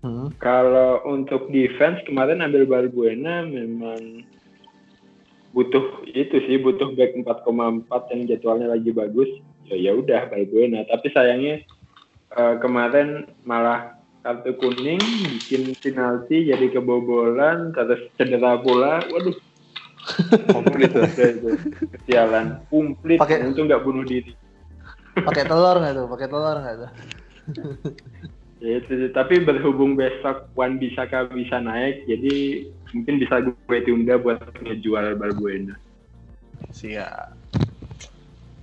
Hmm. 0.02 0.34
Kalau 0.42 1.02
untuk 1.06 1.50
defense 1.54 2.02
kemarin 2.06 2.42
ambil 2.42 2.66
Balbuena 2.66 3.46
memang 3.46 4.26
butuh 5.52 6.04
itu 6.08 6.36
sih 6.48 6.56
butuh 6.60 6.96
back 6.96 7.12
4,4 7.16 8.12
yang 8.12 8.20
jadwalnya 8.28 8.72
lagi 8.72 8.90
bagus 8.92 9.28
ya 9.68 9.76
ya 9.76 9.92
udah 9.96 10.32
Balbuena 10.32 10.84
tapi 10.88 11.12
sayangnya 11.12 11.60
uh, 12.36 12.56
kemarin 12.58 13.28
malah 13.44 14.00
kartu 14.22 14.54
kuning 14.56 15.02
bikin 15.28 15.76
penalti 15.82 16.48
jadi 16.48 16.66
kebobolan 16.72 17.76
terus 17.76 18.00
cedera 18.16 18.58
pula 18.60 19.02
waduh. 19.10 19.36
Komplit 20.50 20.90
tuh. 20.90 21.06
Kesialan 21.94 22.66
komplit. 22.66 23.22
Pakai 23.22 23.46
untung 23.46 23.70
nggak 23.70 23.86
bunuh 23.86 24.02
diri. 24.02 24.34
pakai 25.14 25.46
telur 25.46 25.78
nggak 25.78 25.94
tuh? 25.94 26.06
Pakai 26.10 26.26
telur 26.26 26.56
nggak 26.58 26.76
tuh? 26.82 26.90
Ya 28.62 28.78
itu 28.78 29.10
tapi 29.10 29.42
berhubung 29.42 29.98
besok 29.98 30.46
Wan 30.54 30.78
Bisaka 30.78 31.26
bisa 31.34 31.58
naik 31.58 32.06
jadi 32.06 32.62
mungkin 32.92 33.20
bisa 33.20 33.40
gue 33.44 33.78
tunda 33.84 34.14
buat 34.20 34.40
ngejual 34.60 35.16
Balbuena 35.16 35.76
siap. 36.72 37.36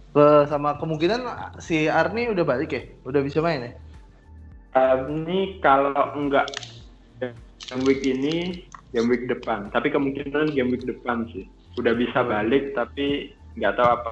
Ke, 0.10 0.50
sama 0.50 0.76
kemungkinan 0.82 1.22
si 1.62 1.86
Arni 1.86 2.34
udah 2.34 2.42
balik 2.42 2.74
ya? 2.74 2.82
Udah 3.06 3.22
bisa 3.22 3.40
main 3.46 3.70
ya? 3.70 3.72
Arni 4.74 5.62
kalau 5.62 5.94
enggak 6.18 6.50
game 7.22 7.84
week 7.86 8.02
ini 8.02 8.66
game 8.90 9.08
week 9.08 9.30
depan. 9.30 9.70
Tapi 9.70 9.94
kemungkinan 9.94 10.58
game 10.58 10.74
week 10.74 10.86
depan 10.90 11.30
sih. 11.30 11.46
Udah 11.78 11.94
bisa 11.94 12.26
balik 12.26 12.74
tapi 12.74 13.38
nggak 13.56 13.78
tahu 13.78 13.88
apa 13.94 14.12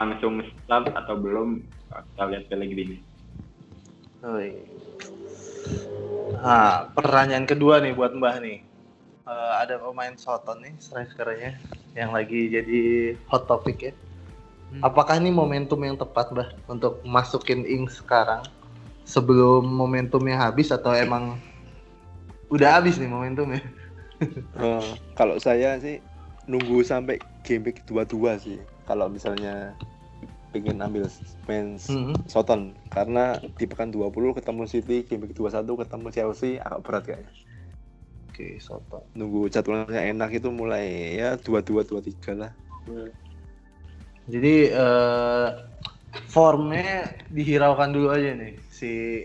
langsung 0.00 0.40
start 0.64 0.88
atau 0.96 1.14
belum. 1.20 1.60
Kita 1.92 2.24
lihat 2.28 2.48
Pellegrini 2.48 2.98
Nah, 6.36 6.92
pertanyaan 6.94 7.46
kedua 7.48 7.82
nih 7.82 7.96
buat 7.96 8.14
Mbah 8.14 8.38
nih. 8.38 8.62
Uh, 9.26 9.52
ada 9.58 9.82
pemain 9.82 10.14
Soton 10.14 10.62
nih, 10.62 10.74
strikernya 10.78 11.58
yang 11.98 12.14
lagi 12.14 12.46
jadi 12.46 12.80
hot 13.26 13.50
topic 13.50 13.90
ya. 13.90 13.92
Hmm. 14.70 14.82
Apakah 14.86 15.18
ini 15.18 15.34
momentum 15.34 15.82
yang 15.82 15.98
tepat, 15.98 16.30
Mbah, 16.30 16.54
untuk 16.70 17.02
masukin 17.02 17.66
Ing 17.66 17.90
sekarang 17.90 18.46
sebelum 19.02 19.66
momentumnya 19.66 20.38
habis 20.38 20.70
atau 20.70 20.94
emang 20.94 21.38
udah 22.50 22.78
habis 22.78 22.98
nih 22.98 23.10
momentumnya? 23.10 23.62
uh, 24.58 24.94
kalau 25.18 25.38
saya 25.42 25.78
sih 25.82 25.98
nunggu 26.46 26.86
sampai 26.86 27.18
game 27.42 27.66
week 27.70 27.82
22 27.90 28.38
sih. 28.42 28.58
Kalau 28.86 29.10
misalnya 29.10 29.74
pengen 30.56 30.80
ambil 30.80 31.04
main 31.44 31.76
mm-hmm. 31.76 32.16
Soton 32.24 32.72
karena 32.88 33.36
di 33.60 33.64
pekan 33.68 33.92
20 33.92 34.38
ketemu 34.40 34.62
City, 34.64 35.04
game 35.04 35.28
21 35.28 35.62
ketemu 35.62 36.06
Chelsea 36.08 36.56
agak 36.56 36.80
berat 36.84 37.02
kayaknya. 37.04 37.32
Oke, 38.32 38.46
Soton. 38.60 39.04
Nunggu 39.12 39.48
jadwalnya 39.52 40.00
enak 40.00 40.40
itu 40.40 40.48
mulai 40.48 41.16
ya 41.16 41.36
22 41.40 41.84
23 41.88 42.40
lah. 42.40 42.52
Hmm. 42.88 43.08
Jadi 44.26 44.74
uh, 44.74 45.48
formnya 46.32 47.12
dihiraukan 47.30 47.92
dulu 47.94 48.12
aja 48.12 48.32
nih 48.34 48.56
si 48.72 49.22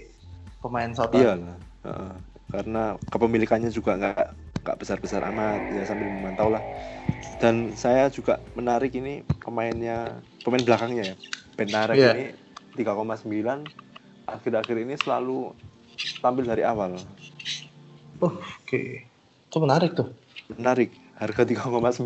pemain 0.60 0.92
Soton. 0.92 1.20
Iya 1.20 1.34
lah. 1.40 1.60
Uh, 1.82 2.14
karena 2.52 3.00
kepemilikannya 3.10 3.72
juga 3.72 3.96
nggak 3.96 4.26
nggak 4.62 4.78
besar-besar 4.78 5.26
amat 5.34 5.62
ya 5.74 5.84
sambil 5.86 6.08
memantau 6.10 6.54
lah. 6.54 6.64
Dan 7.42 7.74
saya 7.74 8.10
juga 8.14 8.38
menarik 8.54 8.94
ini 8.94 9.26
pemainnya 9.42 10.22
pemain 10.46 10.62
belakangnya 10.62 11.14
ya. 11.14 11.16
Benarek 11.58 11.98
yeah. 11.98 12.14
ini 12.14 12.26
3,9 12.78 13.28
akhir-akhir 14.30 14.76
ini 14.78 14.96
selalu 15.02 15.52
tampil 16.22 16.46
dari 16.48 16.64
awal. 16.64 16.98
Oh, 18.22 18.38
oke. 18.38 18.38
Okay. 18.70 19.10
itu 19.52 19.58
menarik 19.60 19.98
tuh. 19.98 20.14
Menarik. 20.56 20.94
Harga 21.18 21.46
3,9 21.46 22.02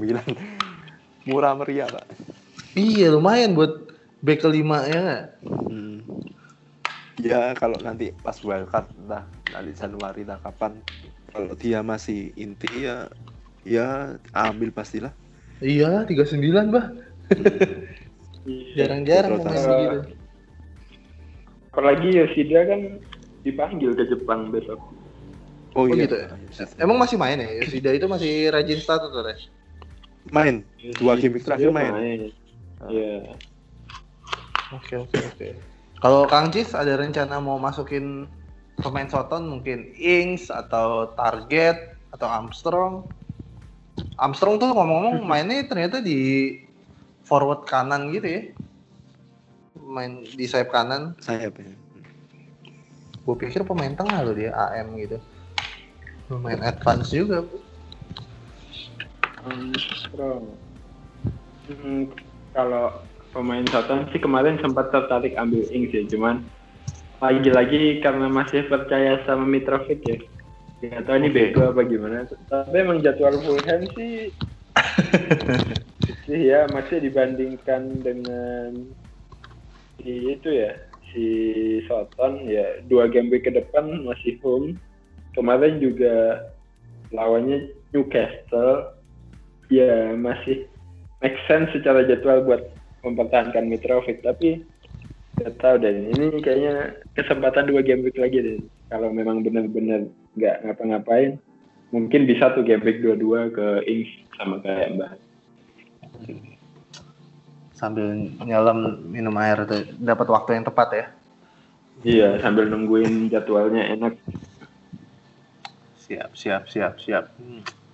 murah 1.26 1.58
meriah 1.58 1.89
pak. 1.89 2.06
Iya 2.78 3.16
lumayan 3.16 3.58
buat 3.58 3.89
back 4.22 4.45
kelima 4.45 4.86
ya 4.86 4.99
nggak? 5.01 5.24
Hmm. 5.43 5.97
Ya 7.20 7.56
kalau 7.56 7.80
nanti 7.82 8.12
pas 8.22 8.38
wildcard 8.43 8.91
lah 9.08 9.24
nanti 9.49 9.72
Januari 9.74 10.28
lah 10.28 10.38
kapan 10.43 10.78
kalau 11.36 11.51
dia 11.59 11.83
masih 11.83 12.31
inti 12.39 12.88
ya 12.88 13.11
ya 13.67 14.15
ambil 14.31 14.71
pastilah. 14.71 15.11
Iya 15.59 16.07
39 16.07 16.71
bah. 16.71 16.95
Jarang-jarang 18.79 19.36
Rotasi. 19.36 19.43
pemain 19.43 19.67
begitu. 19.67 19.99
Apalagi 21.75 22.07
Yoshida 22.15 22.61
kan 22.71 22.81
dipanggil 23.43 23.91
ke 23.91 24.07
Jepang 24.07 24.47
besok. 24.47 24.79
Oh, 25.75 25.83
Oh 25.83 25.91
iya. 25.91 26.07
gitu 26.07 26.15
ya? 26.15 26.27
Emang 26.79 26.95
masih 26.95 27.19
main 27.19 27.36
ya? 27.36 27.51
Yoshida 27.59 27.91
itu 27.91 28.07
masih 28.07 28.47
rajin 28.55 28.79
status 28.79 29.11
tuh, 29.11 29.23
Res? 29.27 29.41
Main. 30.31 30.63
Dua 30.95 31.19
game 31.19 31.36
terakhir 31.43 31.67
main. 31.75 32.31
Iya. 32.88 33.36
Oke, 34.71 34.95
oke, 34.95 35.17
oke. 35.19 35.47
Kalau 35.99 36.23
Kang 36.31 36.47
Cis 36.47 36.71
ada 36.71 36.95
rencana 36.95 37.43
mau 37.43 37.59
masukin 37.59 38.23
pemain 38.80 39.07
Soton 39.07 39.47
mungkin 39.47 39.91
Ings 39.95 40.51
atau 40.51 41.11
Target 41.15 41.95
atau 42.11 42.28
Armstrong? 42.28 43.07
Armstrong 44.19 44.59
tuh 44.59 44.71
ngomong-ngomong 44.71 45.23
mainnya 45.23 45.63
ternyata 45.67 46.03
di 46.03 46.59
forward 47.23 47.63
kanan 47.67 48.11
gitu 48.11 48.28
ya. 48.28 48.41
Main 49.86 50.28
di 50.28 50.45
sayap 50.47 50.71
kanan. 50.71 51.15
Sayap 51.23 51.55
ya. 51.59 51.71
Gue 53.26 53.36
pikir 53.39 53.65
pemain 53.65 53.95
tengah 53.95 54.21
loh 54.21 54.36
dia 54.36 54.51
AM 54.53 54.95
gitu. 54.99 55.17
Lumayan 56.30 56.65
advance 56.65 57.13
juga. 57.13 57.45
Bu. 57.45 57.57
Armstrong. 59.45 60.45
Hmm, 61.65 62.09
kalau 62.53 63.01
pemain 63.34 63.65
Soton 63.67 64.07
sih 64.13 64.21
kemarin 64.21 64.57
sempat 64.61 64.93
tertarik 64.93 65.36
ambil 65.36 65.65
Ings 65.73 65.91
ya, 65.91 66.05
cuman 66.07 66.45
lagi-lagi 67.22 67.99
karena 68.03 68.28
masih 68.28 68.68
percaya 68.68 69.22
sama 69.24 69.47
Mitrovic 69.47 70.01
ya. 70.05 70.18
Gak 70.86 71.07
tahu 71.07 71.18
ini 71.18 71.30
bego 71.32 71.72
apa 71.72 71.82
gimana. 71.88 72.28
Tapi 72.28 72.76
emang 72.76 73.01
jadwal 73.01 73.39
Fulham 73.41 73.88
sih 73.95 74.30
sih 76.28 76.51
ya 76.51 76.68
masih 76.72 76.99
dibandingkan 76.99 78.03
dengan 78.03 78.91
si 80.01 80.36
itu 80.36 80.49
ya 80.51 80.72
si 81.11 81.26
Soton 81.88 82.43
ya 82.45 82.84
dua 82.91 83.07
game 83.07 83.32
week 83.32 83.47
ke 83.47 83.51
depan 83.55 84.03
masih 84.03 84.36
home 84.43 84.76
kemarin 85.34 85.80
juga 85.80 86.43
lawannya 87.16 87.72
Newcastle 87.95 88.91
ya 89.72 90.11
masih 90.13 90.68
make 91.24 91.39
sense 91.47 91.72
secara 91.72 92.03
jadwal 92.03 92.43
buat 92.43 92.61
mempertahankan 93.07 93.72
Mitrovic 93.72 94.20
tapi 94.26 94.61
nggak 95.36 95.53
tahu 95.59 95.75
deh 95.83 95.93
ini 96.15 96.39
kayaknya 96.39 96.95
kesempatan 97.15 97.67
dua 97.67 97.83
game 97.83 98.07
week 98.07 98.15
lagi 98.15 98.39
deh 98.39 98.59
kalau 98.88 99.11
memang 99.11 99.43
benar-benar 99.43 100.07
nggak 100.39 100.55
ngapa-ngapain 100.63 101.36
mungkin 101.91 102.27
bisa 102.27 102.55
tuh 102.55 102.63
game 102.63 102.83
week 102.83 103.03
dua-dua 103.03 103.51
ke 103.51 103.67
Ings 103.88 104.11
sama 104.39 104.59
kayak 104.63 104.95
Mbak 104.95 105.11
Sambil 107.75 108.31
nyelam 108.39 109.03
minum 109.11 109.36
air 109.36 109.67
tuh 109.67 109.83
dapat 109.99 110.27
waktu 110.31 110.55
yang 110.55 110.65
tepat 110.65 110.89
ya. 110.95 111.05
iya 112.07 112.29
sambil 112.39 112.71
nungguin 112.71 113.27
jadwalnya 113.27 113.91
enak 113.91 114.15
Siap, 116.05 116.38
siap, 116.38 116.69
siap, 116.69 117.01
siap. 117.01 117.33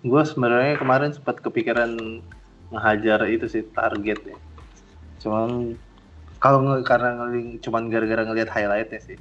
Gue 0.04 0.24
sebenarnya 0.28 0.76
kemarin 0.76 1.16
sempat 1.16 1.40
kepikiran 1.40 2.20
ngehajar 2.68 3.24
itu 3.32 3.48
sih 3.48 3.64
target 3.72 4.20
ya. 4.36 4.38
Cuman 5.24 5.80
kalau 6.42 6.66
nge- 6.66 6.84
karena 6.84 7.22
ngeling 7.22 7.62
cuman 7.62 7.94
gara-gara 7.94 8.26
ngelihat 8.26 8.50
highlightnya 8.50 8.98
sih. 8.98 9.18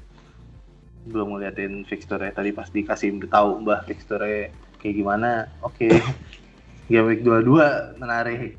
Belum 1.05 1.37
ngeliatin 1.37 1.85
fixture 1.85 2.25
tadi 2.33 2.51
pas 2.57 2.73
dikasih 2.73 3.29
tahu 3.29 3.61
Mbah 3.61 3.85
fixture 3.85 4.49
kayak 4.81 4.95
gimana. 4.97 5.53
Oke. 5.61 5.93
Game 6.91 7.07
week 7.07 7.23
22 7.23 8.01
menarik. 8.01 8.57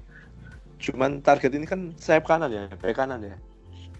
Cuman 0.77 1.25
target 1.25 1.51
ini 1.57 1.65
kan 1.65 1.91
sayap 1.97 2.23
kanan 2.29 2.53
ya, 2.53 2.69
back 2.79 2.95
kanan 2.95 3.19
ya. 3.25 3.35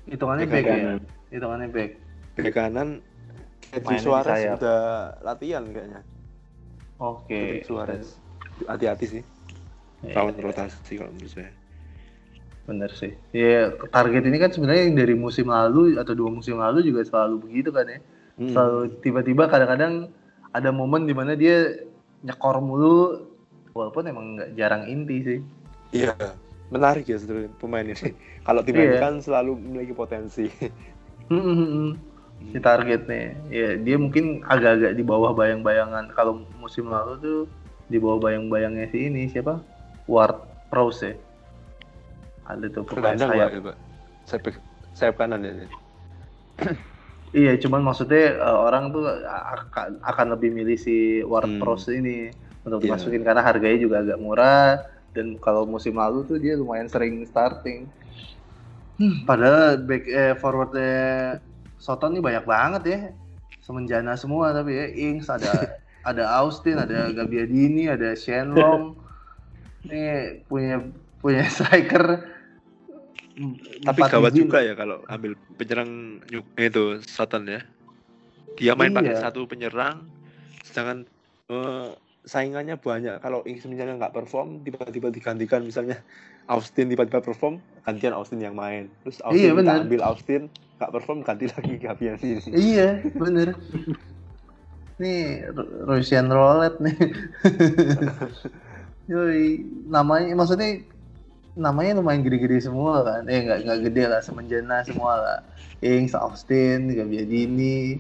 Hitungannya 0.08 0.46
Back 0.48 0.66
back 0.66 0.78
ya. 0.78 0.94
Hitungannya 1.34 1.68
back. 1.74 1.92
Back 2.38 2.54
kanan 2.56 2.90
di 3.72 3.96
Suarez 3.98 4.46
sayap. 4.46 4.56
udah 4.62 4.82
latihan 5.26 5.64
kayaknya. 5.68 6.02
Oke. 7.02 7.66
Pedri 7.66 7.66
Suarez. 7.66 8.08
Hati-hati 8.70 9.06
sih. 9.20 9.24
Lawan 10.06 10.34
iya. 10.38 10.42
rotasi 10.46 10.94
kalau 10.98 11.14
menurut 11.14 11.34
saya. 11.34 11.61
Bener 12.70 12.92
sih. 12.94 13.18
Ya 13.34 13.74
target 13.90 14.24
ini 14.26 14.38
kan 14.38 14.54
sebenarnya 14.54 14.84
yang 14.88 14.98
dari 14.98 15.16
musim 15.18 15.50
lalu 15.50 15.98
atau 15.98 16.14
dua 16.14 16.30
musim 16.30 16.62
lalu 16.62 16.86
juga 16.86 17.02
selalu 17.02 17.50
begitu 17.50 17.70
kan 17.74 17.90
ya. 17.90 18.00
Hmm. 18.38 18.50
Selalu 18.54 18.80
tiba-tiba 19.02 19.50
kadang-kadang 19.50 20.14
ada 20.52 20.70
momen 20.70 21.10
di 21.10 21.14
mana 21.16 21.34
dia 21.34 21.74
nyekor 22.22 22.62
mulu 22.62 23.26
walaupun 23.74 24.04
emang 24.06 24.26
nggak 24.38 24.50
jarang 24.54 24.84
inti 24.86 25.18
sih. 25.26 25.40
Iya, 25.92 26.14
menarik 26.70 27.10
ya 27.10 27.18
sebenarnya 27.18 27.52
pemain 27.58 27.84
ini. 27.84 28.14
Kalau 28.48 28.62
tim 28.62 28.78
Iya. 28.78 28.86
ini 28.86 28.98
kan 29.02 29.14
selalu 29.20 29.52
memiliki 29.58 29.94
potensi. 29.98 30.46
si 32.52 32.58
target 32.58 33.06
nih. 33.06 33.26
Ya 33.50 33.70
dia 33.78 33.96
mungkin 33.98 34.42
agak-agak 34.46 34.98
di 34.98 35.04
bawah 35.06 35.34
bayang-bayangan. 35.34 36.10
Kalau 36.14 36.42
musim 36.58 36.90
lalu 36.90 37.14
tuh 37.22 37.40
di 37.90 37.98
bawah 37.98 38.22
bayang-bayangnya 38.22 38.90
si 38.90 39.08
ini 39.10 39.30
siapa? 39.30 39.62
Ward 40.10 40.42
Prowse 40.74 41.02
ya. 41.04 41.14
Ada 42.52 42.68
tuh 42.68 42.84
pemain 42.84 43.16
Gelandang 43.16 43.30
sayap. 43.32 43.50
Pak, 43.50 43.54
ya, 43.56 43.62
Pak. 43.68 43.78
Sayap, 44.28 44.44
sayap 44.98 45.16
kanan 45.20 45.42
ya. 45.48 45.54
Iya, 47.32 47.56
cuman 47.64 47.80
maksudnya 47.80 48.36
eh, 48.44 48.58
orang 48.68 48.92
tuh 48.92 49.08
akan, 49.08 50.04
akan 50.04 50.28
lebih 50.36 50.52
milih 50.52 50.76
si 50.76 51.24
Ward 51.24 51.48
Hmm. 51.48 51.64
Prowse 51.64 51.96
ini 51.96 52.28
untuk 52.68 52.84
Iya. 52.84 52.92
dimasukin 52.92 53.24
karena 53.24 53.40
harganya 53.40 53.80
juga 53.80 53.96
agak 54.04 54.20
murah 54.20 54.84
dan 55.16 55.40
kalau 55.40 55.64
musim 55.64 55.96
lalu 55.96 56.28
tuh 56.28 56.38
dia 56.44 56.60
lumayan 56.60 56.92
sering 56.92 57.24
starting. 57.24 57.88
Hmm, 59.00 59.24
padahal 59.24 59.80
back 59.88 60.04
eh, 60.12 60.36
forwardnya 60.36 61.40
Soton 61.80 62.14
nih 62.20 62.24
banyak 62.24 62.46
banget 62.46 62.84
ya. 62.86 63.00
Semenjana 63.64 64.14
semua 64.20 64.52
tapi 64.52 64.76
ya 64.76 64.86
Ings 64.92 65.32
ada 65.32 65.72
ada 66.10 66.24
Austin, 66.44 66.84
ada 66.84 67.16
Gabiadini, 67.16 67.88
ada 67.88 68.12
Shenlong. 68.12 68.92
Nih 69.88 70.46
punya 70.46 70.78
punya 71.24 71.42
striker 71.50 72.22
Tapi 73.82 74.00
empat 74.02 74.12
gawat 74.14 74.34
juga 74.34 74.62
ya 74.62 74.74
kalau 74.78 75.02
ambil 75.10 75.34
penyerang 75.58 76.22
itu 76.58 77.02
Sutton 77.06 77.50
ya. 77.50 77.62
Dia 78.60 78.78
main 78.78 78.94
pakai 78.94 79.18
Iya. 79.18 79.22
satu 79.26 79.48
penyerang, 79.48 80.06
sedangkan 80.62 81.08
eh, 81.50 81.90
saingannya 82.24 82.78
banyak. 82.78 83.18
Kalau 83.20 83.42
Ings 83.44 83.66
misalnya 83.66 83.98
nggak 83.98 84.14
perform, 84.14 84.62
tiba-tiba 84.62 85.10
digantikan 85.10 85.66
misalnya 85.66 86.00
Austin 86.46 86.88
tiba-tiba 86.88 87.20
perform, 87.24 87.58
gantian 87.82 88.14
Austin 88.14 88.40
yang 88.44 88.54
main. 88.54 88.88
Terus 89.02 89.18
Austin 89.26 89.42
Iya, 89.42 89.58
benar. 89.58 89.82
ambil 89.82 90.02
Austin, 90.06 90.48
nggak 90.78 90.92
perform, 90.94 91.26
ganti 91.26 91.50
lagi 91.50 91.74
Gabian 91.82 92.18
ini. 92.22 92.40
Iya, 92.54 93.02
bener. 93.18 93.58
Nih, 95.02 95.50
Ru- 95.50 95.90
Russian 95.90 96.30
Roulette 96.30 96.78
nih. 96.78 96.98
Yoi, 99.12 99.66
namanya 99.90 100.32
maksudnya 100.38 100.78
namanya 101.56 102.00
lumayan 102.00 102.24
gede-gede 102.24 102.72
semua 102.72 103.04
kan. 103.04 103.24
Eh 103.28 103.44
nggak 103.44 103.60
nggak 103.68 103.80
gede 103.92 104.04
lah, 104.08 104.22
semenjana 104.24 104.84
semua 104.88 105.14
lah. 105.20 105.40
Ings, 105.82 106.14
Austin, 106.16 106.92
Gabiadini. 106.94 108.00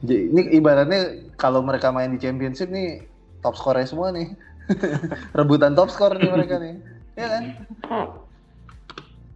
J- 0.00 0.26
Ini 0.32 0.56
ibaratnya 0.56 1.00
kalau 1.36 1.60
mereka 1.60 1.92
main 1.92 2.10
di 2.10 2.18
championship 2.18 2.72
nih 2.72 3.04
top 3.44 3.54
score 3.54 3.80
semua 3.84 4.10
nih. 4.10 4.32
Rebutan 5.38 5.76
top 5.76 5.92
score 5.92 6.16
nih 6.16 6.30
mereka 6.30 6.56
nih. 6.56 6.74
Iya 7.18 7.26
kan? 7.28 7.42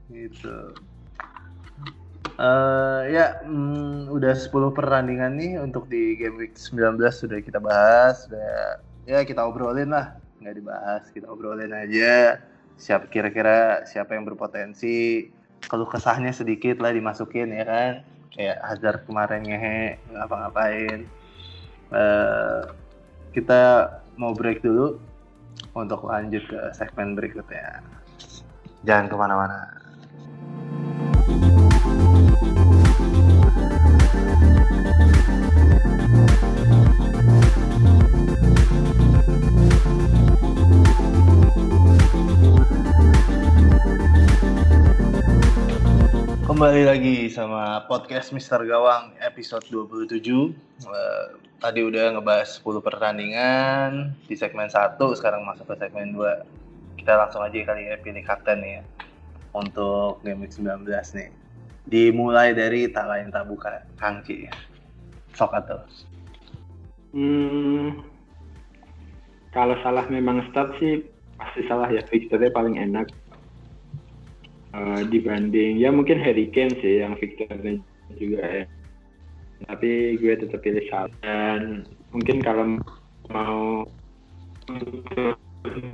Gitu. 0.09 0.57
Eh 2.35 3.03
ya, 3.15 3.47
mm, 3.47 4.11
udah 4.11 4.35
10 4.35 4.75
pertandingan 4.75 5.39
nih 5.39 5.63
untuk 5.63 5.87
di 5.87 6.19
game 6.19 6.35
week 6.35 6.59
19 6.59 7.15
sudah 7.15 7.39
kita 7.39 7.63
bahas, 7.63 8.27
sudah 8.27 8.83
ya 9.07 9.23
kita 9.23 9.47
obrolin 9.47 9.95
lah, 9.95 10.19
nggak 10.43 10.55
dibahas, 10.59 11.05
kita 11.15 11.31
obrolin 11.31 11.71
aja. 11.71 12.43
Siapa 12.75 13.07
kira-kira 13.09 13.87
siapa 13.87 14.19
yang 14.19 14.27
berpotensi, 14.27 15.31
kalau 15.65 15.89
kesahnya 15.89 16.35
sedikit 16.35 16.83
lah 16.83 16.93
dimasukin 16.93 17.55
ya 17.55 17.65
kan. 17.65 17.93
Kayak 18.35 18.59
Hazard 18.67 19.01
kemarin 19.07 19.43
ngehe, 19.47 19.99
ngapa-ngapain. 20.11 21.07
Eh 21.95 22.63
kita 23.35 23.91
mau 24.15 24.35
break 24.35 24.63
dulu 24.63 24.99
untuk 25.75 26.07
lanjut 26.07 26.43
ke 26.47 26.61
segmen 26.75 27.15
berikutnya. 27.15 27.83
Jangan 28.87 29.07
ke 29.11 29.17
mana-mana. 29.19 29.84
Kembali 46.55 46.87
lagi 46.87 47.27
sama 47.35 47.83
podcast 47.91 48.31
Mister 48.31 48.63
Gawang 48.63 49.11
episode 49.19 49.67
27. 49.75 50.23
Uh, 50.87 51.35
tadi 51.59 51.83
udah 51.83 52.15
ngebahas 52.15 52.63
10 52.63 52.79
pertandingan 52.79 54.15
di 54.31 54.39
segmen 54.39 54.71
1, 54.71 54.95
sekarang 55.19 55.43
masuk 55.43 55.67
ke 55.67 55.83
segmen 55.83 56.15
2. 56.15 57.03
Kita 57.03 57.19
langsung 57.19 57.43
aja 57.43 57.59
kali 57.59 57.91
ya 57.91 57.99
pilih 57.99 58.23
kapten 58.23 58.63
nih 58.63 58.79
ya. 58.79 58.83
Untuk 59.51 60.23
game 60.23 60.47
week 60.47 60.55
19 60.55 60.87
nih. 61.19 61.35
Dimulai 61.91 62.55
dari 62.55 62.87
tak 62.87 63.11
lain 63.11 63.35
tak 63.35 63.51
bukan, 63.51 63.83
Kang 63.99 64.23
Ci. 64.23 64.47
Sok 65.35 65.59
atau? 65.59 65.83
Hmm, 67.19 67.99
kalau 69.51 69.75
salah 69.83 70.07
memang 70.07 70.47
start 70.55 70.71
sih 70.79 71.03
pasti 71.35 71.67
salah 71.67 71.91
ya. 71.91 72.07
Fixture 72.07 72.47
paling 72.55 72.79
enak 72.79 73.11
uh, 74.75 75.01
dibanding 75.07 75.79
ya 75.79 75.95
mungkin 75.95 76.19
Harry 76.19 76.51
Kane 76.51 76.75
sih 76.83 76.99
yang 77.01 77.15
Victornya 77.17 77.79
juga 78.19 78.43
ya. 78.43 78.67
Tapi 79.65 80.21
gue 80.21 80.37
tetap 80.37 80.61
pilih 80.61 80.85
Salah. 80.91 81.09
Dan 81.23 81.87
mungkin 82.11 82.43
kalau 82.43 82.77
mau 83.31 83.87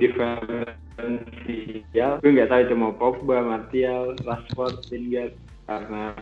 diferensial 0.01 2.19
gue 2.19 2.35
nggak 2.35 2.51
tahu 2.51 2.61
itu 2.67 2.75
mau 2.75 2.91
Pogba, 2.97 3.45
Martial, 3.45 4.17
Rashford, 4.25 4.91
Lingard 4.91 5.37
karena 5.69 6.17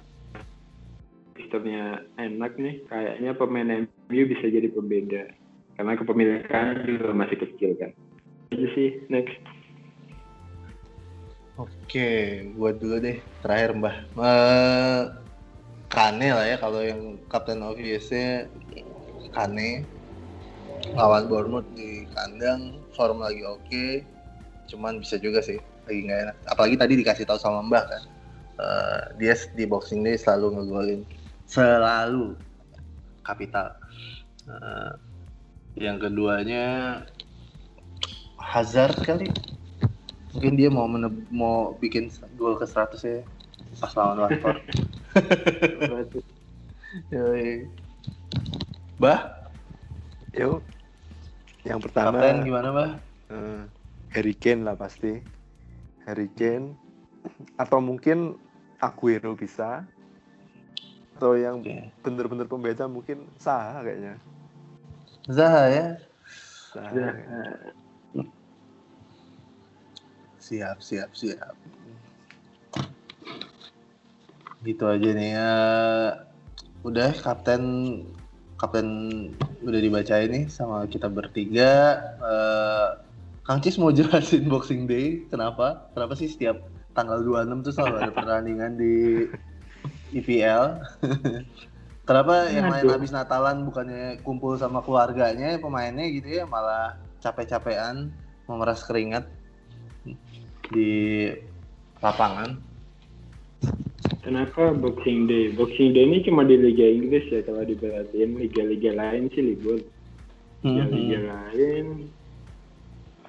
sistemnya 1.40 2.04
enak 2.20 2.60
nih. 2.60 2.84
Kayaknya 2.92 3.32
pemain 3.34 3.88
MU 4.12 4.24
bisa 4.28 4.46
jadi 4.46 4.68
pembeda. 4.70 5.32
Karena 5.80 5.96
kepemilikan 5.96 6.84
juga 6.84 7.16
masih 7.16 7.40
kecil 7.40 7.72
kan. 7.80 7.96
Itu 8.52 8.68
sih 8.76 9.00
next 9.08 9.40
Oke, 11.60 12.48
buat 12.56 12.80
dulu 12.80 13.04
deh. 13.04 13.20
Terakhir 13.44 13.76
Mbah. 13.76 13.96
Uh, 14.16 15.02
Kane 15.90 16.30
lah 16.32 16.46
ya 16.46 16.58
kalau 16.62 16.86
yang 16.86 17.18
Captain 17.28 17.66
Obviousnya 17.66 18.46
Kane 19.34 19.84
lawan 20.94 21.26
Bournemouth 21.26 21.66
di 21.74 22.06
kandang 22.14 22.78
form 22.94 23.26
lagi 23.26 23.42
oke 23.42 23.60
okay. 23.66 24.06
cuman 24.70 25.02
bisa 25.02 25.18
juga 25.18 25.42
sih 25.42 25.58
lagi 25.90 26.00
nggak 26.06 26.20
enak 26.30 26.36
apalagi 26.46 26.76
tadi 26.78 26.94
dikasih 27.02 27.26
tahu 27.26 27.42
sama 27.42 27.66
Mbah 27.66 27.84
kan 27.90 28.04
uh, 28.62 29.02
dia 29.18 29.34
di 29.58 29.66
boxing 29.66 30.06
day 30.06 30.16
selalu 30.16 30.62
ngegolin 30.62 31.02
selalu 31.50 32.38
kapital 33.26 33.74
uh, 34.46 34.94
yang 35.74 35.98
keduanya 35.98 37.02
Hazard 38.38 38.98
kali 39.04 39.30
mungkin 40.34 40.54
dia 40.58 40.70
mau 40.70 40.86
meneb 40.86 41.14
mau 41.34 41.74
bikin 41.82 42.14
gol 42.38 42.58
ke 42.60 42.66
100 42.66 43.02
ya 43.02 43.22
pas 43.78 43.94
lawan 43.94 44.26
Watford. 44.26 44.62
Yoi. 47.14 47.70
Bah? 48.98 49.30
Yuk. 50.34 50.66
Yang 51.62 51.80
pertama 51.86 52.18
Kapten 52.18 52.50
gimana, 52.50 52.68
Bah? 52.74 52.92
Uh, 53.30 53.70
Harry 54.10 54.34
Kane 54.34 54.66
lah 54.66 54.74
pasti. 54.74 55.22
Harry 56.10 56.34
Kane 56.34 56.74
atau 57.62 57.78
mungkin 57.78 58.42
Aguero 58.82 59.38
bisa. 59.38 59.86
Atau 61.20 61.38
yang 61.38 61.62
okay. 61.62 61.94
bener-bener 62.02 62.48
pembeda 62.48 62.90
mungkin 62.90 63.30
Zaha 63.38 63.86
kayaknya. 63.86 64.18
Zaha 65.30 65.64
ya? 65.70 65.88
Zaha. 66.74 66.90
Zaha 66.90 67.78
siap 70.50 70.82
siap 70.82 71.14
siap. 71.14 71.54
Gitu 74.66 74.84
aja 74.90 75.10
nih 75.14 75.30
ya. 75.38 75.54
Udah 76.82 77.14
kapten 77.22 77.62
kapten 78.58 78.88
udah 79.62 79.80
dibaca 79.80 80.18
ini 80.18 80.50
sama 80.50 80.90
kita 80.90 81.06
bertiga. 81.06 82.02
Uh, 82.18 82.98
Kang 83.46 83.62
Cis 83.62 83.78
mau 83.78 83.94
jelasin 83.94 84.50
Boxing 84.52 84.90
Day 84.90 85.30
kenapa? 85.30 85.86
Kenapa 85.94 86.18
sih 86.18 86.26
setiap 86.26 86.66
tanggal 86.98 87.22
26 87.22 87.70
tuh 87.70 87.74
selalu 87.78 87.96
ada 88.02 88.12
pertandingan 88.18 88.74
di 88.76 89.30
IPL 90.12 90.82
kenapa 92.10 92.50
yang 92.50 92.68
lain 92.68 92.90
habis 92.90 93.14
Natalan 93.14 93.64
bukannya 93.64 94.20
kumpul 94.26 94.58
sama 94.58 94.82
keluarganya 94.82 95.56
pemainnya 95.62 96.10
gitu 96.10 96.42
ya 96.42 96.44
malah 96.50 96.98
capek-capean 97.22 98.10
memeras 98.50 98.82
keringat 98.84 99.30
di 100.72 101.28
lapangan. 102.00 102.70
Kenapa 104.20 104.76
Boxing 104.76 105.26
Day? 105.26 105.52
Boxing 105.56 105.96
Day 105.96 106.06
ini 106.06 106.22
cuma 106.22 106.46
di 106.46 106.60
Liga 106.60 106.86
Inggris 106.86 107.26
ya 107.32 107.42
kalau 107.44 107.66
diperhatiin 107.66 108.38
liga-liga 108.38 108.92
lain 108.94 109.32
sih 109.34 109.42
libur. 109.42 109.80
Liga-liga 110.62 111.18
mm-hmm. 111.18 111.32
lain 111.32 111.86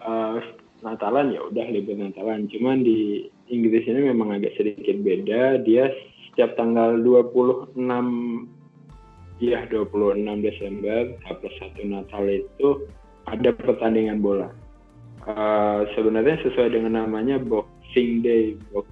uh, 0.02 0.36
Natalan 0.80 1.32
ya 1.32 1.40
udah 1.46 1.66
libur 1.72 1.96
Natalan. 1.96 2.50
Cuman 2.52 2.84
di 2.84 3.28
Inggris 3.48 3.86
ini 3.88 4.12
memang 4.12 4.34
agak 4.36 4.56
sedikit 4.58 4.98
beda. 5.00 5.62
Dia 5.64 5.88
setiap 6.30 6.58
tanggal 6.58 7.00
26 7.00 7.76
ya 9.40 9.64
26 9.72 10.44
Desember 10.44 11.16
plus 11.24 11.54
satu 11.56 11.80
Natal 11.88 12.24
itu 12.28 12.84
ada 13.24 13.50
pertandingan 13.56 14.20
bola 14.20 14.52
uh, 15.26 15.84
sebenarnya 15.96 16.40
sesuai 16.44 16.72
dengan 16.72 17.04
namanya 17.04 17.40
Boxing 17.40 18.24
Day. 18.24 18.56
Box 18.72 18.86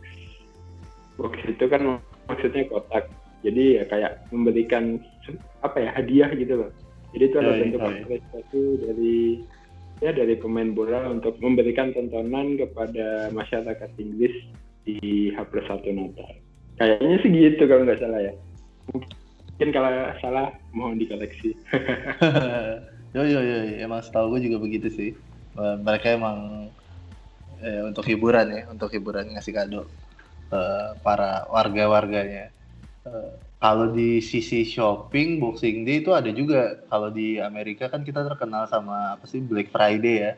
box 1.19 1.35
itu 1.47 1.65
kan 1.67 2.03
maksudnya 2.31 2.67
kotak. 2.69 3.11
Jadi 3.47 3.79
ya 3.79 3.85
kayak 3.87 4.13
memberikan 4.35 4.99
apa 5.63 5.79
ya 5.79 5.91
hadiah 5.95 6.31
gitu 6.35 6.67
loh. 6.67 6.71
Jadi 7.15 7.25
itu 7.25 7.37
ada 7.39 7.53
bentuk 7.57 7.81
apresiasi 7.81 8.63
dari 8.83 9.19
ya 9.99 10.11
dari 10.15 10.35
pemain 10.39 10.71
bola 10.75 11.11
untuk 11.11 11.39
memberikan 11.43 11.91
tontonan 11.91 12.59
kepada 12.59 13.31
masyarakat 13.35 13.91
Inggris 13.99 14.35
di 14.87 15.31
H 15.35 15.43
plus 15.51 15.67
satu 15.67 15.91
Natal 15.91 16.39
kayaknya 16.79 17.17
sih 17.21 17.31
gitu 17.35 17.63
kalau 17.67 17.83
nggak 17.85 18.01
salah 18.01 18.21
ya. 18.23 18.33
Mungkin 18.95 19.69
kalau 19.75 19.91
salah 20.23 20.47
mohon 20.71 20.97
dikoreksi. 20.97 21.53
Yo 23.17 23.25
yo 23.25 23.41
yo 23.41 23.81
emang 23.81 24.05
setahu 24.05 24.37
gue 24.37 24.53
juga 24.53 24.61
begitu 24.61 24.93
sih 24.93 25.11
mereka 25.57 26.13
emang 26.13 26.69
eh, 27.63 27.81
untuk 27.87 28.05
hiburan 28.07 28.47
ya 28.51 28.63
untuk 28.71 28.91
hiburan 28.93 29.35
ngasih 29.35 29.55
kado 29.55 29.83
uh, 30.53 30.95
para 31.01 31.47
warga-warganya. 31.51 32.53
Uh, 33.05 33.35
kalau 33.59 33.91
di 33.91 34.23
sisi 34.23 34.63
shopping 34.63 35.43
Boxing 35.43 35.83
Day 35.83 35.99
itu 36.07 36.15
ada 36.15 36.31
juga. 36.31 36.79
Kalau 36.87 37.11
di 37.11 37.43
Amerika 37.43 37.91
kan 37.91 38.07
kita 38.07 38.23
terkenal 38.23 38.71
sama 38.71 39.19
apa 39.19 39.27
sih 39.27 39.43
Black 39.43 39.75
Friday 39.75 40.17
ya. 40.23 40.33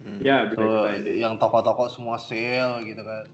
Hmm. 0.00 0.18
ya 0.24 0.36
Black 0.48 0.56
so, 0.56 0.80
Friday. 0.88 1.14
yang 1.20 1.36
toko-toko 1.36 1.92
semua 1.92 2.16
sale 2.16 2.88
gitu 2.88 3.04
kan. 3.04 3.28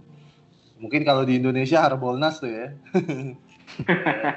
Mungkin 0.82 1.02
kalau 1.06 1.22
di 1.22 1.38
Indonesia 1.38 1.78
Harbolnas 1.78 2.42
tuh 2.42 2.50
ya. 2.50 2.68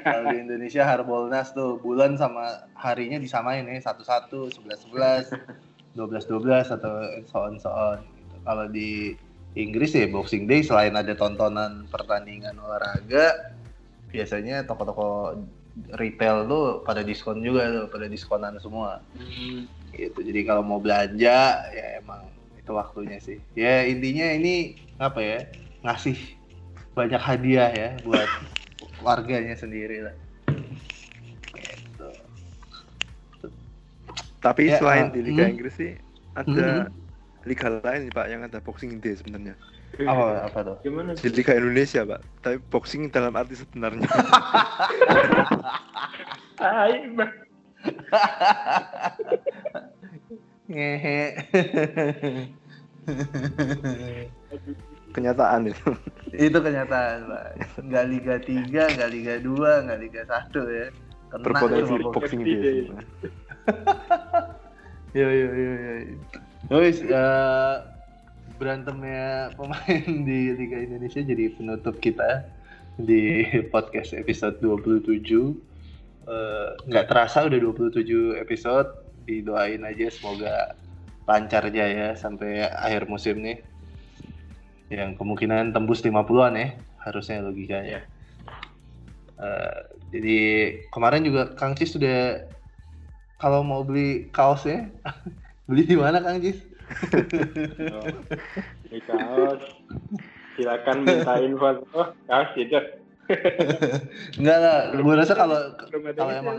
Kalau 0.06 0.28
di 0.30 0.38
Indonesia 0.38 0.86
Harbolnas 0.86 1.50
tuh. 1.50 1.78
Bulan 1.82 2.14
sama 2.14 2.66
harinya 2.78 3.18
disamain 3.18 3.66
ya 3.66 3.78
satu-satu 3.82 4.50
sebelas 4.54 4.78
sebelas 4.86 5.24
12-12 5.94 6.76
atau 6.80 6.92
so 7.28 7.38
on 7.38 7.54
so 7.60 7.68
on 7.68 8.00
gitu. 8.00 8.36
Kalau 8.42 8.66
di 8.68 9.14
Inggris 9.52 9.92
ya 9.92 10.08
Boxing 10.08 10.48
Day 10.48 10.64
selain 10.64 10.96
ada 10.96 11.12
tontonan 11.12 11.84
pertandingan 11.92 12.56
olahraga, 12.56 13.52
biasanya 14.08 14.64
toko-toko 14.64 15.36
retail 15.96 16.48
tuh 16.48 16.64
pada 16.84 17.00
diskon 17.04 17.40
juga 17.44 17.68
tuh, 17.68 17.86
pada 17.92 18.06
diskonan 18.08 18.56
semua. 18.60 19.04
Hmm. 19.16 19.68
Gitu. 19.92 20.18
Jadi 20.24 20.40
kalau 20.48 20.64
mau 20.64 20.80
belanja 20.80 21.68
ya 21.68 21.86
emang 22.00 22.24
itu 22.56 22.72
waktunya 22.72 23.20
sih. 23.20 23.40
Ya 23.52 23.84
intinya 23.84 24.24
ini 24.32 24.80
apa 24.96 25.20
ya? 25.20 25.40
Ngasih 25.84 26.16
banyak 26.96 27.20
hadiah 27.20 27.70
ya 27.72 27.88
buat 28.04 28.28
warganya 29.06 29.52
sendiri 29.52 30.08
lah. 30.08 30.16
Tapi 34.42 34.74
ya, 34.74 34.82
selain 34.82 35.08
uh, 35.08 35.14
di 35.14 35.20
Liga 35.22 35.46
hmm. 35.46 35.52
Inggris 35.54 35.74
sih 35.78 35.94
ada 36.34 36.90
hmm. 36.90 37.46
liga 37.46 37.68
lain 37.84 38.10
pak 38.10 38.26
yang 38.26 38.42
ada 38.42 38.58
boxing 38.58 38.98
day 38.98 39.14
sebenarnya. 39.14 39.54
Apa 40.02 40.50
apa 40.50 40.58
tuh? 40.66 40.76
Gimana? 40.82 41.14
Di 41.14 41.30
Liga 41.30 41.54
Indonesia 41.54 42.02
pak, 42.02 42.20
tapi 42.42 42.58
boxing 42.68 43.08
dalam 43.14 43.32
arti 43.38 43.54
sebenarnya. 43.54 44.08
Hai, 46.62 47.06
Ngehe. 50.70 51.20
kenyataan 55.12 55.68
itu. 55.68 55.88
itu 56.32 56.58
kenyataan, 56.58 57.28
Pak. 57.28 57.46
Enggak 57.84 58.04
Liga 58.08 58.34
3, 58.40 58.96
enggak 58.96 59.10
Liga 59.12 59.34
2, 59.44 59.82
enggak 59.84 60.00
Liga 60.00 60.22
1 60.24 60.56
ya. 60.72 60.86
Kena 61.32 61.44
Berpotensi 61.44 61.94
boxing 62.00 62.40
day. 62.44 62.88
yo 65.18 65.28
yo 65.30 65.48
yo 65.54 65.72
yo. 65.78 65.94
Guys, 66.66 66.98
uh, 67.06 67.86
berantemnya 68.58 69.54
pemain 69.54 70.02
di 70.28 70.54
Liga 70.54 70.78
Indonesia 70.82 71.22
jadi 71.22 71.54
penutup 71.54 71.98
kita 72.02 72.46
di 72.98 73.46
podcast 73.70 74.18
episode 74.18 74.58
27. 74.58 75.22
Eh, 76.22 76.68
nggak 76.86 77.04
uh, 77.06 77.08
terasa 77.08 77.46
udah 77.46 77.58
27 77.58 78.38
episode. 78.38 78.88
Didoain 79.22 79.86
aja 79.86 80.10
semoga 80.10 80.74
lancar 81.30 81.70
aja 81.70 81.86
ya 81.86 82.08
sampai 82.18 82.66
akhir 82.66 83.06
musim 83.06 83.38
nih. 83.42 83.62
Yang 84.90 85.22
kemungkinan 85.22 85.70
tembus 85.70 86.02
50-an 86.02 86.58
ya, 86.58 86.68
harusnya 87.06 87.46
logikanya. 87.46 88.02
Uh, 89.38 89.86
jadi 90.10 90.38
kemarin 90.92 91.24
juga 91.26 91.54
Kang 91.56 91.74
Cis 91.74 91.94
sudah 91.96 92.44
kalau 93.42 93.66
mau 93.66 93.82
beli 93.82 94.30
kaosnya 94.30 94.86
beli 95.68 95.82
di 95.82 95.98
mana 95.98 96.22
Kang 96.22 96.38
Cis? 96.38 96.62
oh, 97.90 98.06
beli 98.86 99.00
kaos. 99.02 99.62
Silakan 100.54 101.02
minta 101.02 101.34
info. 101.42 101.82
Oh 101.98 102.08
kaos 102.30 102.50
itu. 102.54 102.78
Enggak 104.38 104.58
lah 104.62 104.78
gue 104.94 105.14
rasa 105.18 105.34
kalau 105.34 105.58
kalau 105.90 106.32
emang 106.38 106.58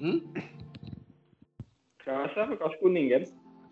hmm? 0.00 0.24
kaos 2.00 2.32
apa? 2.32 2.52
Kaos 2.56 2.76
kuning 2.80 3.12
kan? 3.12 3.22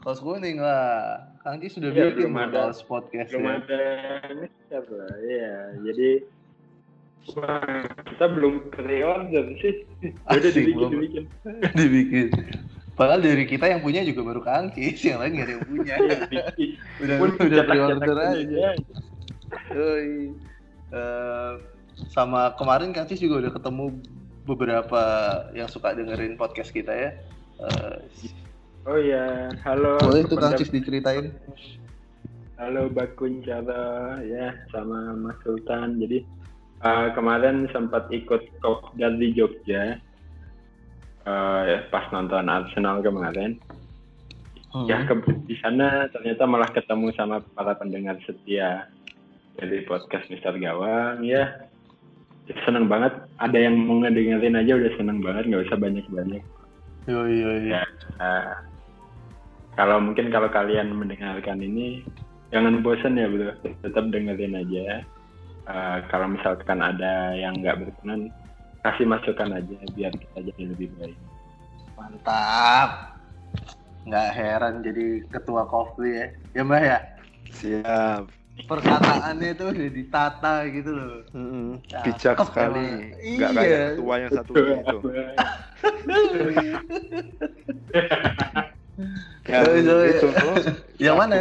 Kaos 0.05 0.21
kuning 0.21 0.61
lah. 0.61 1.25
Kang 1.41 1.65
Cis 1.65 1.81
sudah 1.81 1.97
ya, 1.97 2.13
bikin 2.13 2.29
kaos 2.53 2.85
podcast 2.85 3.33
belum 3.33 3.49
ya. 3.49 3.55
ada. 3.65 3.85
Ya 5.25 5.57
jadi 5.81 6.29
Wah, 7.33 7.89
kita 8.05 8.25
belum 8.37 8.69
pre-order 8.69 9.45
sih. 9.65 9.89
Udah 10.29 10.51
dibikin, 10.53 10.77
belum. 10.77 10.91
dibikin. 10.93 11.25
dibikin. 11.81 12.29
Padahal 12.95 13.25
dari 13.25 13.49
kita 13.49 13.67
yang 13.67 13.81
punya 13.83 14.05
juga 14.07 14.23
baru 14.23 14.45
Kangkis, 14.45 15.03
yang 15.03 15.19
lain 15.19 15.41
gak 15.41 15.47
ada 15.49 15.53
yang 15.57 15.67
punya. 15.67 15.95
udah 17.03 17.17
Pun 17.19 17.31
udah 17.41 17.63
pre-order 17.67 18.17
aja. 18.21 18.69
Uh, 20.95 21.53
sama 22.13 22.55
kemarin 22.55 22.93
Kangkis 22.93 23.19
juga 23.19 23.49
udah 23.49 23.53
ketemu 23.57 23.99
beberapa 24.45 25.03
yang 25.57 25.67
suka 25.67 25.97
dengerin 25.97 26.37
podcast 26.37 26.71
kita 26.71 26.93
ya. 26.93 27.11
Uh, 27.59 27.97
oh 28.85 29.01
ya, 29.01 29.49
halo. 29.65 29.97
Boleh 30.05 30.29
tuh 30.29 30.39
Kangkis 30.39 30.69
diceritain. 30.69 31.33
Halo 32.55 32.87
Bakun 32.87 33.43
Java 33.43 34.23
ya 34.23 34.55
sama 34.71 35.19
Mas 35.19 35.35
Sultan. 35.43 35.99
Jadi 35.99 36.23
uh, 36.85 37.09
kemarin 37.17 37.67
sempat 37.73 38.07
ikut 38.13 38.45
kopdar 38.61 39.17
di 39.17 39.33
Jogja. 39.33 39.99
Uh, 41.25 41.61
ya, 41.65 41.79
pas 41.89 42.05
nonton 42.13 42.47
Arsenal 42.53 43.01
kemarin. 43.01 43.57
Hmm. 44.75 44.91
ya 44.91 45.07
ke, 45.07 45.15
di 45.47 45.55
sana 45.63 46.11
ternyata 46.11 46.51
malah 46.51 46.67
ketemu 46.75 47.15
sama 47.15 47.39
para 47.55 47.79
pendengar 47.79 48.19
setia 48.27 48.91
dari 49.55 49.87
podcast 49.89 50.29
Mister 50.29 50.53
Gawang 50.61 51.25
ya. 51.25 51.65
Seneng 52.69 52.93
banget. 52.93 53.15
Ada 53.41 53.57
yang 53.71 53.81
mau 53.81 54.05
ngedengerin 54.05 54.59
aja 54.59 54.77
udah 54.77 54.93
seneng 55.01 55.25
banget 55.25 55.49
nggak 55.49 55.65
usah 55.71 55.79
banyak 55.81 56.05
banyak 56.13 56.45
yo 57.09 57.25
yo. 57.29 57.51
Ya 57.69 57.85
uh, 58.21 58.53
kalau 59.77 60.01
mungkin 60.01 60.33
kalau 60.33 60.49
kalian 60.49 60.93
mendengarkan 60.93 61.61
ini 61.61 62.05
jangan 62.53 62.81
bosan 62.85 63.21
ya 63.21 63.29
bro. 63.29 63.53
Tetap 63.85 64.11
dengerin 64.13 64.59
aja 64.59 65.07
uh, 65.69 65.99
kalau 66.09 66.27
misalkan 66.33 66.81
ada 66.81 67.37
yang 67.37 67.57
nggak 67.61 67.85
berkenan 67.85 68.33
kasih 68.85 69.09
masukan 69.09 69.57
aja 69.57 69.77
biar 69.97 70.13
kita 70.13 70.39
jadi 70.53 70.63
lebih 70.77 70.89
baik. 71.01 71.17
Mantap. 71.97 73.17
Nggak 74.05 74.29
heran 74.37 74.85
jadi 74.85 75.25
ketua 75.33 75.65
kopi 75.65 76.09
ya. 76.21 76.27
Ya 76.53 76.63
mbak 76.67 76.83
ya? 76.85 76.99
Siap. 77.57 78.23
Perkataannya 78.55 79.49
itu 79.51 79.65
udah 79.67 79.89
ditata 79.91 80.55
gitu 80.71 80.91
loh. 80.95 81.27
Hmm, 81.35 81.83
bijak 82.07 82.39
sekali. 82.45 83.17
Nggak 83.41 83.51
iya. 83.51 83.59
kayak 83.59 83.81
ketua 83.99 84.15
yang 84.21 84.31
satu 84.31 84.53
itu 89.75 89.95
yang 89.95 90.07
itu 90.07 90.27
yang 91.03 91.17
mana? 91.19 91.35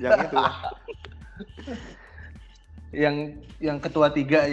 Yang 0.00 0.18
itu 0.24 0.36
yang 2.94 3.38
yang 3.58 3.78
ketua 3.80 4.12
tiga 4.12 4.46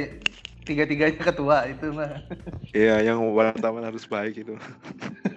tiga 0.63 0.84
tiganya 0.88 1.19
ketua 1.19 1.67
itu 1.67 1.91
mah. 1.91 2.23
Iya 2.71 3.03
yang 3.03 3.19
wartawan 3.36 3.84
harus 3.84 4.07
baik 4.07 4.47
itu. 4.47 4.55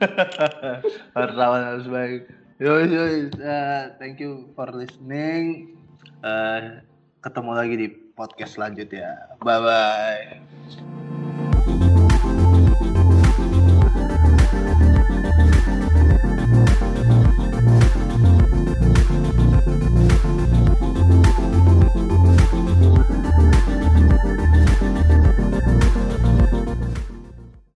Wartawan 1.19 1.63
harus 1.75 1.87
baik. 1.91 2.31
Yo 2.63 2.81
yo 2.87 3.29
uh, 3.43 3.93
thank 4.01 4.23
you 4.23 4.49
for 4.57 4.71
listening. 4.73 5.77
Uh, 6.25 6.81
ketemu 7.21 7.51
lagi 7.53 7.75
di 7.77 7.89
podcast 8.17 8.57
selanjutnya. 8.57 9.37
Bye 9.43 9.61
bye 9.61 11.16